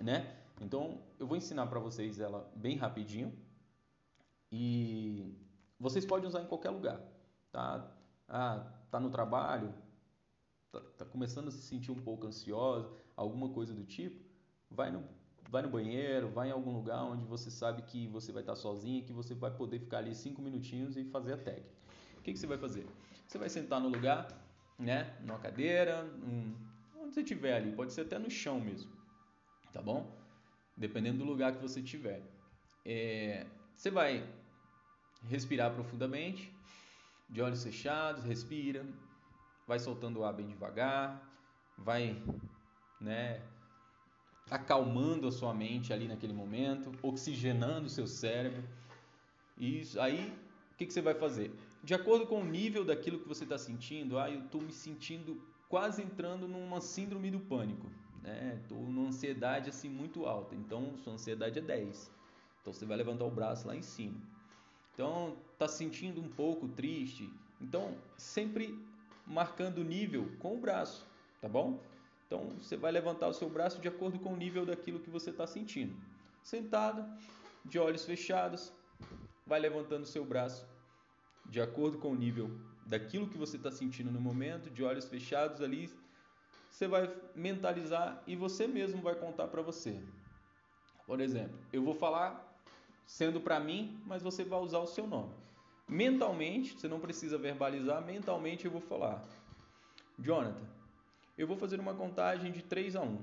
né? 0.01 0.36
Então, 0.59 0.99
eu 1.19 1.28
vou 1.28 1.38
ensinar 1.38 1.67
para 1.67 1.80
vocês 1.80 2.19
ela 2.19 2.51
bem 2.55 2.76
rapidinho 2.76 3.32
e 4.51 5.34
vocês 5.80 6.05
podem 6.05 6.28
usar 6.28 6.41
em 6.41 6.47
qualquer 6.47 6.72
lugar, 6.72 6.99
tá? 7.51 7.88
Ah, 8.28 8.65
tá 8.89 8.99
no 8.99 9.11
trabalho, 9.11 9.72
tá, 10.72 10.82
tá 10.97 11.05
começando 11.05 11.49
a 11.49 11.51
se 11.51 11.61
sentir 11.61 11.91
um 11.91 12.01
pouco 12.01 12.26
ansiosa, 12.26 12.91
alguma 13.15 13.49
coisa 13.49 13.74
do 13.76 13.84
tipo, 13.84 14.19
vai 14.72 14.89
no, 14.89 15.03
vai 15.49 15.61
no 15.61 15.69
banheiro, 15.69 16.30
vai 16.30 16.49
em 16.49 16.51
algum 16.51 16.72
lugar 16.72 17.03
onde 17.03 17.26
você 17.26 17.51
sabe 17.51 17.84
que 17.84 18.07
você 18.07 18.32
vai 18.32 18.41
estar 18.41 18.55
sozinho, 18.55 19.03
que 19.03 19.13
você 19.13 19.36
vai 19.36 19.51
poder 19.51 19.80
ficar 19.80 19.99
ali 19.99 20.15
cinco 20.15 20.41
minutinhos 20.41 20.97
e 20.97 21.03
fazer 21.05 21.34
a 21.34 21.38
técnica. 21.38 21.69
O 22.17 22.22
que, 22.22 22.34
que 22.34 22.39
você 22.39 22.47
vai 22.47 22.57
fazer? 22.57 22.88
Você 23.28 23.38
vai 23.38 23.49
sentar 23.49 23.80
no 23.80 23.89
lugar, 23.89 24.28
né, 24.82 25.15
numa 25.21 25.38
cadeira, 25.38 26.03
um, 26.23 26.55
onde 26.97 27.13
você 27.13 27.21
estiver 27.21 27.55
ali, 27.55 27.71
pode 27.71 27.93
ser 27.93 28.01
até 28.01 28.17
no 28.17 28.29
chão 28.29 28.59
mesmo, 28.59 28.91
tá 29.71 29.82
bom? 29.82 30.19
Dependendo 30.75 31.19
do 31.19 31.25
lugar 31.25 31.53
que 31.53 31.61
você 31.61 31.79
estiver. 31.79 32.21
É, 32.84 33.45
você 33.75 33.91
vai 33.91 34.27
respirar 35.29 35.71
profundamente, 35.73 36.51
de 37.29 37.41
olhos 37.41 37.63
fechados, 37.63 38.23
respira, 38.23 38.86
vai 39.67 39.79
soltando 39.79 40.19
o 40.19 40.25
ar 40.25 40.34
bem 40.34 40.47
devagar, 40.47 41.21
vai, 41.77 42.21
né, 42.99 43.39
acalmando 44.49 45.27
a 45.27 45.32
sua 45.32 45.53
mente 45.53 45.93
ali 45.93 46.07
naquele 46.07 46.34
momento, 46.34 46.91
oxigenando 47.03 47.86
o 47.86 47.89
seu 47.89 48.07
cérebro. 48.07 48.63
Isso 49.57 50.01
aí, 50.01 50.34
o 50.73 50.75
que, 50.75 50.88
que 50.88 50.93
você 50.93 51.01
vai 51.01 51.13
fazer? 51.13 51.55
De 51.84 51.93
acordo 51.93 52.27
com 52.27 52.41
o 52.41 52.45
nível 52.45 52.86
daquilo 52.86 53.19
que 53.19 53.27
você 53.27 53.43
está 53.43 53.57
sentindo, 53.57 54.19
ah, 54.19 54.29
eu 54.29 54.41
estou 54.45 54.61
me 54.61 54.71
sentindo 54.71 55.41
quase 55.67 56.01
entrando 56.01 56.47
numa 56.47 56.79
síndrome 56.79 57.32
do 57.32 57.39
pânico, 57.39 57.88
né? 58.21 58.59
Estou 58.61 58.77
numa 58.77 59.07
ansiedade 59.07 59.69
assim 59.69 59.89
muito 59.89 60.25
alta, 60.25 60.53
então 60.53 60.95
sua 60.97 61.13
ansiedade 61.13 61.57
é 61.57 61.61
10. 61.61 62.11
Então 62.61 62.71
você 62.71 62.86
vai 62.86 62.97
levantar 62.97 63.25
o 63.25 63.32
braço 63.32 63.67
lá 63.67 63.75
em 63.75 63.82
cima. 63.82 64.17
Então, 64.93 65.36
está 65.53 65.67
se 65.67 65.77
sentindo 65.77 66.21
um 66.21 66.29
pouco 66.29 66.67
triste. 66.67 67.27
Então, 67.59 67.95
sempre 68.17 68.77
marcando 69.25 69.79
o 69.79 69.84
nível 69.84 70.29
com 70.39 70.55
o 70.55 70.59
braço. 70.59 71.07
tá 71.41 71.47
bom? 71.47 71.79
Então 72.27 72.49
você 72.61 72.77
vai 72.77 72.91
levantar 72.91 73.27
o 73.27 73.34
seu 73.34 73.49
braço 73.49 73.82
de 73.82 73.88
acordo 73.88 74.19
com 74.19 74.34
o 74.34 74.38
nível 74.38 74.65
daquilo 74.65 74.99
que 74.99 75.09
você 75.09 75.32
está 75.32 75.47
sentindo. 75.47 75.95
Sentado, 76.43 77.05
de 77.65 77.77
olhos 77.79 78.05
fechados, 78.05 78.71
vai 79.45 79.59
levantando 79.59 80.03
o 80.03 80.07
seu 80.07 80.23
braço 80.23 80.65
de 81.51 81.59
acordo 81.59 81.97
com 81.97 82.11
o 82.11 82.15
nível 82.15 82.49
daquilo 82.85 83.27
que 83.27 83.37
você 83.37 83.57
está 83.57 83.69
sentindo 83.69 84.09
no 84.09 84.21
momento, 84.21 84.69
de 84.69 84.83
olhos 84.83 85.05
fechados 85.05 85.61
ali. 85.61 85.91
Você 86.69 86.87
vai 86.87 87.13
mentalizar 87.35 88.23
e 88.25 88.37
você 88.37 88.65
mesmo 88.65 89.01
vai 89.01 89.15
contar 89.15 89.47
para 89.49 89.61
você. 89.61 90.01
Por 91.05 91.19
exemplo, 91.19 91.59
eu 91.73 91.83
vou 91.83 91.93
falar 91.93 92.57
sendo 93.05 93.41
para 93.41 93.59
mim, 93.59 94.01
mas 94.05 94.23
você 94.23 94.45
vai 94.45 94.61
usar 94.61 94.79
o 94.79 94.87
seu 94.87 95.05
nome. 95.05 95.33
Mentalmente, 95.89 96.79
você 96.79 96.87
não 96.87 97.01
precisa 97.01 97.37
verbalizar, 97.37 98.01
mentalmente 98.01 98.63
eu 98.63 98.71
vou 98.71 98.79
falar. 98.79 99.21
Jonathan, 100.17 100.65
eu 101.37 101.45
vou 101.45 101.57
fazer 101.57 101.81
uma 101.81 101.93
contagem 101.93 102.49
de 102.49 102.61
3 102.61 102.95
a 102.95 103.01
1. 103.01 103.21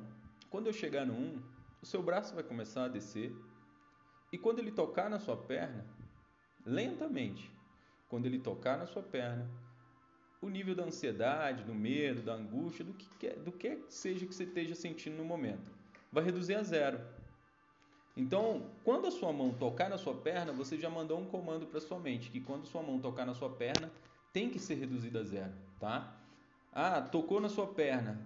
Quando 0.51 0.67
eu 0.67 0.73
chegar 0.75 1.07
no 1.07 1.15
1, 1.15 1.43
o 1.81 1.87
seu 1.87 2.03
braço 2.03 2.35
vai 2.35 2.45
começar 2.45 2.85
a 2.85 2.89
descer. 2.89 3.35
E 4.31 4.37
quando 4.37 4.59
ele 4.59 4.71
tocar 4.71 5.09
na 5.09 5.19
sua 5.19 5.37
perna, 5.37 5.87
lentamente, 6.67 7.51
quando 8.09 8.27
ele 8.27 8.39
tocar 8.39 8.79
na 8.79 8.87
sua 8.87 9.03
perna, 9.03 9.49
o 10.41 10.49
nível 10.49 10.75
da 10.75 10.85
ansiedade, 10.85 11.65
do 11.65 11.75
medo, 11.75 12.23
da 12.23 12.35
angústia, 12.35 12.85
do 12.85 12.95
que, 12.95 13.09
quer, 13.19 13.37
do 13.37 13.53
que 13.53 13.79
seja 13.89 14.27
que 14.27 14.35
você 14.35 14.45
esteja 14.45 14.75
sentindo 14.75 15.17
no 15.17 15.25
momento, 15.25 15.71
vai 16.13 16.25
reduzir 16.25 16.55
a 16.55 16.63
zero. 16.63 17.01
Então, 18.17 18.71
quando 18.83 19.07
a 19.07 19.11
sua 19.11 19.33
mão 19.33 19.53
tocar 19.53 19.89
na 19.89 19.99
sua 19.99 20.15
perna, 20.15 20.53
você 20.53 20.77
já 20.77 20.91
mandou 20.91 21.21
um 21.21 21.27
comando 21.27 21.67
para 21.67 21.81
sua 21.81 21.99
mente 21.99 22.31
que 22.31 22.41
quando 22.41 22.67
sua 22.67 22.83
mão 22.83 22.99
tocar 22.99 23.25
na 23.25 23.35
sua 23.35 23.51
perna, 23.51 23.93
tem 24.33 24.51
que 24.51 24.59
ser 24.59 24.75
reduzida 24.75 25.21
a 25.21 25.25
zero, 25.25 25.53
tá? 25.79 26.17
Ah, 26.73 27.01
tocou 27.01 27.41
na 27.41 27.49
sua 27.49 27.67
perna, 27.67 28.21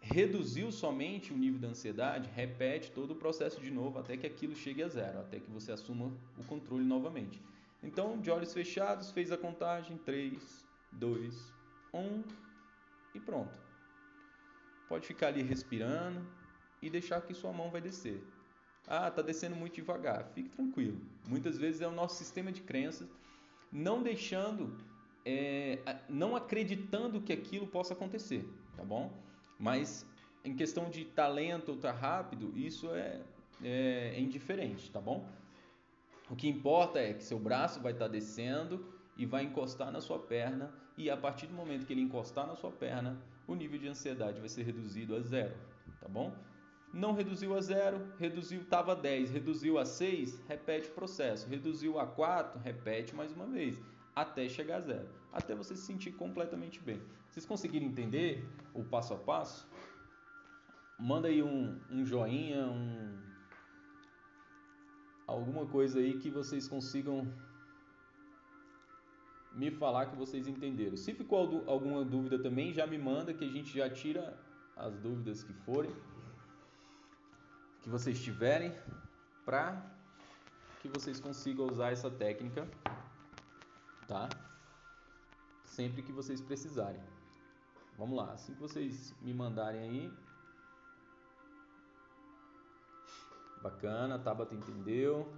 reduziu 0.00 0.70
somente 0.70 1.32
o 1.32 1.36
nível 1.36 1.58
da 1.58 1.68
ansiedade, 1.68 2.30
repete 2.34 2.92
todo 2.92 3.12
o 3.12 3.16
processo 3.16 3.60
de 3.60 3.70
novo 3.70 3.98
até 3.98 4.16
que 4.16 4.26
aquilo 4.26 4.54
chegue 4.54 4.82
a 4.82 4.88
zero, 4.88 5.18
até 5.20 5.40
que 5.40 5.50
você 5.50 5.72
assuma 5.72 6.12
o 6.38 6.44
controle 6.44 6.84
novamente. 6.84 7.42
Então, 7.86 8.20
de 8.20 8.32
olhos 8.32 8.52
fechados, 8.52 9.12
fez 9.12 9.30
a 9.30 9.38
contagem 9.38 9.96
3, 9.98 10.66
2, 10.90 11.54
1 11.94 12.24
e 13.14 13.20
pronto. 13.20 13.56
Pode 14.88 15.06
ficar 15.06 15.28
ali 15.28 15.40
respirando 15.40 16.26
e 16.82 16.90
deixar 16.90 17.20
que 17.20 17.32
sua 17.32 17.52
mão 17.52 17.70
vai 17.70 17.80
descer. 17.80 18.26
Ah, 18.88 19.06
está 19.06 19.22
descendo 19.22 19.54
muito 19.54 19.76
devagar. 19.76 20.24
Fique 20.34 20.48
tranquilo. 20.48 21.00
Muitas 21.28 21.56
vezes 21.56 21.80
é 21.80 21.86
o 21.86 21.92
nosso 21.92 22.16
sistema 22.16 22.50
de 22.50 22.60
crenças 22.60 23.08
não 23.70 24.02
deixando, 24.02 24.76
é, 25.24 25.78
não 26.08 26.34
acreditando 26.34 27.20
que 27.20 27.32
aquilo 27.32 27.68
possa 27.68 27.94
acontecer, 27.94 28.44
tá 28.76 28.82
bom? 28.82 29.12
Mas 29.60 30.04
em 30.44 30.56
questão 30.56 30.90
de 30.90 31.04
talento 31.04 31.70
ou 31.70 31.76
tá 31.76 31.92
rápido, 31.92 32.52
isso 32.58 32.90
é, 32.90 33.22
é, 33.62 34.12
é 34.16 34.20
indiferente, 34.20 34.90
tá 34.90 35.00
bom? 35.00 35.28
O 36.28 36.36
que 36.36 36.48
importa 36.48 36.98
é 36.98 37.14
que 37.14 37.22
seu 37.22 37.38
braço 37.38 37.80
vai 37.80 37.92
estar 37.92 38.06
tá 38.06 38.10
descendo 38.10 38.92
e 39.16 39.24
vai 39.24 39.44
encostar 39.44 39.90
na 39.90 40.00
sua 40.00 40.18
perna 40.18 40.72
e 40.96 41.08
a 41.08 41.16
partir 41.16 41.46
do 41.46 41.54
momento 41.54 41.86
que 41.86 41.92
ele 41.92 42.00
encostar 42.02 42.46
na 42.46 42.56
sua 42.56 42.70
perna, 42.70 43.20
o 43.46 43.54
nível 43.54 43.78
de 43.78 43.88
ansiedade 43.88 44.40
vai 44.40 44.48
ser 44.48 44.62
reduzido 44.62 45.14
a 45.14 45.20
zero, 45.20 45.54
tá 46.00 46.08
bom? 46.08 46.34
não 46.96 47.12
reduziu 47.12 47.54
a 47.56 47.60
zero, 47.60 48.00
reduziu, 48.18 48.62
estava 48.62 48.96
10, 48.96 49.30
reduziu 49.30 49.78
a 49.78 49.84
6, 49.84 50.40
repete 50.48 50.88
o 50.88 50.92
processo, 50.92 51.48
reduziu 51.48 51.98
a 51.98 52.06
4, 52.06 52.58
repete 52.60 53.14
mais 53.14 53.32
uma 53.32 53.46
vez, 53.46 53.78
até 54.14 54.48
chegar 54.48 54.76
a 54.76 54.80
zero, 54.80 55.08
até 55.32 55.54
você 55.54 55.76
se 55.76 55.82
sentir 55.82 56.12
completamente 56.12 56.80
bem. 56.80 57.02
Vocês 57.28 57.44
conseguiram 57.44 57.86
entender 57.86 58.48
o 58.72 58.82
passo 58.82 59.12
a 59.12 59.18
passo? 59.18 59.68
Manda 60.98 61.28
aí 61.28 61.42
um, 61.42 61.78
um 61.90 62.04
joinha, 62.06 62.66
um, 62.66 63.14
alguma 65.26 65.66
coisa 65.66 65.98
aí 65.98 66.18
que 66.18 66.30
vocês 66.30 66.68
consigam 66.68 67.26
me 69.52 69.70
falar 69.70 70.06
que 70.06 70.16
vocês 70.16 70.46
entenderam. 70.46 70.96
Se 70.96 71.14
ficou 71.14 71.64
alguma 71.66 72.04
dúvida 72.04 72.38
também, 72.38 72.72
já 72.72 72.86
me 72.86 72.98
manda 72.98 73.32
que 73.32 73.44
a 73.44 73.48
gente 73.48 73.76
já 73.76 73.88
tira 73.88 74.38
as 74.76 74.98
dúvidas 74.98 75.42
que 75.42 75.52
forem 75.52 75.94
que 77.80 77.88
vocês 77.88 78.22
tiverem 78.22 78.74
para 79.44 79.64
que 80.80 80.88
vocês 80.88 81.18
consigam 81.20 81.66
usar 81.66 81.92
essa 81.92 82.10
técnica, 82.10 82.68
tá? 84.06 84.28
Sempre 85.64 86.02
que 86.02 86.12
vocês 86.12 86.40
precisarem. 86.40 87.02
Vamos 87.96 88.16
lá, 88.16 88.32
assim 88.32 88.54
que 88.54 88.60
vocês 88.60 89.14
me 89.22 89.32
mandarem 89.32 89.80
aí. 89.80 90.25
Bacana, 93.60 94.18
Tabata 94.18 94.54
entendeu. 94.54 95.32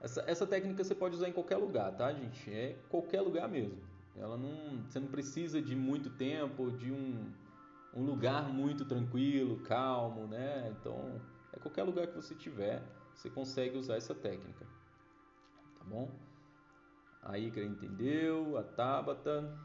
Essa, 0.00 0.22
essa 0.26 0.46
técnica 0.46 0.84
você 0.84 0.94
pode 0.94 1.16
usar 1.16 1.28
em 1.28 1.32
qualquer 1.32 1.56
lugar, 1.56 1.96
tá, 1.96 2.12
gente? 2.12 2.52
É 2.52 2.74
qualquer 2.88 3.20
lugar 3.20 3.48
mesmo. 3.48 3.82
Ela 4.16 4.36
não, 4.36 4.84
você 4.84 5.00
não 5.00 5.08
precisa 5.08 5.60
de 5.62 5.74
muito 5.74 6.10
tempo, 6.10 6.70
de 6.70 6.92
um 6.92 7.32
um 7.94 8.02
lugar 8.02 8.48
muito 8.48 8.84
tranquilo, 8.84 9.60
calmo, 9.60 10.26
né? 10.26 10.74
Então, 10.78 11.20
é 11.52 11.58
qualquer 11.58 11.84
lugar 11.84 12.08
que 12.08 12.16
você 12.16 12.34
tiver, 12.34 12.82
você 13.14 13.30
consegue 13.30 13.78
usar 13.78 13.96
essa 13.96 14.14
técnica. 14.14 14.66
Tá 15.78 15.84
bom? 15.84 16.10
A 17.22 17.38
Icra 17.38 17.64
entendeu, 17.64 18.58
a 18.58 18.64
Tabata. 18.64 19.56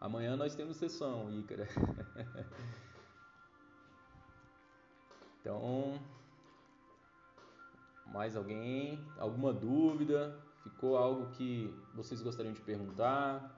Amanhã 0.00 0.36
nós 0.36 0.54
temos 0.54 0.76
sessão, 0.76 1.30
Icra. 1.32 1.66
então, 5.46 5.96
mais 8.06 8.34
alguém? 8.34 8.98
Alguma 9.16 9.52
dúvida? 9.52 10.36
Ficou 10.64 10.96
algo 10.96 11.30
que 11.36 11.72
vocês 11.94 12.20
gostariam 12.20 12.52
de 12.52 12.60
perguntar? 12.62 13.54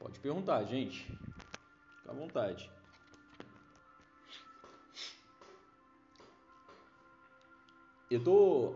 Pode 0.00 0.18
perguntar, 0.18 0.64
gente. 0.64 1.04
Fica 1.98 2.10
à 2.10 2.12
vontade. 2.12 2.68
Eu 8.10 8.24
tô 8.24 8.74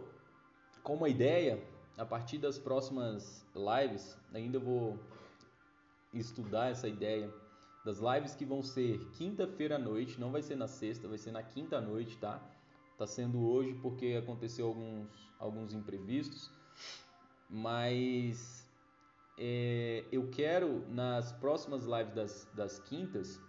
com 0.84 0.94
uma 0.94 1.08
ideia 1.08 1.60
a 1.96 2.04
partir 2.06 2.38
das 2.38 2.60
próximas 2.60 3.44
lives, 3.56 4.16
ainda 4.32 4.60
vou 4.60 4.96
estudar 6.14 6.70
essa 6.70 6.86
ideia 6.86 7.28
das 7.84 7.98
lives 7.98 8.34
que 8.34 8.44
vão 8.44 8.62
ser 8.62 8.98
quinta-feira 9.12 9.76
à 9.76 9.78
noite, 9.78 10.20
não 10.20 10.30
vai 10.30 10.42
ser 10.42 10.56
na 10.56 10.66
sexta, 10.66 11.08
vai 11.08 11.18
ser 11.18 11.32
na 11.32 11.42
quinta 11.42 11.78
à 11.78 11.80
noite, 11.80 12.18
tá? 12.18 12.42
Tá 12.96 13.06
sendo 13.06 13.48
hoje 13.48 13.74
porque 13.74 14.18
aconteceu 14.20 14.66
alguns 14.66 15.28
alguns 15.38 15.72
imprevistos, 15.72 16.50
mas 17.48 18.68
é, 19.38 20.04
eu 20.10 20.28
quero 20.30 20.84
nas 20.90 21.30
próximas 21.32 21.84
lives 21.84 22.12
das, 22.12 22.48
das 22.54 22.78
quintas 22.80 23.40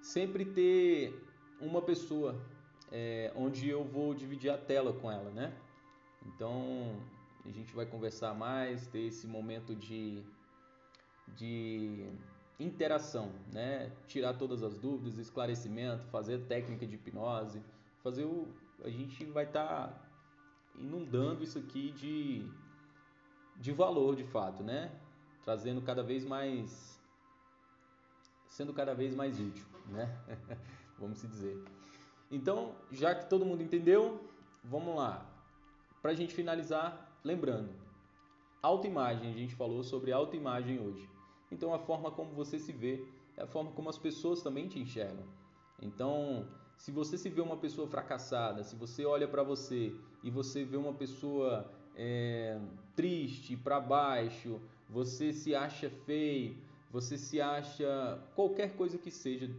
sempre 0.00 0.46
ter 0.46 1.22
uma 1.60 1.82
pessoa 1.82 2.40
é, 2.90 3.30
onde 3.36 3.68
eu 3.68 3.84
vou 3.84 4.14
dividir 4.14 4.50
a 4.50 4.56
tela 4.56 4.92
com 4.92 5.10
ela, 5.10 5.30
né? 5.30 5.54
Então 6.26 6.98
a 7.44 7.50
gente 7.50 7.74
vai 7.74 7.84
conversar 7.84 8.34
mais, 8.34 8.86
ter 8.86 9.00
esse 9.00 9.26
momento 9.26 9.74
de, 9.74 10.22
de 11.28 12.10
interação, 12.58 13.32
né? 13.52 13.92
Tirar 14.06 14.34
todas 14.34 14.62
as 14.62 14.76
dúvidas, 14.76 15.18
esclarecimento, 15.18 16.06
fazer 16.08 16.38
técnica 16.46 16.86
de 16.86 16.96
hipnose, 16.96 17.62
fazer 18.02 18.24
o, 18.24 18.48
a 18.84 18.90
gente 18.90 19.24
vai 19.26 19.44
estar 19.44 19.88
tá 19.88 20.08
inundando 20.76 21.42
isso 21.42 21.58
aqui 21.58 21.92
de 21.92 22.50
de 23.56 23.72
valor 23.72 24.14
de 24.14 24.24
fato, 24.24 24.62
né? 24.62 24.90
Trazendo 25.44 25.82
cada 25.82 26.02
vez 26.02 26.24
mais 26.24 27.00
sendo 28.46 28.72
cada 28.72 28.94
vez 28.94 29.14
mais 29.14 29.38
útil, 29.38 29.66
né? 29.86 30.16
vamos 30.98 31.18
se 31.18 31.26
dizer. 31.26 31.62
Então, 32.30 32.74
já 32.90 33.14
que 33.14 33.28
todo 33.28 33.44
mundo 33.44 33.62
entendeu, 33.62 34.20
vamos 34.62 34.96
lá. 34.96 35.26
Para 36.02 36.12
a 36.12 36.14
gente 36.14 36.34
finalizar, 36.34 37.18
lembrando, 37.24 37.70
autoimagem, 38.62 39.30
a 39.30 39.34
gente 39.34 39.54
falou 39.54 39.82
sobre 39.82 40.12
autoimagem 40.12 40.78
hoje. 40.78 41.08
Então, 41.50 41.72
a 41.72 41.78
forma 41.78 42.10
como 42.10 42.32
você 42.32 42.58
se 42.58 42.72
vê 42.72 43.04
é 43.36 43.42
a 43.42 43.46
forma 43.46 43.70
como 43.72 43.88
as 43.88 43.98
pessoas 43.98 44.42
também 44.42 44.68
te 44.68 44.78
enxergam. 44.78 45.24
Então, 45.80 46.46
se 46.76 46.90
você 46.90 47.16
se 47.16 47.28
vê 47.28 47.40
uma 47.40 47.56
pessoa 47.56 47.88
fracassada, 47.88 48.62
se 48.62 48.76
você 48.76 49.04
olha 49.04 49.26
para 49.26 49.42
você 49.42 49.94
e 50.22 50.30
você 50.30 50.64
vê 50.64 50.76
uma 50.76 50.92
pessoa 50.92 51.70
é, 51.96 52.60
triste, 52.94 53.56
para 53.56 53.80
baixo, 53.80 54.60
você 54.88 55.32
se 55.32 55.54
acha 55.54 55.90
feio, 55.90 56.56
você 56.90 57.18
se 57.18 57.40
acha 57.40 58.18
qualquer 58.34 58.76
coisa 58.76 58.96
que 58.96 59.10
seja 59.10 59.50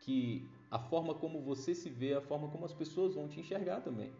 que 0.00 0.46
a 0.70 0.78
forma 0.78 1.14
como 1.14 1.40
você 1.40 1.74
se 1.74 1.88
vê, 1.88 2.14
a 2.14 2.20
forma 2.20 2.48
como 2.48 2.64
as 2.64 2.72
pessoas 2.72 3.14
vão 3.14 3.28
te 3.28 3.40
enxergar 3.40 3.80
também, 3.80 4.12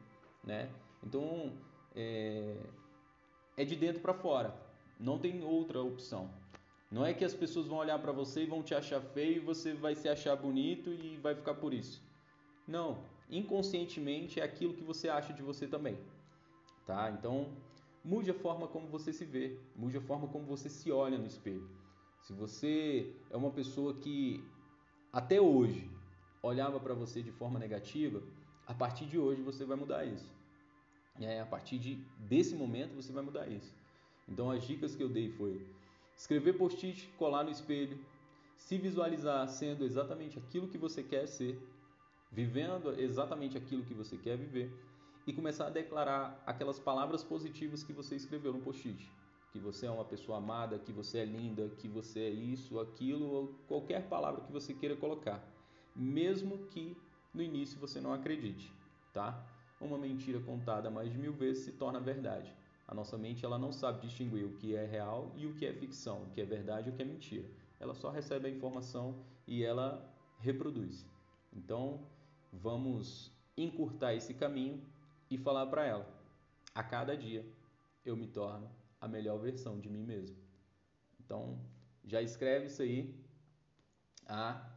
né? 0.42 0.70
Então, 1.02 1.52
é, 1.94 2.56
é 3.56 3.64
de 3.64 3.76
dentro 3.76 4.00
para 4.00 4.14
fora. 4.14 4.63
Não 5.04 5.18
tem 5.18 5.44
outra 5.44 5.82
opção. 5.82 6.30
Não 6.90 7.04
é 7.04 7.12
que 7.12 7.26
as 7.26 7.34
pessoas 7.34 7.66
vão 7.66 7.76
olhar 7.76 7.98
para 7.98 8.10
você 8.10 8.44
e 8.44 8.46
vão 8.46 8.62
te 8.62 8.74
achar 8.74 9.02
feio 9.02 9.36
e 9.36 9.46
você 9.50 9.74
vai 9.74 9.94
se 9.94 10.08
achar 10.08 10.34
bonito 10.34 10.88
e 10.88 11.18
vai 11.18 11.34
ficar 11.34 11.54
por 11.54 11.74
isso. 11.74 12.02
Não, 12.66 13.04
inconscientemente 13.28 14.40
é 14.40 14.42
aquilo 14.42 14.72
que 14.72 14.82
você 14.82 15.10
acha 15.10 15.34
de 15.34 15.42
você 15.42 15.66
também. 15.66 15.98
Tá? 16.86 17.10
Então, 17.10 17.52
mude 18.02 18.30
a 18.30 18.34
forma 18.34 18.66
como 18.66 18.86
você 18.88 19.12
se 19.12 19.26
vê, 19.26 19.58
mude 19.76 19.98
a 19.98 20.00
forma 20.00 20.26
como 20.26 20.46
você 20.46 20.70
se 20.70 20.90
olha 20.90 21.18
no 21.18 21.26
espelho. 21.26 21.68
Se 22.22 22.32
você 22.32 23.14
é 23.30 23.36
uma 23.36 23.50
pessoa 23.50 23.92
que 23.92 24.42
até 25.12 25.38
hoje 25.38 25.90
olhava 26.42 26.80
para 26.80 26.94
você 26.94 27.22
de 27.22 27.30
forma 27.30 27.58
negativa, 27.58 28.22
a 28.66 28.72
partir 28.72 29.04
de 29.04 29.18
hoje 29.18 29.42
você 29.42 29.66
vai 29.66 29.76
mudar 29.76 30.06
isso. 30.06 30.32
E 31.18 31.26
aí, 31.26 31.38
a 31.38 31.46
partir 31.46 31.78
de, 31.78 31.96
desse 32.18 32.54
momento 32.54 32.94
você 32.94 33.12
vai 33.12 33.22
mudar 33.22 33.46
isso. 33.48 33.83
Então 34.28 34.50
as 34.50 34.64
dicas 34.64 34.94
que 34.94 35.02
eu 35.02 35.08
dei 35.08 35.30
foi 35.30 35.66
escrever 36.16 36.54
post-it, 36.54 37.08
colar 37.18 37.44
no 37.44 37.50
espelho, 37.50 37.98
se 38.56 38.78
visualizar 38.78 39.46
sendo 39.48 39.84
exatamente 39.84 40.38
aquilo 40.38 40.68
que 40.68 40.78
você 40.78 41.02
quer 41.02 41.26
ser, 41.26 41.58
vivendo 42.30 42.98
exatamente 42.98 43.56
aquilo 43.56 43.84
que 43.84 43.94
você 43.94 44.16
quer 44.16 44.36
viver 44.36 44.72
e 45.26 45.32
começar 45.32 45.66
a 45.66 45.70
declarar 45.70 46.42
aquelas 46.46 46.78
palavras 46.78 47.22
positivas 47.22 47.82
que 47.82 47.92
você 47.92 48.14
escreveu 48.14 48.52
no 48.52 48.60
post-it. 48.60 49.10
Que 49.52 49.58
você 49.58 49.86
é 49.86 49.90
uma 49.90 50.04
pessoa 50.04 50.38
amada, 50.38 50.78
que 50.78 50.92
você 50.92 51.18
é 51.18 51.24
linda, 51.24 51.68
que 51.78 51.86
você 51.86 52.20
é 52.20 52.30
isso, 52.30 52.80
aquilo, 52.80 53.26
ou 53.30 53.54
qualquer 53.68 54.08
palavra 54.08 54.40
que 54.40 54.52
você 54.52 54.74
queira 54.74 54.96
colocar. 54.96 55.42
Mesmo 55.94 56.58
que 56.66 56.96
no 57.32 57.40
início 57.40 57.78
você 57.78 58.00
não 58.00 58.12
acredite, 58.12 58.72
tá? 59.12 59.46
Uma 59.80 59.96
mentira 59.96 60.40
contada 60.40 60.90
mais 60.90 61.12
de 61.12 61.18
mil 61.18 61.32
vezes 61.32 61.64
se 61.64 61.72
torna 61.72 62.00
verdade. 62.00 62.52
A 62.86 62.94
nossa 62.94 63.16
mente 63.16 63.44
ela 63.44 63.58
não 63.58 63.72
sabe 63.72 64.00
distinguir 64.00 64.44
o 64.44 64.54
que 64.56 64.76
é 64.76 64.84
real 64.84 65.32
e 65.36 65.46
o 65.46 65.54
que 65.54 65.64
é 65.66 65.72
ficção, 65.72 66.24
o 66.24 66.30
que 66.30 66.40
é 66.40 66.44
verdade 66.44 66.88
e 66.88 66.92
o 66.92 66.94
que 66.94 67.02
é 67.02 67.04
mentira. 67.04 67.48
Ela 67.80 67.94
só 67.94 68.10
recebe 68.10 68.46
a 68.46 68.50
informação 68.50 69.24
e 69.46 69.62
ela 69.62 70.12
reproduz. 70.38 71.06
Então, 71.52 72.06
vamos 72.52 73.32
encurtar 73.56 74.14
esse 74.14 74.34
caminho 74.34 74.82
e 75.30 75.38
falar 75.38 75.66
para 75.66 75.86
ela: 75.86 76.06
a 76.74 76.82
cada 76.82 77.16
dia 77.16 77.44
eu 78.04 78.16
me 78.16 78.26
torno 78.26 78.70
a 79.00 79.08
melhor 79.08 79.38
versão 79.38 79.80
de 79.80 79.88
mim 79.88 80.02
mesmo. 80.02 80.36
Então, 81.18 81.58
já 82.04 82.20
escreve 82.20 82.66
isso 82.66 82.82
aí. 82.82 83.14
A 84.26 84.70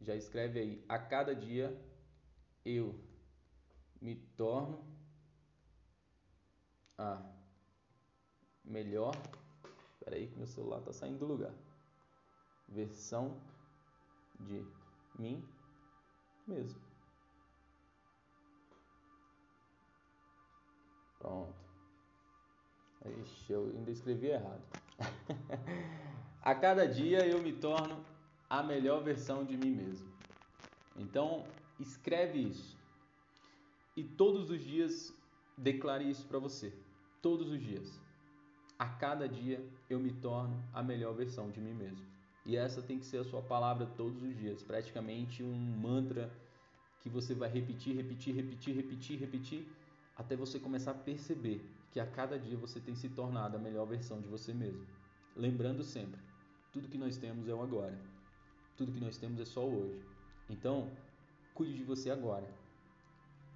já 0.00 0.14
escreve 0.14 0.58
aí: 0.60 0.84
a 0.88 0.98
cada 0.98 1.34
dia 1.34 1.78
eu 2.64 2.98
me 4.00 4.14
torno 4.36 4.85
a 6.98 7.22
melhor. 8.64 9.14
Espera 9.94 10.16
aí 10.16 10.26
que 10.28 10.36
meu 10.36 10.46
celular 10.46 10.78
está 10.78 10.92
saindo 10.92 11.18
do 11.18 11.26
lugar. 11.26 11.52
Versão 12.68 13.40
de 14.40 14.64
mim 15.18 15.42
mesmo. 16.46 16.80
Pronto. 21.18 21.54
Ixi, 23.22 23.52
eu 23.52 23.70
ainda 23.74 23.90
escrevi 23.90 24.28
errado. 24.28 24.62
a 26.42 26.54
cada 26.54 26.86
dia 26.86 27.26
eu 27.26 27.40
me 27.40 27.52
torno 27.52 28.04
a 28.48 28.62
melhor 28.62 29.02
versão 29.02 29.44
de 29.44 29.56
mim 29.56 29.70
mesmo. 29.70 30.08
Então, 30.96 31.46
escreve 31.78 32.40
isso. 32.40 32.76
E 33.96 34.04
todos 34.04 34.50
os 34.50 34.62
dias 34.62 35.14
declare 35.56 36.08
isso 36.08 36.26
para 36.26 36.38
você. 36.38 36.72
Todos 37.26 37.50
os 37.50 37.60
dias. 37.60 38.00
A 38.78 38.86
cada 38.86 39.28
dia 39.28 39.60
eu 39.90 39.98
me 39.98 40.12
torno 40.12 40.62
a 40.72 40.80
melhor 40.80 41.12
versão 41.12 41.50
de 41.50 41.60
mim 41.60 41.74
mesmo. 41.74 42.06
E 42.44 42.56
essa 42.56 42.80
tem 42.80 43.00
que 43.00 43.04
ser 43.04 43.18
a 43.18 43.24
sua 43.24 43.42
palavra 43.42 43.84
todos 43.84 44.22
os 44.22 44.36
dias, 44.36 44.62
praticamente 44.62 45.42
um 45.42 45.52
mantra 45.52 46.32
que 47.00 47.08
você 47.08 47.34
vai 47.34 47.48
repetir, 47.48 47.96
repetir, 47.96 48.32
repetir, 48.32 48.76
repetir, 48.76 49.18
repetir, 49.18 49.68
até 50.16 50.36
você 50.36 50.60
começar 50.60 50.92
a 50.92 50.94
perceber 50.94 51.68
que 51.90 51.98
a 51.98 52.06
cada 52.06 52.38
dia 52.38 52.56
você 52.56 52.78
tem 52.78 52.94
se 52.94 53.08
tornado 53.08 53.56
a 53.56 53.58
melhor 53.58 53.86
versão 53.86 54.20
de 54.20 54.28
você 54.28 54.54
mesmo. 54.54 54.86
Lembrando 55.34 55.82
sempre, 55.82 56.20
tudo 56.72 56.86
que 56.88 56.96
nós 56.96 57.16
temos 57.16 57.48
é 57.48 57.52
o 57.52 57.60
agora. 57.60 57.98
Tudo 58.76 58.92
que 58.92 59.00
nós 59.00 59.16
temos 59.16 59.40
é 59.40 59.44
só 59.44 59.66
o 59.66 59.82
hoje. 59.82 60.00
Então, 60.48 60.92
cuide 61.54 61.74
de 61.74 61.82
você 61.82 62.08
agora. 62.08 62.48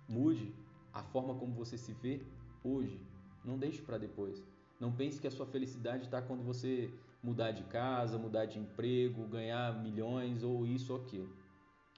Mude 0.08 0.52
a 0.92 1.04
forma 1.04 1.36
como 1.36 1.54
você 1.54 1.78
se 1.78 1.92
vê 1.92 2.20
hoje. 2.64 3.09
Não 3.45 3.59
deixe 3.59 3.80
para 3.82 3.99
depois. 3.99 4.43
Não 4.78 4.93
pense 4.93 5.20
que 5.20 5.26
a 5.26 5.30
sua 5.30 5.47
felicidade 5.47 6.05
está 6.05 6.22
quando 6.22 6.43
você 6.43 6.93
mudar 7.22 7.51
de 7.53 7.62
casa, 7.64 8.18
mudar 8.18 8.47
de 8.47 8.59
emprego, 8.59 9.26
ganhar 9.26 9.82
milhões 9.82 10.43
ou 10.43 10.66
isso 10.66 10.93
ou 10.93 11.01
aquilo. 11.01 11.28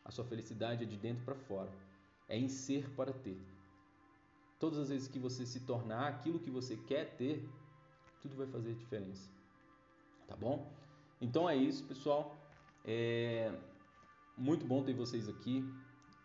A 0.04 0.10
sua 0.10 0.24
felicidade 0.24 0.82
é 0.82 0.86
de 0.86 0.96
dentro 0.96 1.24
para 1.24 1.34
fora. 1.34 1.70
É 2.28 2.36
em 2.36 2.48
ser 2.48 2.90
para 2.90 3.12
ter. 3.12 3.40
Todas 4.58 4.78
as 4.78 4.88
vezes 4.88 5.08
que 5.08 5.18
você 5.18 5.46
se 5.46 5.60
tornar 5.60 6.08
aquilo 6.08 6.40
que 6.40 6.50
você 6.50 6.76
quer 6.76 7.16
ter, 7.16 7.48
tudo 8.20 8.36
vai 8.36 8.46
fazer 8.46 8.74
diferença. 8.74 9.30
Tá 10.26 10.36
bom? 10.36 10.72
Então 11.20 11.48
é 11.48 11.56
isso, 11.56 11.84
pessoal. 11.84 12.36
É 12.84 13.52
muito 14.36 14.66
bom 14.66 14.82
ter 14.82 14.94
vocês 14.94 15.28
aqui. 15.28 15.64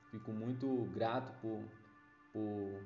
Fico 0.09 0.31
muito 0.31 0.85
grato 0.93 1.31
por, 1.41 1.63
por 2.31 2.83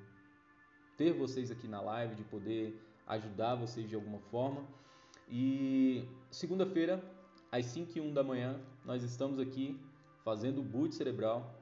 ter 1.01 1.13
vocês 1.13 1.49
aqui 1.49 1.67
na 1.67 1.81
live, 1.81 2.13
de 2.13 2.23
poder 2.25 2.79
ajudar 3.07 3.55
vocês 3.55 3.89
de 3.89 3.95
alguma 3.95 4.19
forma. 4.29 4.63
E 5.27 6.05
segunda-feira, 6.29 7.03
às 7.51 7.65
5 7.65 7.97
e 7.97 8.01
1 8.01 8.13
da 8.13 8.23
manhã, 8.23 8.61
nós 8.85 9.01
estamos 9.01 9.39
aqui 9.39 9.79
fazendo 10.23 10.61
o 10.61 10.63
boot 10.63 10.93
cerebral. 10.93 11.55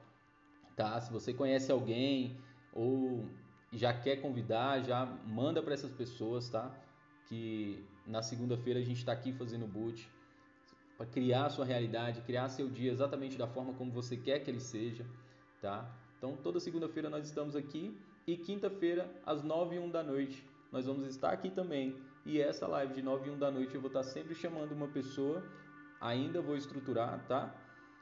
Tá? 0.76 1.00
Se 1.00 1.10
você 1.10 1.32
conhece 1.32 1.72
alguém 1.72 2.36
ou 2.74 3.24
já 3.72 3.94
quer 3.94 4.16
convidar, 4.16 4.82
já 4.82 5.06
manda 5.26 5.62
para 5.62 5.72
essas 5.72 5.90
pessoas, 5.90 6.50
tá? 6.50 6.70
Que 7.26 7.82
na 8.06 8.20
segunda-feira 8.20 8.78
a 8.78 8.84
gente 8.84 8.98
está 8.98 9.12
aqui 9.12 9.32
fazendo 9.32 9.64
o 9.64 9.68
boot 9.68 10.06
para 10.98 11.06
criar 11.06 11.46
a 11.46 11.50
sua 11.50 11.64
realidade, 11.64 12.20
criar 12.22 12.50
seu 12.50 12.68
dia 12.68 12.92
exatamente 12.92 13.38
da 13.38 13.46
forma 13.46 13.72
como 13.72 13.90
você 13.90 14.18
quer 14.18 14.40
que 14.40 14.50
ele 14.50 14.60
seja, 14.60 15.06
tá? 15.62 15.90
Então 16.18 16.36
toda 16.36 16.60
segunda-feira 16.60 17.08
nós 17.08 17.26
estamos 17.26 17.56
aqui 17.56 17.98
e 18.32 18.36
quinta-feira 18.36 19.10
às 19.26 19.42
9 19.42 19.74
e 19.74 19.78
1 19.80 19.90
da 19.90 20.02
noite 20.02 20.48
nós 20.70 20.86
vamos 20.86 21.04
estar 21.08 21.30
aqui 21.30 21.50
também. 21.50 21.96
E 22.24 22.40
essa 22.40 22.66
live 22.66 22.94
de 22.94 23.02
9 23.02 23.28
e 23.28 23.32
1 23.32 23.38
da 23.38 23.50
noite 23.50 23.74
eu 23.74 23.80
vou 23.80 23.88
estar 23.88 24.04
sempre 24.04 24.34
chamando 24.34 24.70
uma 24.72 24.86
pessoa, 24.86 25.42
ainda 26.00 26.40
vou 26.40 26.56
estruturar, 26.56 27.24
tá? 27.26 27.52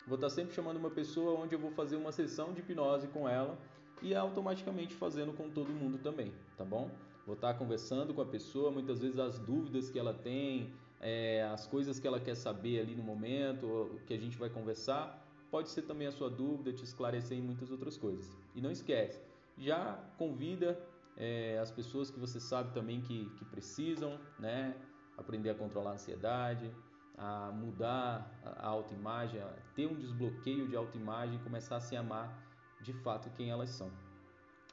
Vou 0.06 0.16
estar 0.16 0.28
sempre 0.28 0.54
chamando 0.54 0.76
uma 0.76 0.90
pessoa 0.90 1.40
onde 1.40 1.54
eu 1.54 1.58
vou 1.58 1.70
fazer 1.70 1.96
uma 1.96 2.12
sessão 2.12 2.52
de 2.52 2.60
hipnose 2.60 3.08
com 3.08 3.26
ela 3.28 3.58
e 4.02 4.14
automaticamente 4.14 4.94
fazendo 4.94 5.32
com 5.32 5.48
todo 5.48 5.70
mundo 5.70 5.98
também, 5.98 6.32
tá 6.56 6.64
bom? 6.64 6.90
Vou 7.24 7.34
estar 7.34 7.54
conversando 7.54 8.12
com 8.12 8.20
a 8.20 8.26
pessoa, 8.26 8.70
muitas 8.70 9.00
vezes 9.00 9.18
as 9.18 9.38
dúvidas 9.38 9.88
que 9.90 9.98
ela 9.98 10.12
tem, 10.12 10.72
é, 11.00 11.42
as 11.44 11.66
coisas 11.66 11.98
que 11.98 12.06
ela 12.06 12.20
quer 12.20 12.34
saber 12.34 12.80
ali 12.80 12.94
no 12.94 13.02
momento, 13.02 13.98
que 14.06 14.12
a 14.12 14.18
gente 14.18 14.36
vai 14.36 14.50
conversar, 14.50 15.26
pode 15.50 15.70
ser 15.70 15.82
também 15.82 16.06
a 16.06 16.12
sua 16.12 16.28
dúvida, 16.28 16.72
te 16.72 16.84
esclarecer 16.84 17.38
em 17.38 17.42
muitas 17.42 17.70
outras 17.70 17.96
coisas. 17.96 18.30
E 18.54 18.60
não 18.60 18.70
esquece, 18.70 19.20
já 19.58 19.98
convida 20.16 20.78
é, 21.16 21.58
as 21.58 21.70
pessoas 21.70 22.10
que 22.10 22.18
você 22.18 22.38
sabe 22.38 22.72
também 22.72 23.00
que, 23.00 23.28
que 23.36 23.44
precisam, 23.44 24.18
né? 24.38 24.74
Aprender 25.16 25.50
a 25.50 25.54
controlar 25.54 25.90
a 25.90 25.94
ansiedade, 25.94 26.72
a 27.16 27.50
mudar 27.50 28.30
a 28.44 28.68
autoimagem, 28.68 29.40
a 29.40 29.52
ter 29.74 29.86
um 29.86 29.96
desbloqueio 29.96 30.68
de 30.68 30.76
autoimagem, 30.76 31.38
começar 31.40 31.76
a 31.76 31.80
se 31.80 31.96
amar 31.96 32.46
de 32.80 32.92
fato 32.92 33.28
quem 33.30 33.50
elas 33.50 33.70
são. 33.70 33.90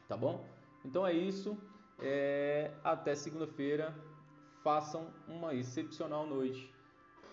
Tá 0.07 0.15
bom? 0.15 0.47
Então 0.83 1.05
é 1.05 1.13
isso. 1.13 1.57
É, 1.99 2.71
até 2.83 3.15
segunda-feira. 3.15 3.93
Façam 4.63 5.13
uma 5.27 5.53
excepcional 5.53 6.25
noite 6.25 6.73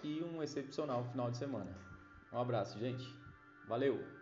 e 0.03 0.23
um 0.23 0.43
excepcional 0.43 1.05
final 1.05 1.31
de 1.31 1.39
semana. 1.39 1.75
Um 2.31 2.39
abraço, 2.39 2.79
gente. 2.79 3.15
Valeu! 3.67 4.22